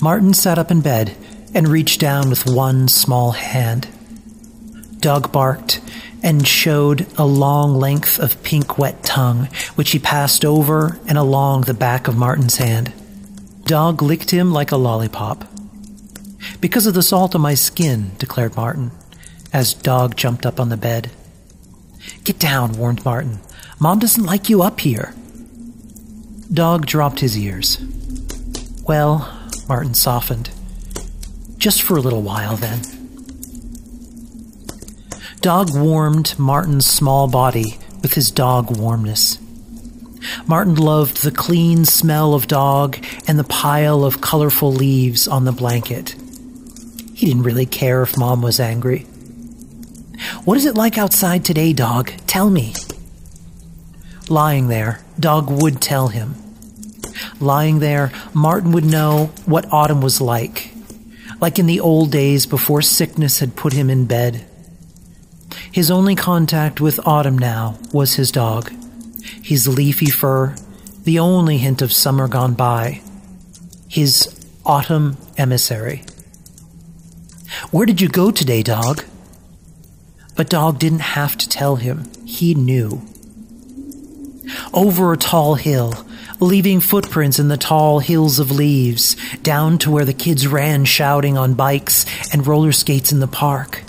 Martin 0.00 0.34
sat 0.34 0.58
up 0.58 0.72
in 0.72 0.80
bed 0.80 1.16
and 1.54 1.68
reached 1.68 2.00
down 2.00 2.28
with 2.28 2.44
one 2.44 2.88
small 2.88 3.30
hand. 3.30 3.86
Dog 4.98 5.30
barked 5.30 5.80
and 6.24 6.48
showed 6.48 7.06
a 7.18 7.26
long 7.26 7.74
length 7.74 8.18
of 8.18 8.42
pink 8.42 8.78
wet 8.78 9.04
tongue, 9.04 9.46
which 9.74 9.90
he 9.90 9.98
passed 9.98 10.42
over 10.42 10.98
and 11.06 11.18
along 11.18 11.60
the 11.60 11.74
back 11.74 12.08
of 12.08 12.16
Martin's 12.16 12.56
hand. 12.56 12.92
Dog 13.64 14.00
licked 14.00 14.30
him 14.30 14.50
like 14.50 14.72
a 14.72 14.76
lollipop. 14.78 15.44
Because 16.62 16.86
of 16.86 16.94
the 16.94 17.02
salt 17.02 17.34
on 17.34 17.42
my 17.42 17.52
skin, 17.52 18.12
declared 18.16 18.56
Martin, 18.56 18.90
as 19.52 19.74
Dog 19.74 20.16
jumped 20.16 20.46
up 20.46 20.58
on 20.58 20.70
the 20.70 20.78
bed. 20.78 21.10
Get 22.24 22.38
down, 22.38 22.72
warned 22.72 23.04
Martin. 23.04 23.40
Mom 23.78 23.98
doesn't 23.98 24.24
like 24.24 24.48
you 24.48 24.62
up 24.62 24.80
here. 24.80 25.14
Dog 26.50 26.86
dropped 26.86 27.20
his 27.20 27.38
ears. 27.38 27.78
Well, 28.86 29.50
Martin 29.68 29.92
softened. 29.92 30.50
Just 31.58 31.82
for 31.82 31.98
a 31.98 32.00
little 32.00 32.22
while, 32.22 32.56
then. 32.56 32.80
Dog 35.44 35.76
warmed 35.76 36.38
Martin's 36.38 36.86
small 36.86 37.28
body 37.28 37.76
with 38.00 38.14
his 38.14 38.30
dog 38.30 38.78
warmness. 38.78 39.38
Martin 40.46 40.74
loved 40.74 41.22
the 41.22 41.30
clean 41.30 41.84
smell 41.84 42.32
of 42.32 42.46
dog 42.46 42.96
and 43.28 43.38
the 43.38 43.44
pile 43.44 44.06
of 44.06 44.22
colorful 44.22 44.72
leaves 44.72 45.28
on 45.28 45.44
the 45.44 45.52
blanket. 45.52 46.16
He 47.12 47.26
didn't 47.26 47.42
really 47.42 47.66
care 47.66 48.00
if 48.00 48.16
Mom 48.16 48.40
was 48.40 48.58
angry. 48.58 49.00
What 50.46 50.56
is 50.56 50.64
it 50.64 50.76
like 50.76 50.96
outside 50.96 51.44
today, 51.44 51.74
dog? 51.74 52.10
Tell 52.26 52.48
me. 52.48 52.72
Lying 54.30 54.68
there, 54.68 55.04
Dog 55.20 55.50
would 55.62 55.78
tell 55.82 56.08
him. 56.08 56.36
Lying 57.38 57.80
there, 57.80 58.10
Martin 58.32 58.72
would 58.72 58.86
know 58.86 59.26
what 59.44 59.70
autumn 59.70 60.00
was 60.00 60.22
like, 60.22 60.70
like 61.38 61.58
in 61.58 61.66
the 61.66 61.80
old 61.80 62.10
days 62.10 62.46
before 62.46 62.80
sickness 62.80 63.40
had 63.40 63.56
put 63.56 63.74
him 63.74 63.90
in 63.90 64.06
bed. 64.06 64.46
His 65.74 65.90
only 65.90 66.14
contact 66.14 66.80
with 66.80 67.04
autumn 67.04 67.36
now 67.36 67.76
was 67.92 68.14
his 68.14 68.30
dog, 68.30 68.70
his 69.42 69.66
leafy 69.66 70.06
fur, 70.06 70.54
the 71.02 71.18
only 71.18 71.58
hint 71.58 71.82
of 71.82 71.92
summer 71.92 72.28
gone 72.28 72.54
by, 72.54 73.02
his 73.88 74.28
autumn 74.64 75.16
emissary. 75.36 76.04
Where 77.72 77.86
did 77.86 78.00
you 78.00 78.08
go 78.08 78.30
today, 78.30 78.62
dog? 78.62 79.02
But 80.36 80.48
Dog 80.48 80.78
didn't 80.78 81.00
have 81.00 81.36
to 81.38 81.48
tell 81.48 81.74
him. 81.74 82.08
He 82.24 82.54
knew. 82.54 83.02
Over 84.72 85.12
a 85.12 85.16
tall 85.16 85.56
hill, 85.56 85.92
leaving 86.38 86.78
footprints 86.78 87.40
in 87.40 87.48
the 87.48 87.56
tall 87.56 87.98
hills 87.98 88.38
of 88.38 88.52
leaves, 88.52 89.16
down 89.42 89.78
to 89.78 89.90
where 89.90 90.04
the 90.04 90.14
kids 90.14 90.46
ran 90.46 90.84
shouting 90.84 91.36
on 91.36 91.54
bikes 91.54 92.06
and 92.32 92.46
roller 92.46 92.70
skates 92.70 93.10
in 93.10 93.18
the 93.18 93.26
park. 93.26 93.83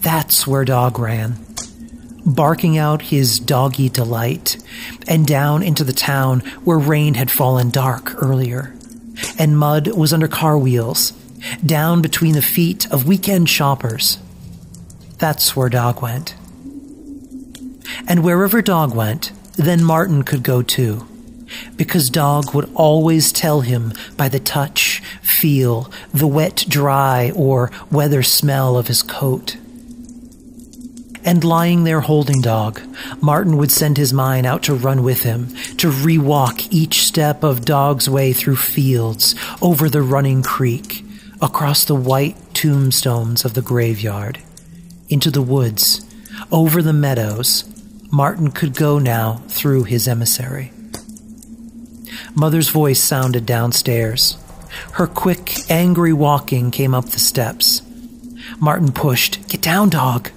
That's 0.00 0.46
where 0.46 0.64
Dog 0.64 0.98
ran, 0.98 1.36
barking 2.24 2.78
out 2.78 3.02
his 3.02 3.40
doggy 3.40 3.88
delight, 3.88 4.56
and 5.08 5.26
down 5.26 5.62
into 5.62 5.82
the 5.82 5.92
town 5.92 6.40
where 6.64 6.78
rain 6.78 7.14
had 7.14 7.30
fallen 7.30 7.70
dark 7.70 8.22
earlier, 8.22 8.74
and 9.38 9.58
mud 9.58 9.88
was 9.88 10.12
under 10.12 10.28
car 10.28 10.56
wheels, 10.56 11.10
down 11.64 12.00
between 12.00 12.34
the 12.34 12.42
feet 12.42 12.90
of 12.92 13.08
weekend 13.08 13.48
shoppers. 13.48 14.18
That's 15.18 15.56
where 15.56 15.68
Dog 15.68 16.00
went. 16.00 16.34
And 18.06 18.22
wherever 18.22 18.62
Dog 18.62 18.94
went, 18.94 19.32
then 19.56 19.82
Martin 19.82 20.22
could 20.22 20.44
go 20.44 20.62
too. 20.62 21.06
Because 21.76 22.10
Dog 22.10 22.54
would 22.54 22.70
always 22.74 23.32
tell 23.32 23.62
him 23.62 23.92
by 24.16 24.28
the 24.28 24.38
touch, 24.38 25.02
feel, 25.22 25.90
the 26.14 26.26
wet, 26.26 26.64
dry, 26.68 27.32
or 27.34 27.72
weather 27.90 28.22
smell 28.22 28.76
of 28.76 28.86
his 28.86 29.02
coat. 29.02 29.56
And 31.24 31.44
lying 31.44 31.84
there 31.84 32.00
holding 32.00 32.40
Dog, 32.40 32.80
Martin 33.20 33.56
would 33.56 33.70
send 33.70 33.96
his 33.96 34.12
mind 34.12 34.46
out 34.46 34.62
to 34.64 34.74
run 34.74 35.02
with 35.02 35.22
him, 35.22 35.48
to 35.76 35.90
rewalk 35.90 36.66
each 36.70 37.04
step 37.04 37.42
of 37.42 37.64
Dog's 37.64 38.08
way 38.08 38.32
through 38.32 38.56
fields, 38.56 39.34
over 39.60 39.88
the 39.88 40.02
running 40.02 40.42
creek, 40.42 41.04
across 41.40 41.84
the 41.84 41.94
white 41.94 42.36
tombstones 42.54 43.44
of 43.44 43.54
the 43.54 43.62
graveyard, 43.62 44.38
into 45.08 45.30
the 45.30 45.42
woods, 45.42 46.04
over 46.50 46.82
the 46.82 46.92
meadows. 46.92 47.64
Martin 48.10 48.50
could 48.50 48.74
go 48.74 48.98
now 48.98 49.42
through 49.48 49.84
his 49.84 50.08
emissary. 50.08 50.72
Mother's 52.34 52.68
voice 52.68 53.02
sounded 53.02 53.44
downstairs. 53.44 54.38
Her 54.92 55.06
quick, 55.06 55.70
angry 55.70 56.12
walking 56.12 56.70
came 56.70 56.94
up 56.94 57.06
the 57.06 57.18
steps. 57.18 57.82
Martin 58.60 58.92
pushed, 58.92 59.46
Get 59.48 59.60
down, 59.60 59.90
dog. 59.90 60.30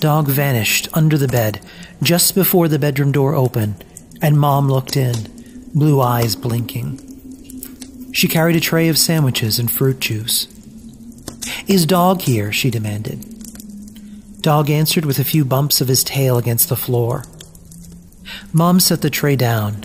Dog 0.00 0.28
vanished 0.28 0.88
under 0.92 1.16
the 1.16 1.28
bed 1.28 1.60
just 2.02 2.34
before 2.34 2.68
the 2.68 2.78
bedroom 2.78 3.12
door 3.12 3.34
opened, 3.34 3.84
and 4.20 4.38
Mom 4.38 4.68
looked 4.68 4.96
in, 4.96 5.14
blue 5.74 6.00
eyes 6.00 6.36
blinking. 6.36 7.00
She 8.12 8.28
carried 8.28 8.56
a 8.56 8.60
tray 8.60 8.88
of 8.88 8.98
sandwiches 8.98 9.58
and 9.58 9.70
fruit 9.70 10.00
juice. 10.00 10.46
Is 11.66 11.86
Dog 11.86 12.22
here? 12.22 12.52
she 12.52 12.70
demanded. 12.70 13.24
Dog 14.42 14.70
answered 14.70 15.04
with 15.04 15.18
a 15.18 15.24
few 15.24 15.44
bumps 15.44 15.80
of 15.80 15.88
his 15.88 16.02
tail 16.02 16.36
against 16.36 16.68
the 16.68 16.76
floor. 16.76 17.24
Mom 18.52 18.80
set 18.80 19.00
the 19.00 19.10
tray 19.10 19.36
down. 19.36 19.84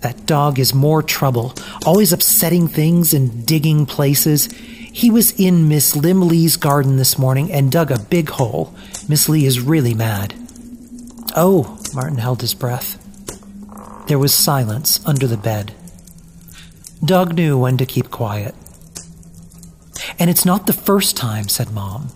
That 0.00 0.26
dog 0.26 0.58
is 0.58 0.72
more 0.72 1.02
trouble, 1.02 1.54
always 1.84 2.12
upsetting 2.12 2.68
things 2.68 3.12
and 3.12 3.44
digging 3.46 3.84
places. 3.84 4.48
He 4.92 5.10
was 5.10 5.38
in 5.38 5.68
Miss 5.68 5.94
Lim 5.94 6.26
Lee's 6.26 6.56
garden 6.56 6.96
this 6.96 7.18
morning 7.18 7.52
and 7.52 7.70
dug 7.70 7.90
a 7.90 7.98
big 7.98 8.30
hole. 8.30 8.74
Miss 9.08 9.28
Lee 9.28 9.44
is 9.44 9.60
really 9.60 9.94
mad. 9.94 10.34
Oh, 11.36 11.78
Martin 11.94 12.18
held 12.18 12.40
his 12.40 12.54
breath. 12.54 13.04
There 14.08 14.18
was 14.18 14.34
silence 14.34 15.04
under 15.06 15.26
the 15.26 15.36
bed. 15.36 15.74
Dog 17.04 17.34
knew 17.34 17.58
when 17.58 17.76
to 17.76 17.86
keep 17.86 18.10
quiet. 18.10 18.54
And 20.18 20.30
it's 20.30 20.44
not 20.44 20.66
the 20.66 20.72
first 20.72 21.16
time, 21.16 21.48
said 21.48 21.70
Mom. 21.70 22.08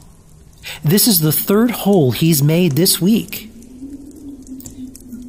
This 0.83 1.07
is 1.07 1.21
the 1.21 1.33
third 1.33 1.71
hole 1.71 2.13
he's 2.13 2.43
made 2.43 2.73
this 2.73 3.01
week. 3.01 3.51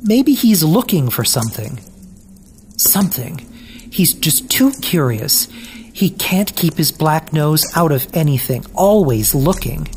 Maybe 0.03 0.33
he's 0.33 0.63
looking 0.63 1.09
for 1.09 1.23
something. 1.23 1.79
Something. 2.77 3.37
He's 3.91 4.13
just 4.13 4.49
too 4.49 4.71
curious. 4.81 5.47
He 5.93 6.09
can't 6.09 6.55
keep 6.55 6.73
his 6.73 6.91
black 6.91 7.31
nose 7.31 7.65
out 7.75 7.91
of 7.91 8.07
anything, 8.13 8.65
always 8.73 9.35
looking. 9.35 9.87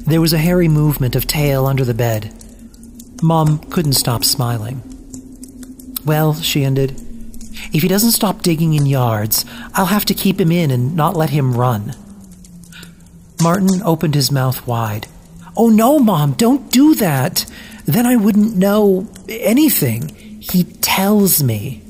There 0.00 0.20
was 0.20 0.34
a 0.34 0.38
hairy 0.38 0.68
movement 0.68 1.16
of 1.16 1.26
tail 1.26 1.66
under 1.66 1.84
the 1.84 1.94
bed. 1.94 2.32
Mom 3.22 3.58
couldn't 3.70 3.94
stop 3.94 4.24
smiling. 4.24 4.82
Well, 6.04 6.34
she 6.34 6.64
ended, 6.64 6.92
If 7.72 7.82
he 7.82 7.88
doesn't 7.88 8.12
stop 8.12 8.42
digging 8.42 8.74
in 8.74 8.86
yards, 8.86 9.44
I'll 9.74 9.86
have 9.86 10.04
to 10.06 10.14
keep 10.14 10.38
him 10.40 10.52
in 10.52 10.70
and 10.70 10.94
not 10.94 11.16
let 11.16 11.30
him 11.30 11.56
run. 11.56 11.94
Martin 13.42 13.82
opened 13.82 14.14
his 14.14 14.30
mouth 14.30 14.66
wide. 14.66 15.06
Oh 15.56 15.70
no, 15.70 15.98
Mom, 15.98 16.32
don't 16.32 16.70
do 16.70 16.94
that. 16.96 17.46
Then 17.86 18.06
I 18.06 18.16
wouldn't 18.16 18.56
know 18.56 19.08
anything. 19.28 20.08
He 20.40 20.64
tells 20.64 21.42
me. 21.42 21.82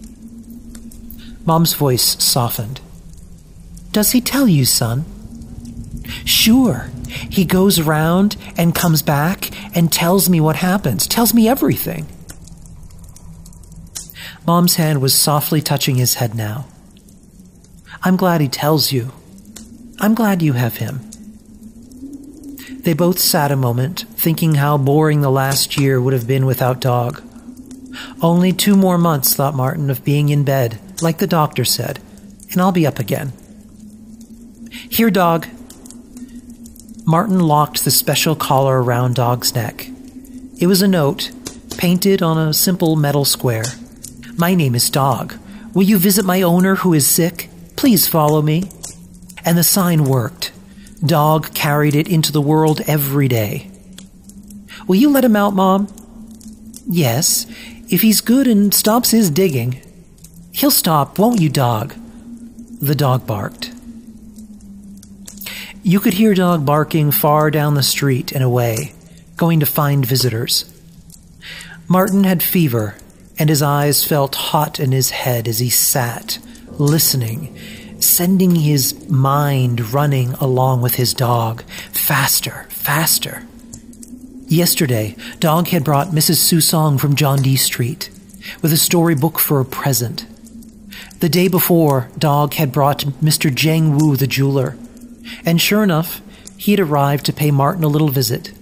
Mom's 1.49 1.73
voice 1.73 2.23
softened. 2.23 2.79
Does 3.91 4.11
he 4.11 4.21
tell 4.21 4.47
you, 4.47 4.67
son? 4.67 5.07
Sure. 6.27 6.91
He 7.09 7.47
goes 7.47 7.79
around 7.79 8.37
and 8.59 8.75
comes 8.75 9.01
back 9.01 9.51
and 9.75 9.91
tells 9.91 10.29
me 10.29 10.43
what 10.43 10.57
happens, 10.57 11.07
tells 11.07 11.33
me 11.33 11.49
everything. 11.49 12.05
Mom's 14.47 14.75
hand 14.75 15.01
was 15.01 15.15
softly 15.15 15.63
touching 15.63 15.97
his 15.97 16.17
head 16.17 16.35
now. 16.35 16.67
I'm 18.03 18.19
glad 18.19 18.43
he 18.43 18.49
tells 18.49 18.93
you. 18.93 19.13
I'm 20.01 20.15
glad 20.15 20.43
you 20.43 20.53
have 20.53 20.77
him. 20.77 21.01
They 22.83 22.93
both 22.93 23.19
sat 23.19 23.51
a 23.51 23.57
moment, 23.57 24.05
thinking 24.17 24.57
how 24.57 24.77
boring 24.77 25.23
the 25.23 25.31
last 25.31 25.81
year 25.81 25.99
would 25.99 26.13
have 26.13 26.27
been 26.27 26.45
without 26.45 26.83
Dog. 26.83 27.23
Only 28.21 28.53
two 28.53 28.77
more 28.77 28.99
months, 28.99 29.35
thought 29.35 29.55
Martin, 29.55 29.89
of 29.89 30.05
being 30.05 30.29
in 30.29 30.45
bed, 30.45 30.79
like 31.03 31.19
the 31.19 31.27
doctor 31.27 31.65
said, 31.65 32.01
and 32.51 32.61
I'll 32.61 32.73
be 32.73 32.87
up 32.87 32.99
again. 32.99 33.33
Here, 34.89 35.11
Dog. 35.11 35.47
Martin 37.05 37.41
locked 37.41 37.85
the 37.85 37.91
special 37.91 38.37
collar 38.37 38.83
around 38.83 39.15
Dog's 39.15 39.55
neck. 39.55 39.89
It 40.59 40.67
was 40.67 40.83
a 40.83 40.89
note, 40.89 41.31
painted 41.79 42.23
on 42.23 42.37
a 42.37 42.53
simple 42.53 42.97
metal 42.97 43.25
square. 43.25 43.65
My 44.37 44.55
name 44.55 44.75
is 44.75 44.91
Dog. 44.91 45.35
Will 45.73 45.85
you 45.85 45.99
visit 45.99 46.25
my 46.25 46.43
owner 46.43 46.77
who 46.77 46.93
is 46.93 47.07
sick? 47.07 47.49
Please 47.77 48.07
follow 48.07 48.43
me. 48.43 48.71
And 49.45 49.57
the 49.57 49.65
sign 49.65 50.05
worked. 50.05 50.53
Dog 51.05 51.55
carried 51.55 51.95
it 51.95 52.09
into 52.09 52.33
the 52.33 52.41
world 52.41 52.81
every 52.87 53.29
day. 53.29 53.71
Will 54.87 54.97
you 54.97 55.11
let 55.11 55.25
him 55.25 55.37
out, 55.37 55.55
Mom? 55.55 55.89
Yes, 56.87 57.47
if 57.89 58.03
he's 58.03 58.21
good 58.21 58.47
and 58.47 58.75
stops 58.75 59.13
his 59.13 59.31
digging. 59.31 59.81
He'll 60.59 60.73
stop, 60.73 61.21
won't 61.21 61.41
you, 61.41 61.49
Dog? 61.49 61.95
The 62.81 62.97
dog 62.97 63.29
barked. 63.29 63.73
You 65.85 66.01
could 66.01 66.15
hear 66.15 66.35
Dog 66.35 66.67
barking 66.67 67.13
far 67.13 67.53
down 67.53 67.75
the 67.75 67.83
street 67.85 68.33
and 68.33 68.43
away, 68.43 68.93
going 69.37 69.61
to 69.61 69.67
find 69.67 70.05
visitors. 70.05 70.65
Martin 71.87 72.25
had 72.25 72.43
fever 72.43 72.97
and 73.39 73.49
his 73.49 73.63
eyes 73.63 74.03
felt 74.03 74.35
hot 74.35 74.81
in 74.81 74.91
his 74.91 75.11
head 75.11 75.47
as 75.47 75.61
he 75.61 75.71
sat, 75.71 76.41
listening, 76.71 77.57
sending 78.01 78.57
his 78.57 79.09
mind 79.09 79.93
running 79.95 80.33
along 80.41 80.83
with 80.83 80.97
his 80.97 81.15
dog, 81.15 81.63
faster, 81.93 82.67
faster. 82.69 83.47
Yesterday, 84.49 85.15
Dog 85.39 85.69
had 85.69 85.85
brought 85.85 86.09
Mrs. 86.09 86.39
Susong 86.39 86.99
from 86.99 87.15
John 87.15 87.43
D. 87.43 87.55
Street 87.55 88.11
with 88.61 88.73
a 88.73 88.77
storybook 88.77 89.39
for 89.39 89.61
a 89.61 89.65
present. 89.65 90.27
The 91.21 91.29
day 91.29 91.49
before, 91.49 92.09
Dog 92.17 92.55
had 92.55 92.71
brought 92.71 93.01
Mr. 93.21 93.53
Jang 93.53 93.99
Wu 93.99 94.17
the 94.17 94.29
jeweler, 94.29 94.77
and 95.45 95.61
sure 95.61 95.83
enough, 95.83 96.21
he 96.57 96.73
had 96.73 96.81
arrived 96.81 97.27
to 97.27 97.33
pay 97.33 97.51
Martin 97.51 97.83
a 97.83 97.89
little 97.89 98.09
visit. 98.09 98.53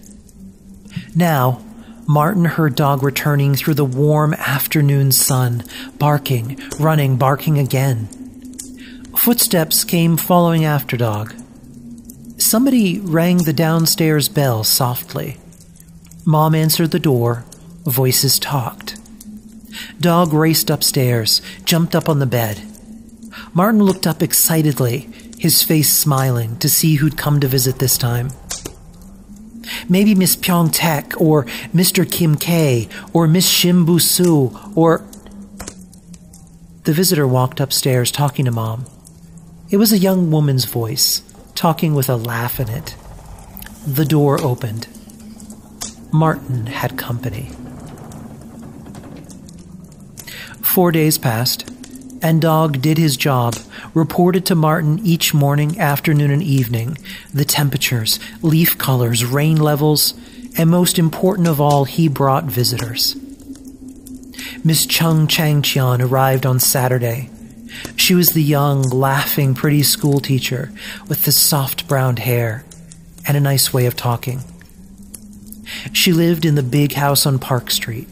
Now, 1.14 1.62
Martin 2.06 2.44
heard 2.44 2.74
Dog 2.74 3.02
returning 3.02 3.56
through 3.56 3.74
the 3.74 3.84
warm 3.84 4.32
afternoon 4.34 5.12
sun, 5.12 5.64
barking, 5.98 6.58
running, 6.78 7.16
barking 7.16 7.58
again. 7.58 8.08
Footsteps 9.16 9.84
came 9.84 10.16
following 10.16 10.64
after 10.64 10.96
Dog. 10.96 11.34
Somebody 12.38 13.00
rang 13.00 13.38
the 13.38 13.52
downstairs 13.52 14.28
bell 14.28 14.62
softly. 14.62 15.38
Mom 16.24 16.54
answered 16.54 16.90
the 16.90 16.98
door. 16.98 17.44
Voices 17.84 18.38
talked. 18.38 18.95
Dog 20.00 20.32
raced 20.32 20.70
upstairs, 20.70 21.40
jumped 21.64 21.94
up 21.94 22.08
on 22.08 22.18
the 22.18 22.26
bed. 22.26 22.62
Martin 23.54 23.82
looked 23.82 24.06
up 24.06 24.22
excitedly, 24.22 25.08
his 25.38 25.62
face 25.62 25.92
smiling, 25.92 26.58
to 26.58 26.68
see 26.68 26.96
who'd 26.96 27.16
come 27.16 27.40
to 27.40 27.48
visit 27.48 27.78
this 27.78 27.96
time. 27.96 28.30
Maybe 29.88 30.14
Miss 30.14 30.36
Pyong 30.36 30.70
Tek 30.72 31.20
or 31.20 31.44
Mr. 31.74 32.10
Kim 32.10 32.36
K 32.36 32.88
or 33.12 33.26
Miss 33.26 33.50
Shimbu 33.50 34.00
Su 34.00 34.56
or. 34.74 35.04
The 36.84 36.92
visitor 36.92 37.26
walked 37.26 37.58
upstairs 37.58 38.10
talking 38.10 38.44
to 38.44 38.50
Mom. 38.50 38.86
It 39.70 39.78
was 39.78 39.92
a 39.92 39.98
young 39.98 40.30
woman's 40.30 40.66
voice, 40.66 41.22
talking 41.54 41.94
with 41.94 42.08
a 42.08 42.16
laugh 42.16 42.60
in 42.60 42.68
it. 42.68 42.94
The 43.86 44.04
door 44.04 44.40
opened. 44.42 44.86
Martin 46.12 46.66
had 46.66 46.96
company. 46.96 47.50
Four 50.76 50.92
days 50.92 51.16
passed, 51.16 51.66
and 52.20 52.42
Dog 52.42 52.82
did 52.82 52.98
his 52.98 53.16
job, 53.16 53.56
reported 53.94 54.44
to 54.44 54.54
Martin 54.54 55.00
each 55.02 55.32
morning, 55.32 55.80
afternoon, 55.80 56.30
and 56.30 56.42
evening 56.42 56.98
the 57.32 57.46
temperatures, 57.46 58.20
leaf 58.42 58.76
colors, 58.76 59.24
rain 59.24 59.56
levels, 59.56 60.12
and 60.58 60.68
most 60.68 60.98
important 60.98 61.48
of 61.48 61.62
all, 61.62 61.86
he 61.86 62.08
brought 62.08 62.44
visitors. 62.44 63.16
Miss 64.62 64.84
Chung 64.84 65.26
Chang 65.26 65.62
Chian 65.62 66.02
arrived 66.02 66.44
on 66.44 66.60
Saturday. 66.60 67.30
She 67.96 68.14
was 68.14 68.32
the 68.32 68.42
young, 68.42 68.82
laughing, 68.82 69.54
pretty 69.54 69.82
schoolteacher 69.82 70.70
with 71.08 71.24
the 71.24 71.32
soft 71.32 71.88
brown 71.88 72.18
hair 72.18 72.66
and 73.26 73.34
a 73.34 73.40
nice 73.40 73.72
way 73.72 73.86
of 73.86 73.96
talking. 73.96 74.40
She 75.94 76.12
lived 76.12 76.44
in 76.44 76.54
the 76.54 76.62
big 76.62 76.92
house 76.92 77.24
on 77.24 77.38
Park 77.38 77.70
Street. 77.70 78.10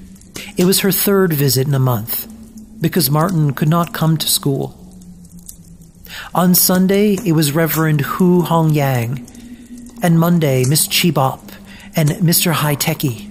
It 0.57 0.65
was 0.65 0.81
her 0.81 0.93
third 0.93 1.35
visit 1.35 1.69
in 1.69 1.75
a 1.75 1.79
month 1.79 2.31
because 2.81 3.11
Martin 3.11 3.53
could 3.55 3.68
not 3.68 3.95
come 3.95 4.16
to 4.16 4.29
school. 4.29 4.85
On 6.35 6.55
Sunday, 6.55 7.16
it 7.25 7.33
was 7.33 7.53
Reverend 7.53 8.03
Hu 8.03 8.43
Hong 8.43 8.72
Yang, 8.72 9.27
and 10.03 10.18
Monday, 10.18 10.64
Miss 10.64 10.87
Chibop 10.87 11.41
and 11.97 12.11
Mr. 12.11 12.53
Haiteki. 12.53 13.31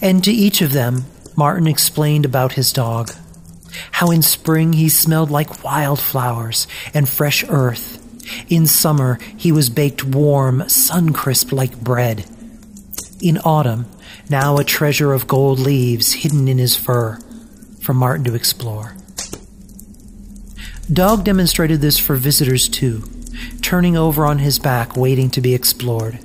And 0.00 0.22
to 0.24 0.32
each 0.32 0.62
of 0.62 0.72
them, 0.72 1.04
Martin 1.36 1.66
explained 1.66 2.24
about 2.24 2.52
his 2.52 2.72
dog. 2.72 3.12
How 3.92 4.10
in 4.10 4.22
spring 4.22 4.72
he 4.72 4.88
smelled 4.88 5.30
like 5.30 5.62
wildflowers 5.62 6.66
and 6.94 7.08
fresh 7.08 7.44
earth. 7.48 8.02
In 8.50 8.66
summer, 8.66 9.18
he 9.36 9.52
was 9.52 9.68
baked 9.68 10.04
warm, 10.04 10.68
sun 10.68 11.12
crisp 11.12 11.52
like 11.52 11.80
bread. 11.80 12.24
In 13.20 13.38
autumn, 13.38 13.86
now 14.30 14.56
a 14.56 14.64
treasure 14.64 15.12
of 15.12 15.28
gold 15.28 15.58
leaves 15.58 16.14
hidden 16.14 16.48
in 16.48 16.58
his 16.58 16.76
fur 16.76 17.18
for 17.86 17.94
Martin 17.94 18.24
to 18.24 18.34
explore. 18.34 18.96
Dog 20.92 21.22
demonstrated 21.22 21.80
this 21.80 21.96
for 21.98 22.16
visitors 22.16 22.68
too, 22.68 23.04
turning 23.62 23.96
over 23.96 24.26
on 24.26 24.40
his 24.40 24.58
back, 24.58 24.96
waiting 24.96 25.30
to 25.30 25.40
be 25.40 25.54
explored. 25.54 26.18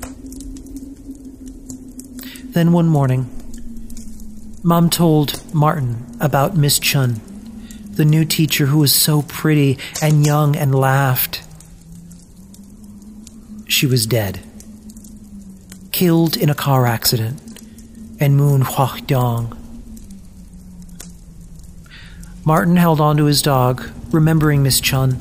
Then 2.53 2.71
one 2.71 2.87
morning, 2.87 3.29
Mom 4.63 4.89
told 4.89 5.53
Martin 5.53 6.17
about 6.19 6.57
Miss 6.57 6.79
Chun, 6.79 7.21
the 7.91 8.05
new 8.05 8.25
teacher 8.25 8.65
who 8.65 8.79
was 8.79 8.91
so 8.91 9.21
pretty 9.21 9.77
and 10.01 10.25
young 10.25 10.55
and 10.55 10.73
laughed. 10.73 11.43
She 13.67 13.85
was 13.85 14.07
dead, 14.07 14.39
killed 15.91 16.35
in 16.35 16.49
a 16.49 16.55
car 16.55 16.87
accident, 16.87 17.39
and 18.19 18.35
Moon 18.35 18.63
Huah 18.63 19.05
Dong. 19.05 19.60
Martin 22.43 22.75
held 22.75 22.99
on 22.99 23.17
to 23.17 23.25
his 23.25 23.41
dog, 23.41 23.83
remembering 24.11 24.63
Miss 24.63 24.81
Chun, 24.81 25.13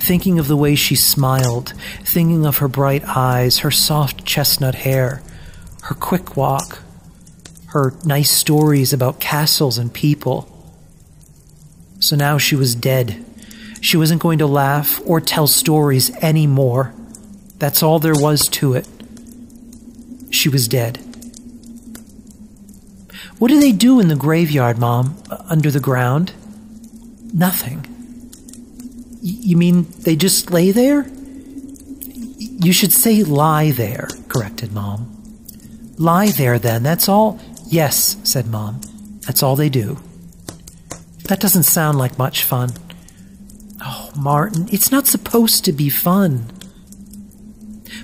thinking 0.00 0.38
of 0.38 0.48
the 0.48 0.56
way 0.56 0.74
she 0.74 0.96
smiled, 0.96 1.72
thinking 2.02 2.44
of 2.44 2.58
her 2.58 2.68
bright 2.68 3.04
eyes, 3.04 3.58
her 3.58 3.70
soft 3.70 4.24
chestnut 4.24 4.74
hair, 4.74 5.22
her 5.82 5.94
quick 5.94 6.36
walk, 6.36 6.80
her 7.66 7.94
nice 8.04 8.30
stories 8.30 8.92
about 8.92 9.20
castles 9.20 9.78
and 9.78 9.92
people. 9.92 10.48
So 12.00 12.16
now 12.16 12.38
she 12.38 12.56
was 12.56 12.74
dead. 12.74 13.24
She 13.80 13.96
wasn't 13.96 14.22
going 14.22 14.38
to 14.38 14.46
laugh 14.46 15.00
or 15.06 15.20
tell 15.20 15.46
stories 15.46 16.14
anymore. 16.16 16.92
That's 17.58 17.82
all 17.82 17.98
there 17.98 18.14
was 18.14 18.48
to 18.48 18.74
it. 18.74 18.88
She 20.30 20.48
was 20.48 20.66
dead. 20.66 20.98
What 23.38 23.48
do 23.48 23.60
they 23.60 23.72
do 23.72 24.00
in 24.00 24.08
the 24.08 24.16
graveyard, 24.16 24.78
Mom? 24.78 25.22
Uh, 25.30 25.42
under 25.48 25.70
the 25.70 25.80
ground? 25.80 26.32
Nothing. 27.32 27.84
You 29.20 29.56
mean 29.56 29.86
they 30.00 30.16
just 30.16 30.50
lay 30.50 30.70
there? 30.70 31.06
You 31.08 32.72
should 32.72 32.92
say 32.92 33.22
lie 33.22 33.70
there, 33.70 34.08
corrected 34.28 34.72
Mom. 34.72 35.14
Lie 35.96 36.30
there 36.30 36.58
then, 36.58 36.82
that's 36.82 37.08
all. 37.08 37.38
Yes, 37.66 38.16
said 38.24 38.46
Mom. 38.46 38.80
That's 39.26 39.42
all 39.42 39.56
they 39.56 39.68
do. 39.68 39.98
That 41.24 41.40
doesn't 41.40 41.64
sound 41.64 41.98
like 41.98 42.18
much 42.18 42.44
fun. 42.44 42.70
Oh, 43.82 44.10
Martin, 44.16 44.68
it's 44.72 44.90
not 44.90 45.06
supposed 45.06 45.64
to 45.66 45.72
be 45.72 45.88
fun. 45.88 46.50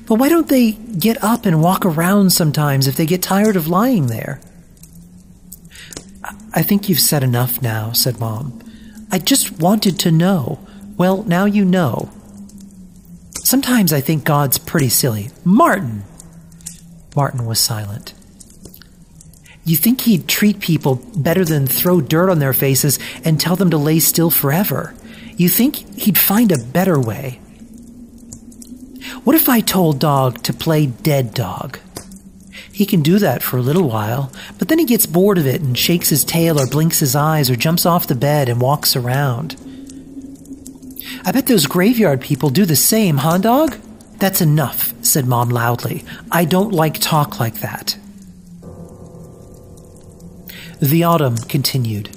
But 0.07 0.17
why 0.17 0.29
don't 0.29 0.49
they 0.49 0.73
get 0.73 1.23
up 1.23 1.47
and 1.47 1.63
walk 1.63 1.87
around 1.87 2.31
sometimes 2.31 2.87
if 2.87 2.97
they 2.97 3.07
get 3.07 3.23
tired 3.23 3.57
of 3.57 3.69
lying 3.69 4.07
there? 4.09 4.41
I 6.53 6.63
think 6.63 6.89
you've 6.89 7.01
said 7.01 7.23
enough 7.23 7.63
now, 7.63 7.93
said 7.93 8.21
Mom. 8.21 8.61
I 9.15 9.19
just 9.19 9.61
wanted 9.61 10.01
to 10.01 10.11
know. 10.11 10.59
Well, 10.97 11.23
now 11.23 11.45
you 11.45 11.65
know. 11.65 12.11
Sometimes 13.45 13.93
I 13.93 14.01
think 14.01 14.25
God's 14.25 14.59
pretty 14.59 14.89
silly. 14.89 15.31
Martin! 15.45 16.03
Martin 17.15 17.47
was 17.47 17.61
silent. 17.61 18.13
You 19.65 19.77
think 19.77 20.01
he'd 20.01 20.27
treat 20.27 20.59
people 20.59 20.97
better 21.15 21.45
than 21.45 21.69
throw 21.69 22.01
dirt 22.01 22.29
on 22.29 22.41
their 22.41 22.53
faces 22.53 22.99
and 23.25 23.39
tell 23.39 23.55
them 23.55 23.71
to 23.71 23.79
lay 23.79 24.01
still 24.01 24.31
forever? 24.31 24.97
You 25.37 25.49
think 25.49 25.77
he'd 25.97 26.19
find 26.19 26.51
a 26.51 26.59
better 26.59 26.99
way? 26.99 27.39
What 29.23 29.37
if 29.37 29.49
I 29.49 29.61
told 29.61 30.01
Dog 30.01 30.43
to 30.43 30.53
play 30.53 30.87
dead 30.87 31.35
dog? 31.35 31.79
He 32.75 32.87
can 32.87 33.03
do 33.03 33.21
that 33.21 33.41
for 33.41 33.57
a 33.57 33.63
little 33.63 33.89
while, 33.89 34.33
but 34.59 34.67
then 34.67 34.81
he 34.81 34.85
gets 34.85 35.07
bored 35.07 35.39
of 35.39 35.47
it 35.47 35.61
and 35.61 35.79
shakes 35.79 36.09
his 36.09 36.25
tail 36.25 36.59
or 36.61 36.67
blinks 36.67 36.99
his 36.99 37.15
eyes 37.15 37.49
or 37.49 37.55
jumps 37.55 37.87
off 37.87 38.09
the 38.09 38.17
bed 38.17 38.49
and 38.49 38.61
walks 38.61 38.97
around. 38.97 39.55
I 41.25 41.31
bet 41.31 41.47
those 41.47 41.69
graveyard 41.69 42.21
people 42.21 42.51
do 42.51 42.65
the 42.65 42.75
same, 42.75 43.19
huh, 43.19 43.39
Dog? 43.39 43.77
That's 44.19 44.41
enough, 44.41 44.93
said 45.05 45.25
Mom 45.25 45.51
loudly. 45.51 46.05
I 46.33 46.45
don't 46.45 46.73
like 46.73 46.99
talk 46.99 47.39
like 47.39 47.61
that. 47.61 47.97
The 50.83 51.05
autumn 51.05 51.37
continued. 51.37 52.11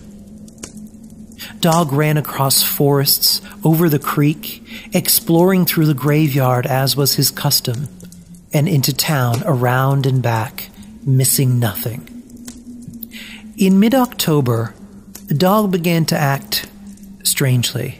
Dog 1.60 1.93
ran 1.93 2.18
across 2.18 2.64
forests, 2.64 3.41
over 3.64 3.89
the 3.89 3.99
creek, 3.99 4.64
exploring 4.91 5.66
through 5.66 5.86
the 5.86 5.93
graveyard 5.93 6.66
as 6.66 6.95
was 6.95 7.14
his 7.14 7.30
custom, 7.30 7.89
and 8.53 8.67
into 8.67 8.93
town 8.93 9.43
around 9.45 10.05
and 10.05 10.21
back, 10.21 10.69
missing 11.03 11.59
nothing. 11.59 12.07
In 13.57 13.79
mid 13.79 13.95
October, 13.95 14.73
the 15.25 15.33
Dog 15.33 15.71
began 15.71 16.05
to 16.05 16.17
act 16.17 16.69
strangely. 17.23 17.99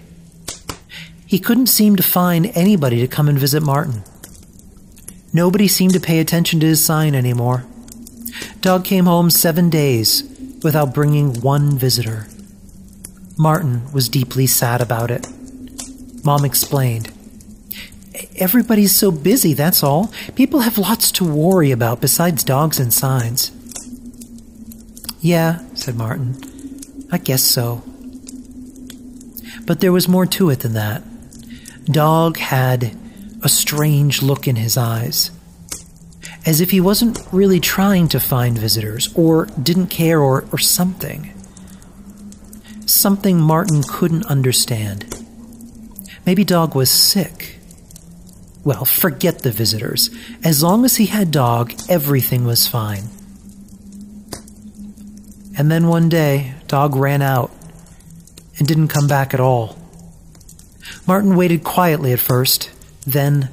He 1.26 1.40
couldn't 1.40 1.68
seem 1.68 1.96
to 1.98 2.04
find 2.04 2.52
anybody 2.56 3.02
to 3.02 3.08
come 3.08 3.28
and 3.28 3.38
visit 3.38 3.62
Martin. 3.62 4.04
Nobody 5.34 5.68
seemed 5.68 5.94
to 5.94 6.00
pay 6.00 6.20
attention 6.20 6.60
to 6.62 6.66
his 6.66 6.84
sign 6.84 7.14
anymore. 7.14 7.66
Dog 8.62 8.86
came 8.86 9.06
home 9.06 9.30
seven 9.30 9.70
days 9.70 10.24
without 10.64 10.94
bringing 10.94 11.42
one 11.42 11.78
visitor. 11.78 12.28
Martin 13.38 13.92
was 13.92 14.10
deeply 14.10 14.48
sad 14.48 14.82
about 14.82 15.12
it. 15.12 15.28
Mom 16.24 16.46
explained. 16.46 17.12
Everybody's 18.38 18.96
so 18.96 19.12
busy, 19.12 19.54
that's 19.54 19.84
all. 19.84 20.12
People 20.36 20.62
have 20.62 20.78
lots 20.78 21.12
to 21.14 21.26
worry 21.26 21.72
about 21.72 22.02
besides 22.02 22.44
dogs 22.44 22.80
and 22.80 22.94
signs. 22.94 23.52
Yeah, 25.20 25.60
said 25.74 25.96
Martin. 25.96 26.38
I 27.12 27.18
guess 27.18 27.44
so. 27.44 27.84
But 29.66 29.82
there 29.82 29.92
was 29.92 30.08
more 30.08 30.26
to 30.26 30.50
it 30.50 30.60
than 30.60 30.74
that. 30.74 31.04
Dog 31.86 32.38
had 32.38 32.96
a 33.44 33.50
strange 33.50 34.22
look 34.22 34.48
in 34.48 34.56
his 34.56 34.78
eyes, 34.78 35.32
as 36.46 36.62
if 36.62 36.72
he 36.72 36.82
wasn't 36.82 37.20
really 37.32 37.60
trying 37.60 38.08
to 38.10 38.20
find 38.20 38.58
visitors, 38.58 39.10
or 39.16 39.46
didn't 39.62 39.88
care, 39.88 40.22
or, 40.22 40.46
or 40.52 40.58
something. 40.58 41.34
Something 42.86 43.40
Martin 43.40 43.84
couldn't 43.84 44.26
understand. 44.26 45.14
Maybe 46.26 46.44
Dog 46.44 46.76
was 46.76 46.90
sick. 46.90 47.57
Well, 48.68 48.84
forget 48.84 49.44
the 49.44 49.52
visitors. 49.52 50.10
As 50.44 50.62
long 50.62 50.84
as 50.84 50.98
he 50.98 51.06
had 51.06 51.32
Dog, 51.32 51.74
everything 51.88 52.44
was 52.44 52.68
fine. 52.68 53.04
And 55.58 55.72
then 55.72 55.88
one 55.88 56.10
day, 56.10 56.54
Dog 56.68 56.94
ran 56.94 57.22
out 57.22 57.50
and 58.60 58.68
didn't 58.68 58.90
come 58.90 59.08
back 59.08 59.34
at 59.34 59.40
all. 59.40 59.78
Martin 61.08 61.38
waited 61.38 61.64
quietly 61.64 62.12
at 62.12 62.20
first, 62.20 62.70
then 63.06 63.48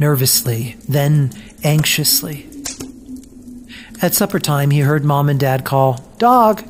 nervously, 0.00 0.76
then 0.88 1.30
anxiously. 1.62 2.48
At 4.02 4.12
supper 4.12 4.40
time, 4.40 4.72
he 4.72 4.80
heard 4.80 5.04
Mom 5.04 5.28
and 5.28 5.38
Dad 5.38 5.64
call, 5.64 6.04
Dog! 6.18 6.64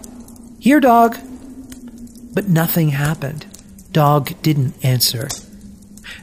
Here, 0.59 0.79
dog! 0.79 1.17
But 2.35 2.51
nothing 2.51 2.91
happened. 2.91 3.47
Dog 3.93 4.43
didn't 4.43 4.75
answer. 4.85 5.31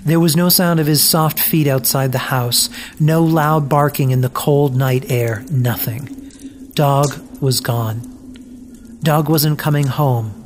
There 0.05 0.19
was 0.19 0.35
no 0.35 0.49
sound 0.49 0.79
of 0.79 0.87
his 0.87 1.03
soft 1.03 1.39
feet 1.39 1.67
outside 1.67 2.11
the 2.11 2.17
house, 2.17 2.69
no 2.99 3.23
loud 3.23 3.67
barking 3.69 4.11
in 4.11 4.21
the 4.21 4.29
cold 4.29 4.75
night 4.75 5.11
air, 5.11 5.43
nothing. 5.51 6.15
Dog 6.73 7.19
was 7.41 7.59
gone. 7.59 8.01
Dog 9.03 9.29
wasn't 9.29 9.59
coming 9.59 9.87
home, 9.87 10.45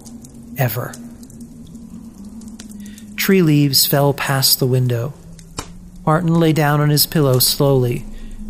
ever. 0.58 0.94
Tree 3.16 3.42
leaves 3.42 3.86
fell 3.86 4.14
past 4.14 4.60
the 4.60 4.68
window. 4.68 5.14
Martin 6.06 6.34
lay 6.34 6.52
down 6.52 6.82
on 6.82 6.90
his 6.90 7.06
pillow 7.06 7.40
slowly, 7.40 8.06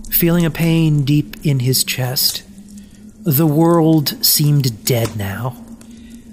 feeling 0.09 0.45
a 0.45 0.49
pain 0.49 1.03
deep 1.03 1.35
in 1.45 1.59
his 1.59 1.83
chest. 1.83 2.43
The 3.23 3.45
world 3.45 4.25
seemed 4.25 4.83
dead 4.85 5.15
now. 5.15 5.55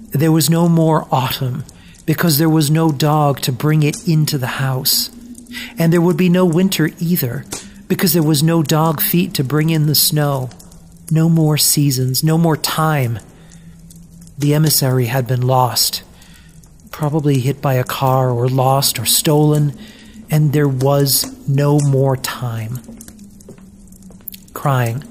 There 0.09 0.31
was 0.31 0.49
no 0.49 0.67
more 0.67 1.07
autumn 1.11 1.63
because 2.11 2.39
there 2.39 2.49
was 2.49 2.69
no 2.69 2.91
dog 2.91 3.39
to 3.39 3.53
bring 3.53 3.83
it 3.83 4.05
into 4.05 4.37
the 4.37 4.59
house. 4.59 5.09
And 5.77 5.93
there 5.93 6.01
would 6.01 6.17
be 6.17 6.27
no 6.27 6.43
winter 6.43 6.89
either 6.99 7.45
because 7.87 8.11
there 8.11 8.21
was 8.21 8.43
no 8.43 8.61
dog 8.61 8.99
feet 8.99 9.33
to 9.33 9.45
bring 9.45 9.69
in 9.69 9.85
the 9.85 9.95
snow. 9.95 10.49
No 11.09 11.29
more 11.29 11.57
seasons, 11.57 12.21
no 12.21 12.37
more 12.37 12.57
time. 12.57 13.17
The 14.37 14.53
emissary 14.53 15.05
had 15.05 15.25
been 15.25 15.39
lost, 15.39 16.03
probably 16.91 17.39
hit 17.39 17.61
by 17.61 17.75
a 17.75 17.85
car 17.85 18.29
or 18.29 18.49
lost 18.49 18.99
or 18.99 19.05
stolen, 19.05 19.79
and 20.29 20.51
there 20.51 20.67
was 20.67 21.47
no 21.47 21.79
more 21.79 22.17
time. 22.17 22.81
Crying, 24.51 25.05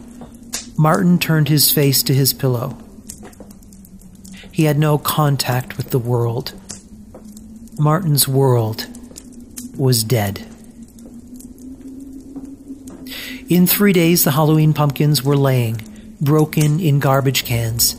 Martin 0.76 1.18
turned 1.18 1.48
his 1.48 1.72
face 1.72 2.02
to 2.02 2.12
his 2.12 2.34
pillow. 2.34 2.76
He 4.52 4.64
had 4.64 4.78
no 4.78 4.98
contact 4.98 5.78
with 5.78 5.92
the 5.92 5.98
world. 5.98 6.59
Martin's 7.80 8.28
world 8.28 8.86
was 9.74 10.04
dead. 10.04 10.46
In 13.48 13.66
three 13.66 13.94
days, 13.94 14.22
the 14.22 14.32
Halloween 14.32 14.74
pumpkins 14.74 15.24
were 15.24 15.36
laying, 15.36 15.80
broken 16.20 16.78
in 16.78 17.00
garbage 17.00 17.44
cans. 17.44 17.96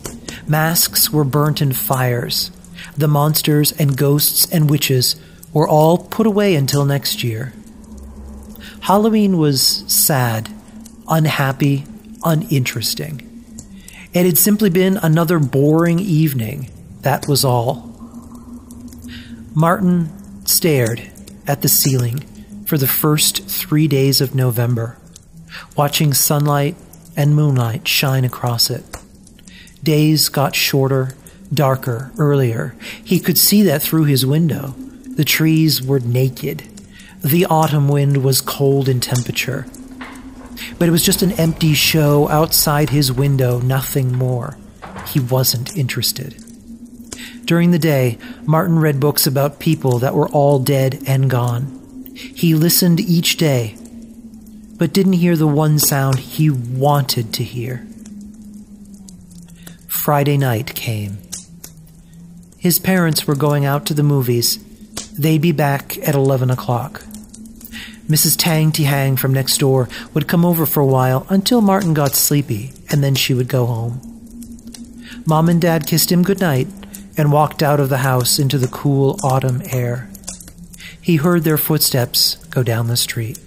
Masks 0.48 1.12
were 1.12 1.24
burnt 1.24 1.64
in 1.64 1.74
fires. 1.74 2.52
The 2.96 3.08
monsters 3.08 3.72
and 3.72 3.98
ghosts 3.98 4.48
and 4.54 4.70
witches 4.70 5.16
were 5.52 5.68
all 5.68 5.98
put 5.98 6.28
away 6.28 6.56
until 6.56 6.86
next 6.86 7.24
year. 7.24 7.54
Halloween 8.82 9.40
was 9.40 9.84
sad, 9.88 10.50
unhappy, 11.08 11.86
uninteresting. 12.24 13.28
It 14.14 14.28
had 14.28 14.38
simply 14.38 14.70
been 14.70 14.98
another 14.98 15.40
boring 15.40 16.00
evening. 16.00 16.70
That 17.02 17.28
was 17.28 17.44
all. 17.44 17.91
Martin 19.54 20.10
stared 20.46 21.12
at 21.46 21.62
the 21.62 21.68
ceiling 21.68 22.20
for 22.66 22.78
the 22.78 22.88
first 22.88 23.44
three 23.50 23.86
days 23.86 24.22
of 24.22 24.34
November, 24.34 24.98
watching 25.76 26.14
sunlight 26.14 26.78
and 27.18 27.36
moonlight 27.36 27.86
shine 27.86 28.24
across 28.24 28.70
it. 28.70 28.86
Days 29.84 30.30
got 30.30 30.56
shorter, 30.56 31.16
darker, 31.54 32.14
earlier. 32.18 32.76
He 33.04 33.20
could 33.20 33.38
see 33.38 33.62
that 33.64 33.82
through 33.82 34.06
his 34.06 34.26
window. 34.26 34.74
The 35.18 35.26
trees 35.26 35.82
were 35.82 36.00
naked. 36.00 36.64
The 37.22 37.46
autumn 37.46 37.90
wind 37.90 38.24
was 38.24 38.40
cold 38.40 38.88
in 38.88 39.02
temperature. 39.02 39.68
But 40.80 40.88
it 40.88 40.92
was 40.92 41.04
just 41.04 41.24
an 41.24 41.34
empty 41.34 41.74
show 41.74 42.30
outside 42.30 42.90
his 42.90 43.12
window, 43.12 43.60
nothing 43.60 44.16
more. 44.16 44.58
He 45.08 45.20
wasn't 45.20 45.76
interested. 45.76 46.41
During 47.46 47.72
the 47.72 47.80
day, 47.80 48.18
Martin 48.46 48.80
read 48.80 49.00
books 49.00 49.28
about 49.28 49.60
people 49.60 50.00
that 50.00 50.16
were 50.16 50.30
all 50.30 50.60
dead 50.60 51.02
and 51.08 51.30
gone. 51.30 52.14
He 52.16 52.54
listened 52.56 53.00
each 53.00 53.38
day, 53.38 53.78
but 54.78 54.94
didn't 54.94 55.14
hear 55.14 55.36
the 55.36 55.48
one 55.48 55.80
sound 55.80 56.20
he 56.20 56.50
wanted 56.50 57.34
to 57.34 57.44
hear. 57.44 57.88
Friday 59.88 60.38
night 60.38 60.76
came. 60.76 61.18
His 62.58 62.80
parents 62.80 63.26
were 63.26 63.36
going 63.36 63.66
out 63.66 63.86
to 63.88 63.94
the 63.94 64.04
movies. 64.04 64.58
They'd 65.14 65.42
be 65.42 65.52
back 65.52 65.98
at 66.08 66.16
11 66.16 66.52
o'clock. 66.52 67.02
Mrs. 68.08 68.36
Tang 68.38 68.72
Tihang 68.72 69.18
from 69.18 69.34
next 69.34 69.58
door 69.58 69.88
would 70.14 70.28
come 70.28 70.46
over 70.46 70.66
for 70.66 70.82
a 70.82 70.86
while 70.86 71.26
until 71.30 71.62
Martin 71.62 71.94
got 71.94 72.14
sleepy, 72.14 72.74
and 72.90 73.04
then 73.04 73.16
she 73.16 73.34
would 73.34 73.48
go 73.48 73.66
home. 73.66 74.02
Mom 75.26 75.50
and 75.50 75.62
Dad 75.62 75.88
kissed 75.88 76.12
him 76.12 76.24
goodnight 76.24 76.68
and 77.18 77.32
walked 77.32 77.62
out 77.62 77.80
of 77.80 77.90
the 77.90 78.00
house 78.00 78.40
into 78.40 78.58
the 78.58 78.68
cool 78.68 79.20
autumn 79.24 79.62
air. 79.72 80.10
He 81.02 81.18
heard 81.18 81.44
their 81.44 81.58
footsteps 81.58 82.36
go 82.50 82.64
down 82.64 82.88
the 82.88 82.98
street. 82.98 83.40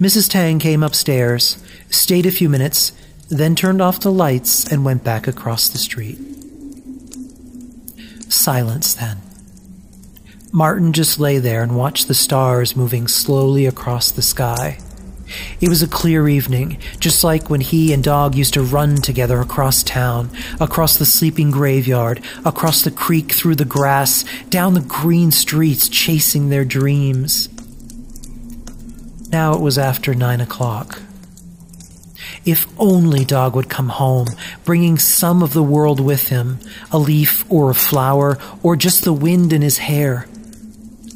Mrs. 0.00 0.30
Tang 0.30 0.58
came 0.58 0.82
upstairs, 0.82 1.62
stayed 1.90 2.26
a 2.26 2.30
few 2.30 2.48
minutes, 2.48 2.92
then 3.28 3.56
turned 3.56 3.82
off 3.82 4.00
the 4.00 4.12
lights 4.12 4.70
and 4.70 4.84
went 4.84 5.02
back 5.02 5.26
across 5.26 5.68
the 5.68 5.78
street. 5.78 6.18
Silence 8.28 8.94
then. 8.94 9.18
Martin 10.52 10.92
just 10.92 11.18
lay 11.18 11.38
there 11.38 11.62
and 11.62 11.76
watched 11.76 12.08
the 12.08 12.14
stars 12.14 12.76
moving 12.76 13.08
slowly 13.08 13.66
across 13.66 14.10
the 14.10 14.22
sky. 14.22 14.78
It 15.60 15.68
was 15.68 15.82
a 15.82 15.88
clear 15.88 16.28
evening, 16.28 16.78
just 17.00 17.24
like 17.24 17.50
when 17.50 17.60
he 17.60 17.92
and 17.92 18.02
Dog 18.02 18.34
used 18.34 18.54
to 18.54 18.62
run 18.62 18.96
together 18.96 19.40
across 19.40 19.82
town, 19.82 20.30
across 20.60 20.96
the 20.96 21.06
sleeping 21.06 21.50
graveyard, 21.50 22.22
across 22.44 22.82
the 22.82 22.90
creek 22.90 23.32
through 23.32 23.56
the 23.56 23.64
grass, 23.64 24.24
down 24.50 24.74
the 24.74 24.80
green 24.80 25.30
streets 25.30 25.88
chasing 25.88 26.48
their 26.48 26.64
dreams. 26.64 27.48
Now 29.30 29.54
it 29.54 29.60
was 29.60 29.78
after 29.78 30.14
nine 30.14 30.40
o'clock. 30.40 31.02
If 32.44 32.66
only 32.78 33.24
Dog 33.24 33.56
would 33.56 33.68
come 33.68 33.88
home, 33.88 34.28
bringing 34.64 34.98
some 34.98 35.42
of 35.42 35.52
the 35.52 35.62
world 35.62 35.98
with 35.98 36.28
him, 36.28 36.60
a 36.92 36.98
leaf 36.98 37.44
or 37.50 37.70
a 37.70 37.74
flower, 37.74 38.38
or 38.62 38.76
just 38.76 39.04
the 39.04 39.12
wind 39.12 39.52
in 39.52 39.62
his 39.62 39.78
hair. 39.78 40.28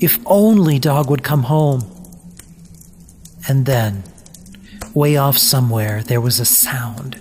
If 0.01 0.19
only 0.27 0.79
Dog 0.79 1.09
would 1.09 1.23
come 1.23 1.45
home. 1.45 1.85
And 3.49 3.65
then, 3.65 4.03
way 4.95 5.17
off 5.17 5.39
somewhere, 5.39 6.03
there 6.03 6.21
was 6.21 6.41
a 6.41 6.45
sound. 6.45 7.21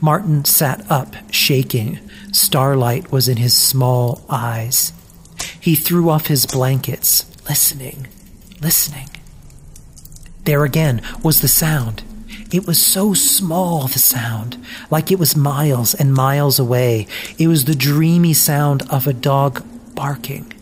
Martin 0.00 0.44
sat 0.44 0.84
up, 0.90 1.14
shaking. 1.30 1.98
Starlight 2.32 3.10
was 3.10 3.28
in 3.28 3.36
his 3.38 3.54
small 3.54 4.24
eyes. 4.28 4.92
He 5.60 5.74
threw 5.74 6.10
off 6.10 6.26
his 6.26 6.46
blankets, 6.46 7.24
listening, 7.48 8.06
listening. 8.60 9.08
There 10.44 10.64
again 10.64 11.02
was 11.22 11.40
the 11.40 11.48
sound. 11.48 12.02
It 12.52 12.66
was 12.66 12.80
so 12.80 13.14
small, 13.14 13.88
the 13.88 13.98
sound, 13.98 14.64
like 14.90 15.10
it 15.10 15.18
was 15.18 15.34
miles 15.36 15.94
and 15.94 16.14
miles 16.14 16.58
away. 16.58 17.08
It 17.38 17.48
was 17.48 17.64
the 17.64 17.74
dreamy 17.74 18.34
sound 18.34 18.82
of 18.88 19.06
a 19.06 19.12
dog 19.12 19.64
barking. 19.94 20.52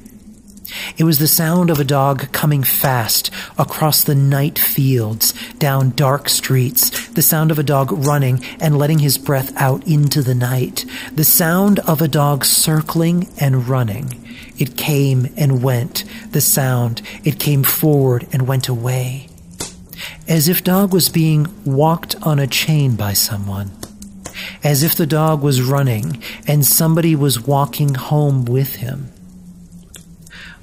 It 0.97 1.05
was 1.05 1.19
the 1.19 1.29
sound 1.29 1.71
of 1.71 1.79
a 1.79 1.85
dog 1.85 2.33
coming 2.33 2.63
fast 2.63 3.31
across 3.59 4.03
the 4.03 4.15
night 4.15 4.59
fields, 4.59 5.35
down 5.59 5.91
dark 5.91 6.29
streets, 6.29 7.09
the 7.09 7.23
sound 7.23 7.51
of 7.51 7.59
a 7.59 7.63
dog 7.63 7.93
running 7.93 8.43
and 8.61 8.79
letting 8.79 9.01
his 9.01 9.19
breath 9.19 9.53
out 9.57 9.87
into 9.87 10.23
the 10.23 10.35
night, 10.35 10.87
the 11.13 11.25
sound 11.25 11.81
of 11.81 12.01
a 12.01 12.09
dog 12.09 12.45
circling 12.45 13.29
and 13.39 13.69
running. 13.69 14.21
It 14.57 14.77
came 14.77 15.33
and 15.37 15.63
went, 15.63 16.05
the 16.31 16.41
sound, 16.41 17.03
it 17.25 17.39
came 17.39 17.63
forward 17.65 18.27
and 18.33 18.47
went 18.47 18.69
away. 18.69 19.29
As 20.27 20.49
if 20.49 20.65
dog 20.65 20.93
was 20.93 21.09
being 21.09 21.47
walked 21.65 22.17
on 22.23 22.39
a 22.39 22.47
chain 22.47 22.97
by 22.97 23.13
someone. 23.13 23.71
As 24.63 24.83
if 24.83 24.95
the 24.95 25.07
dog 25.07 25.43
was 25.43 25.61
running 25.61 26.23
and 26.47 26.65
somebody 26.65 27.15
was 27.15 27.47
walking 27.47 27.95
home 27.95 28.45
with 28.45 28.77
him. 28.77 29.14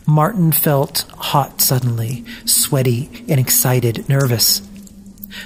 Martin 0.05 0.51
felt 0.51 1.05
hot 1.17 1.61
suddenly, 1.61 2.25
sweaty 2.45 3.25
and 3.29 3.39
excited, 3.39 4.07
nervous. 4.09 4.61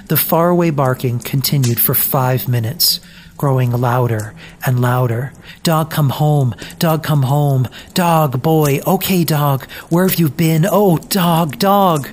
The 0.07 0.17
faraway 0.17 0.71
barking 0.71 1.19
continued 1.19 1.79
for 1.79 1.93
five 1.93 2.47
minutes, 2.47 2.99
growing 3.37 3.71
louder 3.71 4.33
and 4.65 4.81
louder. 4.81 5.33
Dog, 5.63 5.91
come 5.91 6.09
home. 6.09 6.55
Dog, 6.79 7.03
come 7.03 7.23
home. 7.23 7.67
Dog, 7.93 8.41
boy. 8.41 8.79
Okay, 8.87 9.23
dog. 9.23 9.69
Where 9.89 10.07
have 10.07 10.19
you 10.19 10.29
been? 10.29 10.65
Oh, 10.69 10.97
dog, 10.97 11.59
dog. 11.59 12.07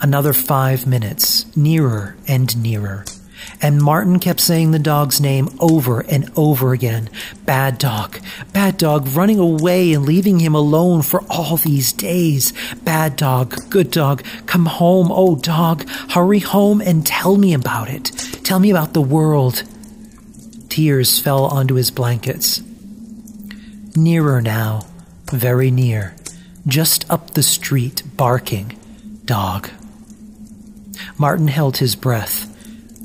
Another 0.00 0.32
five 0.32 0.86
minutes, 0.86 1.56
nearer 1.56 2.16
and 2.28 2.62
nearer. 2.62 3.04
And 3.60 3.82
Martin 3.82 4.18
kept 4.18 4.40
saying 4.40 4.70
the 4.70 4.78
dog's 4.78 5.20
name 5.20 5.48
over 5.60 6.00
and 6.00 6.30
over 6.36 6.72
again. 6.72 7.08
Bad 7.44 7.78
dog. 7.78 8.18
Bad 8.52 8.76
dog 8.76 9.08
running 9.08 9.38
away 9.38 9.92
and 9.92 10.04
leaving 10.04 10.40
him 10.40 10.54
alone 10.54 11.02
for 11.02 11.22
all 11.30 11.56
these 11.56 11.92
days. 11.92 12.52
Bad 12.82 13.16
dog. 13.16 13.70
Good 13.70 13.90
dog. 13.90 14.24
Come 14.46 14.66
home. 14.66 15.08
Oh, 15.10 15.36
dog. 15.36 15.88
Hurry 16.10 16.40
home 16.40 16.80
and 16.80 17.06
tell 17.06 17.36
me 17.36 17.54
about 17.54 17.88
it. 17.88 18.06
Tell 18.44 18.58
me 18.58 18.70
about 18.70 18.92
the 18.94 19.00
world. 19.00 19.62
Tears 20.68 21.20
fell 21.20 21.46
onto 21.46 21.74
his 21.74 21.90
blankets. 21.90 22.62
Nearer 23.96 24.42
now. 24.42 24.86
Very 25.32 25.70
near. 25.70 26.14
Just 26.66 27.10
up 27.10 27.32
the 27.32 27.42
street, 27.42 28.02
barking. 28.16 28.78
Dog. 29.24 29.70
Martin 31.18 31.48
held 31.48 31.78
his 31.78 31.96
breath 31.96 32.52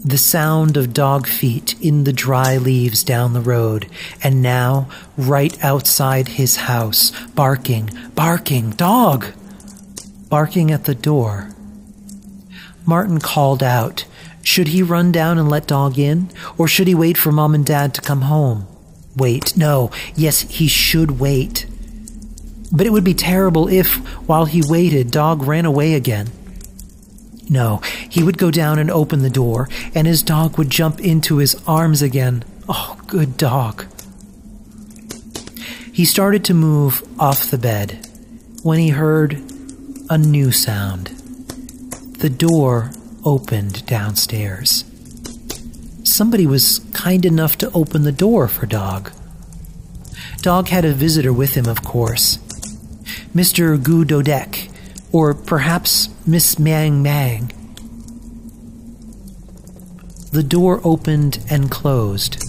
the 0.04 0.18
sound 0.18 0.78
of 0.78 0.94
dog 0.94 1.28
feet 1.28 1.76
in 1.80 2.06
the 2.06 2.14
dry 2.14 2.58
leaves 2.58 3.04
down 3.04 3.34
the 3.34 3.42
road, 3.42 3.88
and 4.24 4.42
now, 4.42 4.90
right 5.16 5.64
outside 5.64 6.28
his 6.28 6.56
house, 6.56 7.12
barking, 7.30 7.90
barking, 8.16 8.72
dog! 8.72 9.28
Barking 10.28 10.72
at 10.72 10.86
the 10.86 10.96
door. 10.96 11.50
Martin 12.86 13.20
called 13.20 13.62
out. 13.62 14.06
Should 14.42 14.70
he 14.70 14.82
run 14.82 15.12
down 15.12 15.38
and 15.38 15.50
let 15.50 15.68
dog 15.68 16.00
in, 16.00 16.30
or 16.58 16.68
should 16.68 16.88
he 16.88 16.96
wait 16.96 17.16
for 17.18 17.32
mom 17.32 17.54
and 17.54 17.66
dad 17.66 17.94
to 17.94 18.02
come 18.02 18.22
home? 18.22 18.66
Wait, 19.16 19.56
no, 19.56 19.92
yes, 20.16 20.42
he 20.42 20.68
should 20.68 21.20
wait. 21.20 21.68
But 22.72 22.88
it 22.88 22.92
would 22.92 23.04
be 23.04 23.14
terrible 23.14 23.68
if, 23.68 23.94
while 24.28 24.46
he 24.46 24.64
waited, 24.66 25.12
dog 25.12 25.44
ran 25.44 25.66
away 25.66 25.94
again. 25.94 26.30
No, 27.52 27.82
he 28.10 28.24
would 28.24 28.38
go 28.38 28.50
down 28.50 28.80
and 28.80 28.90
open 28.90 29.22
the 29.22 29.30
door, 29.30 29.68
and 29.94 30.08
his 30.08 30.24
dog 30.24 30.58
would 30.58 30.70
jump 30.70 31.02
into 31.02 31.38
his 31.38 31.62
arms 31.68 32.02
again. 32.02 32.46
Oh, 32.70 32.98
good 33.08 33.36
dog. 33.36 33.86
He 35.92 36.06
started 36.06 36.46
to 36.46 36.54
move 36.54 37.04
off 37.20 37.52
the 37.52 37.58
bed 37.58 38.08
when 38.64 38.80
he 38.80 38.90
heard 38.90 39.34
a 40.10 40.18
new 40.18 40.54
sound. 40.54 41.08
The 42.20 42.30
door 42.30 42.92
opened 43.26 43.86
downstairs. 43.86 44.86
Somebody 46.04 46.48
was 46.48 46.80
kind 46.94 47.26
enough 47.26 47.58
to 47.58 47.72
open 47.74 48.04
the 48.04 48.14
door 48.14 48.48
for 48.48 48.66
Dog. 48.66 49.12
Dog 50.42 50.70
had 50.70 50.86
a 50.86 50.94
visitor 50.94 51.34
with 51.34 51.56
him, 51.56 51.68
of 51.68 51.84
course. 51.84 52.38
Mr. 53.36 53.82
Gu 53.82 54.06
Dodek, 54.06 54.71
or 55.12 55.34
perhaps 55.34 56.10
Miss 56.26 56.58
Mang 56.58 57.04
Mang. 57.04 57.52
The 60.32 60.44
door 60.44 60.80
opened 60.84 61.40
and 61.50 61.70
closed, 61.70 62.42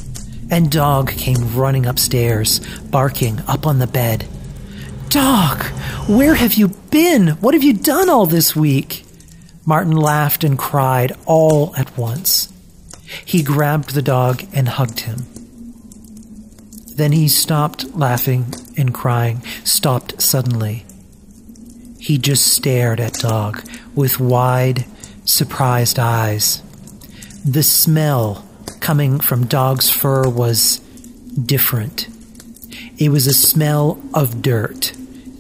and 0.51 0.71
Dog 0.71 1.11
came 1.11 1.57
running 1.57 1.87
upstairs, 1.87 2.61
barking 2.83 3.41
up 3.49 3.67
on 3.67 3.81
the 3.81 3.87
bed. 3.87 4.27
Dog, 5.09 5.65
where 6.09 6.35
have 6.35 6.55
you 6.55 6.69
been? 6.69 7.29
What 7.41 7.55
have 7.55 7.65
you 7.65 7.73
done 7.73 8.09
all 8.09 8.27
this 8.27 8.55
week? 8.55 9.05
Martin 9.67 9.97
laughed 9.97 10.45
and 10.45 10.59
cried 10.59 11.13
all 11.27 11.75
at 11.77 11.97
once. 11.99 12.53
He 13.25 13.43
grabbed 13.43 13.95
the 13.95 14.03
dog 14.03 14.45
and 14.53 14.69
hugged 14.69 15.01
him. 15.01 15.27
Then 16.97 17.13
he 17.13 17.29
stopped 17.29 17.95
laughing 17.97 18.55
and 18.77 18.95
crying, 18.95 19.43
stopped 19.65 20.21
suddenly. 20.23 20.85
He 22.03 22.19
just 22.19 22.49
stared 22.49 22.99
at 22.99 23.13
Dog 23.13 23.63
with 23.95 24.19
wide, 24.19 24.87
surprised 25.25 26.01
eyes. 26.01 26.61
The 27.45 27.63
smell 27.63 28.45
coming 28.81 29.21
from 29.21 29.47
Dog's 29.47 29.89
fur 29.89 30.29
was 30.29 30.79
different. 31.41 32.09
It 32.99 33.11
was 33.11 33.29
a 33.29 33.33
smell 33.33 34.03
of 34.13 34.43
dirt, 34.43 34.95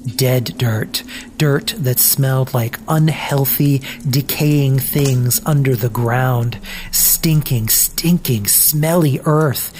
dead 0.06 0.54
dirt, 0.56 1.02
dirt 1.36 1.74
that 1.78 1.98
smelled 1.98 2.54
like 2.54 2.78
unhealthy, 2.86 3.82
decaying 4.08 4.78
things 4.78 5.40
under 5.44 5.74
the 5.74 5.90
ground, 5.90 6.60
stinking, 6.92 7.70
stinking, 7.70 8.46
smelly 8.46 9.18
earth. 9.24 9.74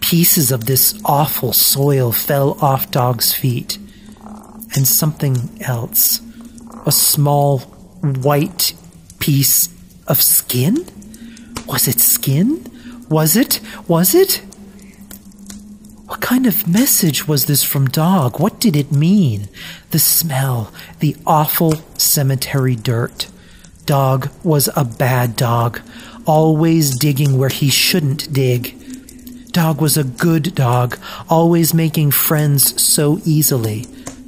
Pieces 0.00 0.50
of 0.50 0.64
this 0.64 0.98
awful 1.04 1.52
soil 1.52 2.10
fell 2.10 2.56
off 2.62 2.90
Dog's 2.90 3.34
feet. 3.34 3.76
And 4.76 4.86
something 4.86 5.58
else. 5.62 6.20
A 6.84 6.92
small 6.92 7.60
white 8.02 8.74
piece 9.18 9.68
of 10.06 10.22
skin? 10.22 10.86
Was 11.66 11.88
it 11.88 11.98
skin? 11.98 12.64
Was 13.08 13.36
it? 13.36 13.60
Was 13.88 14.14
it? 14.14 14.42
What 16.06 16.20
kind 16.20 16.46
of 16.46 16.68
message 16.68 17.26
was 17.26 17.46
this 17.46 17.64
from 17.64 17.86
Dog? 17.86 18.38
What 18.38 18.60
did 18.60 18.76
it 18.76 18.92
mean? 18.92 19.48
The 19.90 19.98
smell, 19.98 20.72
the 21.00 21.16
awful 21.26 21.72
cemetery 21.98 22.76
dirt. 22.76 23.28
Dog 23.86 24.30
was 24.44 24.68
a 24.76 24.84
bad 24.84 25.36
dog, 25.36 25.80
always 26.26 26.96
digging 26.96 27.38
where 27.38 27.48
he 27.48 27.70
shouldn't 27.70 28.32
dig. 28.32 29.52
Dog 29.52 29.80
was 29.80 29.96
a 29.96 30.04
good 30.04 30.54
dog, 30.54 30.98
always 31.28 31.72
making 31.72 32.10
friends 32.10 32.80
so 32.80 33.20
easily. 33.24 33.86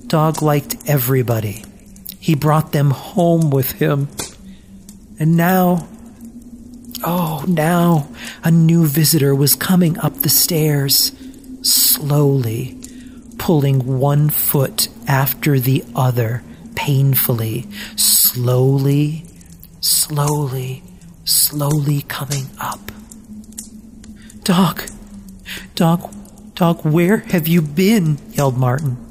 Dog 0.08 0.40
liked 0.40 0.74
everybody. 0.86 1.62
He 2.18 2.34
brought 2.34 2.72
them 2.72 2.92
home 2.92 3.50
with 3.50 3.72
him. 3.72 4.08
And 5.18 5.36
now, 5.36 5.86
oh, 7.04 7.44
now 7.46 8.08
a 8.42 8.50
new 8.50 8.86
visitor 8.86 9.34
was 9.34 9.54
coming 9.54 9.98
up 9.98 10.14
the 10.14 10.30
stairs, 10.30 11.12
slowly, 11.60 12.78
pulling 13.36 13.98
one 13.98 14.30
foot 14.30 14.88
after 15.06 15.60
the 15.60 15.84
other, 15.94 16.42
painfully, 16.74 17.66
slowly, 17.96 19.26
slowly, 19.82 20.82
slowly 21.24 22.00
coming 22.08 22.46
up. 22.58 22.90
Dog, 24.42 24.84
dog, 25.74 26.10
dog, 26.54 26.82
where 26.86 27.18
have 27.18 27.46
you 27.46 27.60
been? 27.60 28.16
yelled 28.32 28.56
Martin. 28.56 29.07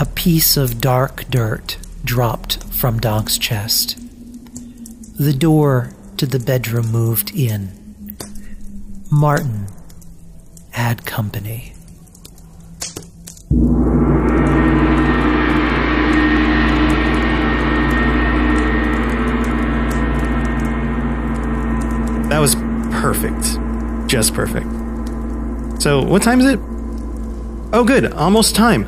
A 0.00 0.06
piece 0.06 0.56
of 0.56 0.80
dark 0.80 1.26
dirt 1.28 1.76
dropped 2.06 2.64
from 2.72 3.00
Dog's 3.00 3.36
chest. 3.36 3.98
The 5.18 5.34
door 5.34 5.92
to 6.16 6.24
the 6.24 6.38
bedroom 6.38 6.90
moved 6.90 7.36
in. 7.36 8.16
Martin 9.12 9.66
had 10.70 11.04
company. 11.04 11.74
That 22.30 22.38
was 22.38 22.54
perfect. 23.02 23.58
Just 24.10 24.32
perfect. 24.32 24.66
So, 25.82 26.00
what 26.02 26.22
time 26.22 26.40
is 26.40 26.46
it? 26.46 26.58
Oh, 27.74 27.84
good. 27.86 28.10
Almost 28.14 28.56
time. 28.56 28.86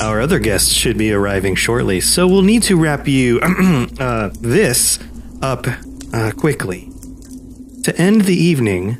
Our 0.00 0.20
other 0.20 0.38
guests 0.38 0.72
should 0.72 0.98
be 0.98 1.12
arriving 1.12 1.54
shortly, 1.54 2.00
so 2.00 2.28
we'll 2.28 2.42
need 2.42 2.62
to 2.64 2.76
wrap 2.76 3.08
you 3.08 3.40
uh, 3.98 4.30
this 4.40 4.98
up 5.40 5.66
uh, 6.12 6.32
quickly. 6.36 6.90
To 7.84 7.96
end 7.96 8.22
the 8.22 8.36
evening, 8.36 8.94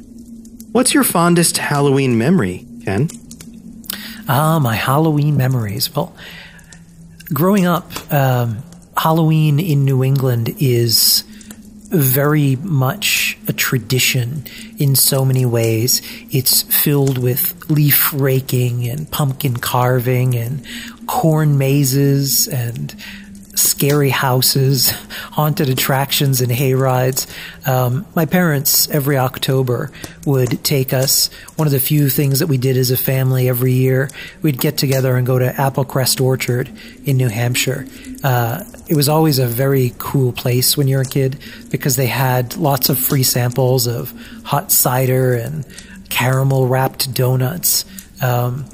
what's 0.72 0.94
your 0.94 1.04
fondest 1.04 1.58
Halloween 1.58 2.16
memory, 2.16 2.66
Ken? 2.84 3.08
Ah, 4.28 4.58
my 4.58 4.74
Halloween 4.74 5.36
memories. 5.36 5.94
Well, 5.94 6.16
growing 7.32 7.66
up, 7.66 7.92
um, 8.12 8.62
Halloween 8.96 9.60
in 9.60 9.84
New 9.84 10.02
England 10.02 10.54
is 10.58 11.24
very 11.90 12.56
much 12.56 13.38
a 13.48 13.52
tradition 13.52 14.44
in 14.78 14.96
so 14.96 15.24
many 15.24 15.44
ways. 15.44 16.00
It's 16.30 16.62
filled 16.62 17.18
with 17.18 17.55
leaf 17.68 18.12
raking 18.12 18.86
and 18.88 19.10
pumpkin 19.10 19.56
carving 19.56 20.34
and 20.34 20.64
corn 21.06 21.58
mazes 21.58 22.48
and 22.48 22.94
scary 23.56 24.10
houses, 24.10 24.90
haunted 25.32 25.68
attractions, 25.68 26.40
and 26.40 26.52
hay 26.52 26.74
rides. 26.74 27.26
Um, 27.66 28.06
my 28.14 28.26
parents, 28.26 28.88
every 28.90 29.18
October, 29.18 29.90
would 30.24 30.62
take 30.64 30.92
us. 30.92 31.28
One 31.56 31.66
of 31.66 31.72
the 31.72 31.80
few 31.80 32.08
things 32.08 32.38
that 32.38 32.46
we 32.46 32.58
did 32.58 32.76
as 32.76 32.90
a 32.90 32.96
family 32.96 33.48
every 33.48 33.72
year, 33.72 34.10
we'd 34.42 34.60
get 34.60 34.78
together 34.78 35.16
and 35.16 35.26
go 35.26 35.38
to 35.38 35.52
Applecrest 35.52 36.20
Orchard 36.20 36.70
in 37.04 37.16
New 37.16 37.28
Hampshire. 37.28 37.86
Uh, 38.22 38.64
it 38.88 38.94
was 38.96 39.08
always 39.08 39.38
a 39.38 39.46
very 39.46 39.92
cool 39.98 40.32
place 40.32 40.76
when 40.76 40.86
you're 40.88 41.02
a 41.02 41.04
kid 41.04 41.38
because 41.70 41.96
they 41.96 42.06
had 42.06 42.56
lots 42.56 42.88
of 42.88 42.98
free 42.98 43.22
samples 43.22 43.86
of 43.86 44.12
hot 44.44 44.70
cider 44.70 45.34
and 45.34 45.66
caramel 46.08 46.66
wrapped 46.66 47.12
donuts. 47.14 47.84
Um, 48.22 48.66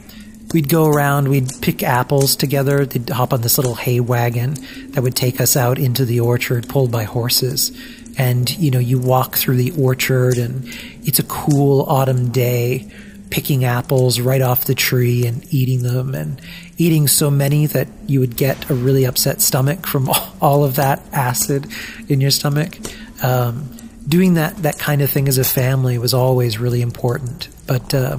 we'd 0.53 0.69
go 0.69 0.87
around, 0.87 1.29
we'd 1.29 1.51
pick 1.61 1.83
apples 1.83 2.37
together, 2.37 2.85
they'd 2.85 3.09
hop 3.11 3.33
on 3.33 3.41
this 3.41 3.59
little 3.59 3.75
hay 3.75 4.01
wagon 4.01 4.55
that 4.91 5.03
would 5.03 5.17
take 5.17 5.41
us 5.41 5.57
out 5.57 5.79
into 5.79 6.05
the 6.05 6.21
orchard 6.21 6.69
pulled 6.69 6.91
by 6.91 7.05
horses. 7.05 7.73
And, 8.19 8.51
you 8.59 8.71
know, 8.71 8.79
you 8.79 8.99
walk 8.99 9.37
through 9.37 9.57
the 9.57 9.73
orchard 9.81 10.37
and 10.37 10.65
it's 11.03 11.19
a 11.19 11.25
cool 11.25 11.83
autumn 11.83 12.31
day, 12.31 12.91
picking 13.31 13.65
apples 13.65 14.21
right 14.21 14.43
off 14.43 14.67
the 14.67 14.75
tree 14.75 15.27
and 15.27 15.43
eating 15.53 15.83
them 15.83 16.15
and 16.15 16.39
eating 16.77 17.09
so 17.09 17.31
many 17.31 17.65
that 17.65 17.89
you 18.07 18.21
would 18.21 18.37
get 18.37 18.69
a 18.69 18.75
really 18.75 19.07
upset 19.07 19.41
stomach 19.41 19.87
from 19.87 20.11
all 20.41 20.65
of 20.65 20.77
that 20.77 21.03
acid 21.13 21.67
in 22.09 22.21
your 22.21 22.31
stomach. 22.31 22.77
Um, 23.23 23.71
doing 24.13 24.35
that, 24.35 24.55
that 24.59 24.79
kind 24.79 25.01
of 25.01 25.09
thing 25.09 25.27
as 25.27 25.39
a 25.39 25.45
family 25.45 25.97
was 25.97 26.13
always 26.13 26.59
really 26.59 26.83
important. 26.83 27.49
But, 27.67 27.95
uh, 27.95 28.19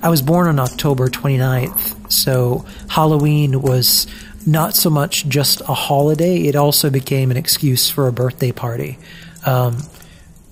I 0.00 0.08
was 0.08 0.22
born 0.22 0.46
on 0.46 0.60
October 0.60 1.08
29th, 1.08 2.12
so 2.12 2.64
Halloween 2.86 3.60
was 3.60 4.06
not 4.46 4.76
so 4.76 4.88
much 4.88 5.26
just 5.26 5.62
a 5.62 5.74
holiday, 5.74 6.42
it 6.42 6.54
also 6.54 6.90
became 6.90 7.32
an 7.32 7.36
excuse 7.36 7.90
for 7.90 8.06
a 8.06 8.12
birthday 8.12 8.52
party. 8.52 8.98
Um, 9.44 9.78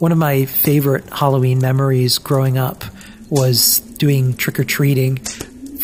one 0.01 0.11
of 0.11 0.19
my 0.19 0.45
favorite 0.47 1.09
Halloween 1.09 1.61
memories 1.61 2.19
growing 2.19 2.59
up 2.59 2.83
was 3.31 3.79
doing 3.79 4.35
trick 4.35 4.59
or 4.59 4.65
treating, 4.65 5.21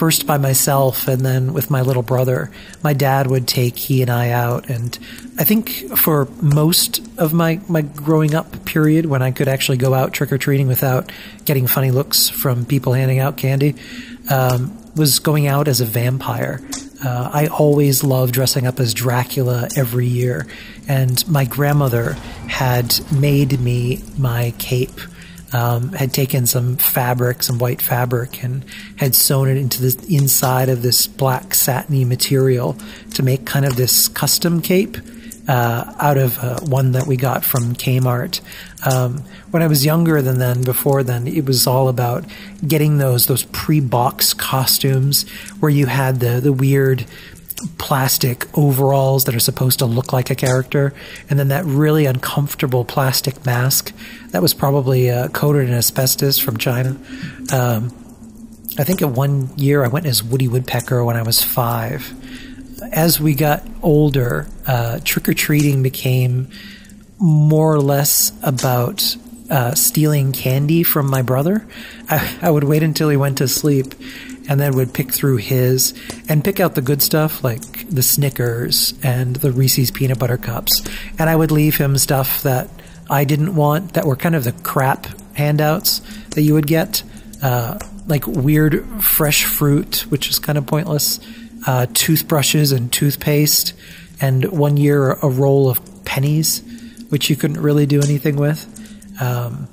first 0.01 0.26
by 0.26 0.38
myself 0.38 1.09
and 1.09 1.26
then 1.26 1.53
with 1.53 1.70
my 1.70 1.82
little 1.82 2.03
brother. 2.03 2.51
My 2.82 2.94
dad 2.94 3.26
would 3.26 3.46
take 3.46 3.76
he 3.76 4.01
and 4.01 4.11
I 4.11 4.30
out, 4.30 4.70
and 4.70 4.98
I 5.38 5.44
think 5.44 5.94
for 5.94 6.26
most 6.40 7.07
of 7.18 7.34
my, 7.34 7.61
my 7.68 7.82
growing 7.82 8.34
up 8.34 8.64
period, 8.64 9.05
when 9.05 9.20
I 9.20 9.30
could 9.30 9.46
actually 9.46 9.76
go 9.76 9.92
out 9.92 10.14
trick 10.14 10.32
or 10.32 10.38
treating 10.38 10.68
without 10.68 11.12
getting 11.44 11.66
funny 11.66 11.90
looks 11.90 12.30
from 12.30 12.64
people 12.64 12.94
handing 12.94 13.18
out 13.18 13.36
candy, 13.36 13.74
um, 14.30 14.74
was 14.96 15.18
going 15.18 15.46
out 15.46 15.68
as 15.68 15.82
a 15.82 15.84
vampire. 15.84 16.62
Uh, 17.05 17.30
I 17.30 17.48
always 17.48 18.03
loved 18.03 18.32
dressing 18.32 18.66
up 18.66 18.80
as 18.80 18.94
Dracula 18.94 19.68
every 19.76 20.07
year, 20.07 20.46
and 20.88 21.28
my 21.28 21.44
grandmother 21.44 22.14
had 22.48 22.98
made 23.12 23.61
me 23.61 24.03
my 24.16 24.55
cape. 24.57 24.98
Um, 25.53 25.92
had 25.94 26.14
taken 26.14 26.46
some 26.46 26.76
fabric, 26.76 27.42
some 27.42 27.59
white 27.59 27.82
fabric, 27.82 28.44
and 28.44 28.64
had 28.98 29.16
sewn 29.16 29.48
it 29.48 29.57
into 29.57 29.82
the 29.82 30.14
inside 30.14 30.68
of 30.68 30.82
this 30.82 31.09
black 31.09 31.55
satiny 31.55 32.05
material 32.05 32.76
to 33.14 33.24
make 33.24 33.46
kind 33.46 33.64
of 33.64 33.74
this 33.74 34.07
custom 34.07 34.62
cape 34.62 34.96
uh, 35.51 35.92
out 35.98 36.16
of 36.16 36.38
uh, 36.38 36.61
one 36.61 36.92
that 36.92 37.09
we 37.09 37.16
got 37.16 37.44
from 37.44 37.74
Kmart. 37.74 38.40
Um, 38.86 39.24
when 39.51 39.62
I 39.62 39.66
was 39.66 39.84
younger 39.84 40.22
than 40.22 40.38
then, 40.38 40.62
before 40.62 41.03
then, 41.03 41.26
it 41.26 41.44
was 41.44 41.66
all 41.66 41.88
about 41.88 42.24
getting 42.66 42.98
those 42.98 43.26
those 43.26 43.44
pre-box 43.46 44.32
costumes 44.32 45.28
where 45.59 45.70
you 45.70 45.86
had 45.86 46.20
the 46.20 46.40
the 46.40 46.53
weird 46.53 47.05
plastic 47.78 48.46
overalls 48.56 49.24
that 49.24 49.34
are 49.34 49.40
supposed 49.40 49.78
to 49.80 49.86
look 49.86 50.12
like 50.12 50.30
a 50.30 50.34
character, 50.34 50.92
and 51.28 51.38
then 51.38 51.48
that 51.48 51.64
really 51.64 52.06
uncomfortable 52.06 52.84
plastic 52.84 53.44
mask 53.44 53.92
that 54.30 54.42
was 54.42 54.54
probably 54.54 55.11
uh, 55.11 55.28
coated 55.28 55.68
in 55.68 55.74
asbestos 55.74 56.38
from 56.38 56.56
China. 56.56 56.96
Um, 57.52 57.92
I 58.78 58.84
think 58.84 59.02
at 59.02 59.11
one 59.11 59.50
year 59.58 59.84
I 59.84 59.88
went 59.88 60.06
as 60.06 60.22
Woody 60.22 60.48
Woodpecker 60.48 61.04
when 61.04 61.16
I 61.16 61.22
was 61.22 61.42
five. 61.42 62.14
As 62.92 63.20
we 63.20 63.34
got 63.34 63.66
older, 63.82 64.48
uh, 64.66 65.00
trick 65.04 65.28
or 65.28 65.34
treating 65.34 65.82
became 65.82 66.48
more 67.18 67.74
or 67.74 67.80
less 67.80 68.32
about 68.42 69.16
uh, 69.50 69.74
stealing 69.74 70.32
candy 70.32 70.82
from 70.82 71.11
my 71.11 71.22
brother. 71.22 71.66
I, 72.08 72.38
I 72.40 72.50
would 72.50 72.64
wait 72.64 72.82
until 72.82 73.08
he 73.08 73.16
went 73.16 73.38
to 73.38 73.48
sleep 73.48 73.94
and 74.49 74.61
then 74.61 74.74
would 74.74 74.93
pick 74.93 75.12
through 75.12 75.36
his 75.36 75.95
and 76.28 76.45
pick 76.45 76.61
out 76.61 76.74
the 76.74 76.82
good 76.82 77.03
stuff 77.03 77.45
like 77.45 77.88
the 77.88 78.03
Snickers 78.03 78.95
and 79.03 79.36
the 79.36 79.53
Reese's 79.53 79.91
peanut 79.91 80.18
butter 80.18 80.36
cups. 80.36 80.82
And 81.18 81.30
I 81.30 81.36
would 81.36 81.51
leave 81.51 81.76
him 81.76 81.97
stuff 81.99 82.43
that 82.43 82.68
I 83.09 83.24
didn't 83.24 83.55
want 83.55 83.95
that 83.95 84.07
were 84.07 84.16
kind 84.16 84.34
of 84.34 84.45
the 84.45 84.53
crap 84.53 85.07
handouts 85.34 86.01
that 86.30 86.43
you 86.43 86.55
would 86.55 86.66
get, 86.66 87.03
uh, 87.43 87.78
like 88.07 88.26
weird 88.26 88.84
fresh 89.03 89.45
fruit, 89.45 90.07
which 90.09 90.28
is 90.28 90.38
kind 90.38 90.59
of 90.59 90.66
pointless, 90.66 91.20
uh, 91.66 91.86
toothbrushes 91.93 92.72
and 92.72 92.93
toothpaste, 92.93 93.74
and 94.20 94.45
one 94.47 94.76
year 94.76 95.12
a 95.12 95.28
roll 95.28 95.68
of 95.68 95.80
pennies, 96.05 96.62
which 97.09 97.30
you 97.30 97.36
couldn't 97.36 97.61
really 97.61 97.86
do 97.86 98.01
anything 98.01 98.36
with. 98.36 98.66
Um, 99.20 99.68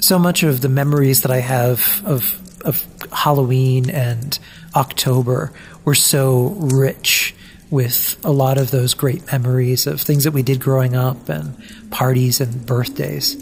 so 0.00 0.18
much 0.18 0.42
of 0.42 0.60
the 0.60 0.68
memories 0.68 1.22
that 1.22 1.30
I 1.30 1.38
have 1.38 2.02
of 2.04 2.40
of 2.64 2.84
Halloween 3.12 3.90
and 3.90 4.38
October 4.74 5.52
were 5.84 5.94
so 5.94 6.48
rich 6.56 7.34
with 7.70 8.18
a 8.24 8.32
lot 8.32 8.58
of 8.58 8.70
those 8.70 8.94
great 8.94 9.30
memories 9.30 9.86
of 9.86 10.00
things 10.00 10.24
that 10.24 10.32
we 10.32 10.42
did 10.42 10.60
growing 10.60 10.96
up 10.96 11.28
and 11.28 11.54
parties 11.90 12.40
and 12.40 12.66
birthdays. 12.66 13.36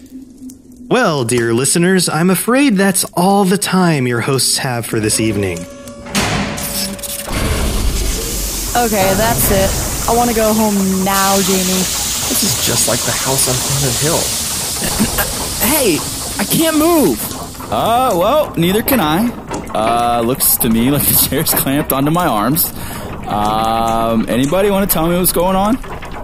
Well, 0.89 1.25
dear 1.25 1.53
listeners, 1.53 2.09
I'm 2.09 2.31
afraid 2.31 2.77
that's 2.77 3.05
all 3.15 3.45
the 3.45 3.59
time 3.59 4.07
your 4.07 4.21
hosts 4.21 4.59
have 4.59 4.87
for 4.87 5.01
this 5.01 5.21
evening. 5.21 5.59
Okay, 8.77 9.13
that's 9.17 9.51
it. 9.51 10.09
I 10.09 10.17
want 10.17 10.31
to 10.31 10.37
go 10.37 10.53
home 10.55 11.05
now, 11.05 11.37
Jamie. 11.43 11.85
This 12.29 12.43
is 12.43 12.67
just 12.67 12.89
like 12.89 13.01
the 13.01 13.11
house 13.13 13.49
on 13.49 13.55
Haunted 13.59 13.97
Hill. 14.01 14.21
Hey, 15.69 15.99
I 16.39 16.45
can't 16.45 16.79
move. 16.79 17.38
Uh, 17.71 18.17
well, 18.19 18.55
neither 18.57 18.83
can 18.83 18.99
I. 19.01 19.29
Uh, 19.75 20.23
looks 20.23 20.57
to 20.59 20.71
me 20.71 20.91
like 20.93 21.03
the 21.03 21.29
chair's 21.29 21.53
clamped 21.53 21.93
onto 21.93 22.11
my 22.11 22.27
arms. 22.27 22.73
Um, 23.27 24.27
anybody 24.29 24.71
want 24.71 24.89
to 24.89 24.93
tell 24.93 25.07
me 25.07 25.17
what's 25.17 25.33
going 25.33 25.55
on? 25.57 25.79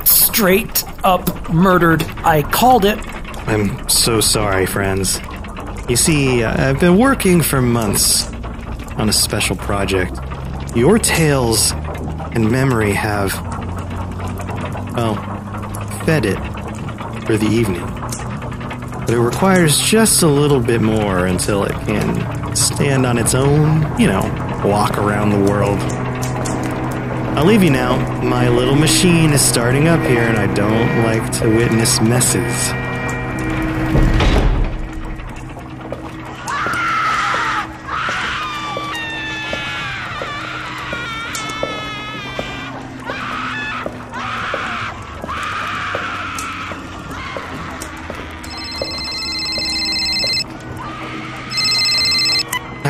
Straight 0.07 0.85
up 1.05 1.51
murdered. 1.51 2.03
I 2.25 2.43
called 2.43 2.85
it. 2.87 2.99
I'm 3.47 3.89
so 3.89 4.21
sorry, 4.21 4.65
friends. 4.65 5.21
You 5.89 5.97
see, 5.97 6.43
I've 6.45 6.81
been 6.81 6.97
working 6.97 7.43
for 7.43 7.61
months 7.61 8.27
on 8.97 9.11
a 9.11 9.13
special 9.13 9.55
project. 9.55 10.19
Your 10.75 10.99
tales 10.99 11.73
and 11.73 12.51
memory 12.51 12.93
have, 12.93 13.35
well, 14.97 15.15
fed 16.07 16.25
it 16.25 16.39
for 17.27 17.37
the 17.37 17.47
evening. 17.47 17.83
But 19.07 19.15
it 19.15 19.21
requires 19.21 19.79
just 19.79 20.23
a 20.23 20.27
little 20.27 20.61
bit 20.61 20.81
more 20.81 21.27
until 21.27 21.65
it 21.65 21.73
can 21.87 22.57
stand 22.57 23.05
on 23.05 23.19
its 23.19 23.35
own, 23.35 24.01
you 24.01 24.07
know, 24.07 24.23
walk 24.65 24.97
around 24.97 25.29
the 25.29 25.51
world. 25.51 25.79
I'll 27.37 27.45
leave 27.45 27.63
you 27.63 27.71
now. 27.71 27.99
My 28.23 28.49
little 28.49 28.77
machine 28.77 29.31
is 29.33 29.43
starting 29.43 29.89
up 29.89 30.01
here, 30.01 30.23
and 30.23 30.39
I 30.39 30.53
don't 30.55 31.05
like 31.05 31.31
to 31.41 31.49
witness 31.49 32.01
messes. 32.01 32.84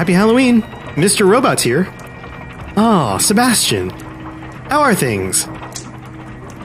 Happy 0.05 0.13
Halloween! 0.13 0.61
Mr. 0.97 1.27
Robot's 1.27 1.63
here. 1.63 1.91
Oh, 2.77 3.17
Sebastian. 3.19 3.89
How 4.69 4.83
are 4.83 4.95
things? 4.95 5.49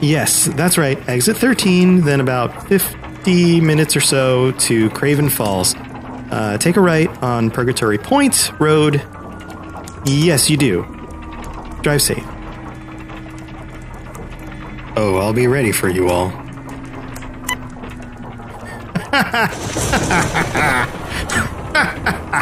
Yes, 0.02 0.44
that's 0.44 0.76
right. 0.76 0.98
Exit 1.08 1.38
13, 1.38 2.02
then 2.02 2.20
about 2.20 2.68
50 2.68 3.62
minutes 3.62 3.96
or 3.96 4.02
so 4.02 4.52
to 4.52 4.90
Craven 4.90 5.30
Falls. 5.30 5.74
Uh, 5.74 6.58
take 6.60 6.76
a 6.76 6.82
right 6.82 7.08
on 7.22 7.50
Purgatory 7.50 7.96
Point 7.96 8.52
Road. 8.60 8.96
Yes, 10.04 10.50
you 10.50 10.58
do. 10.58 10.82
Drive 11.80 12.02
safe. 12.02 12.22
Oh, 14.98 15.16
I'll 15.18 15.32
be 15.32 15.46
ready 15.46 15.72
for 15.72 15.88
you 15.88 16.10
all. 16.10 16.30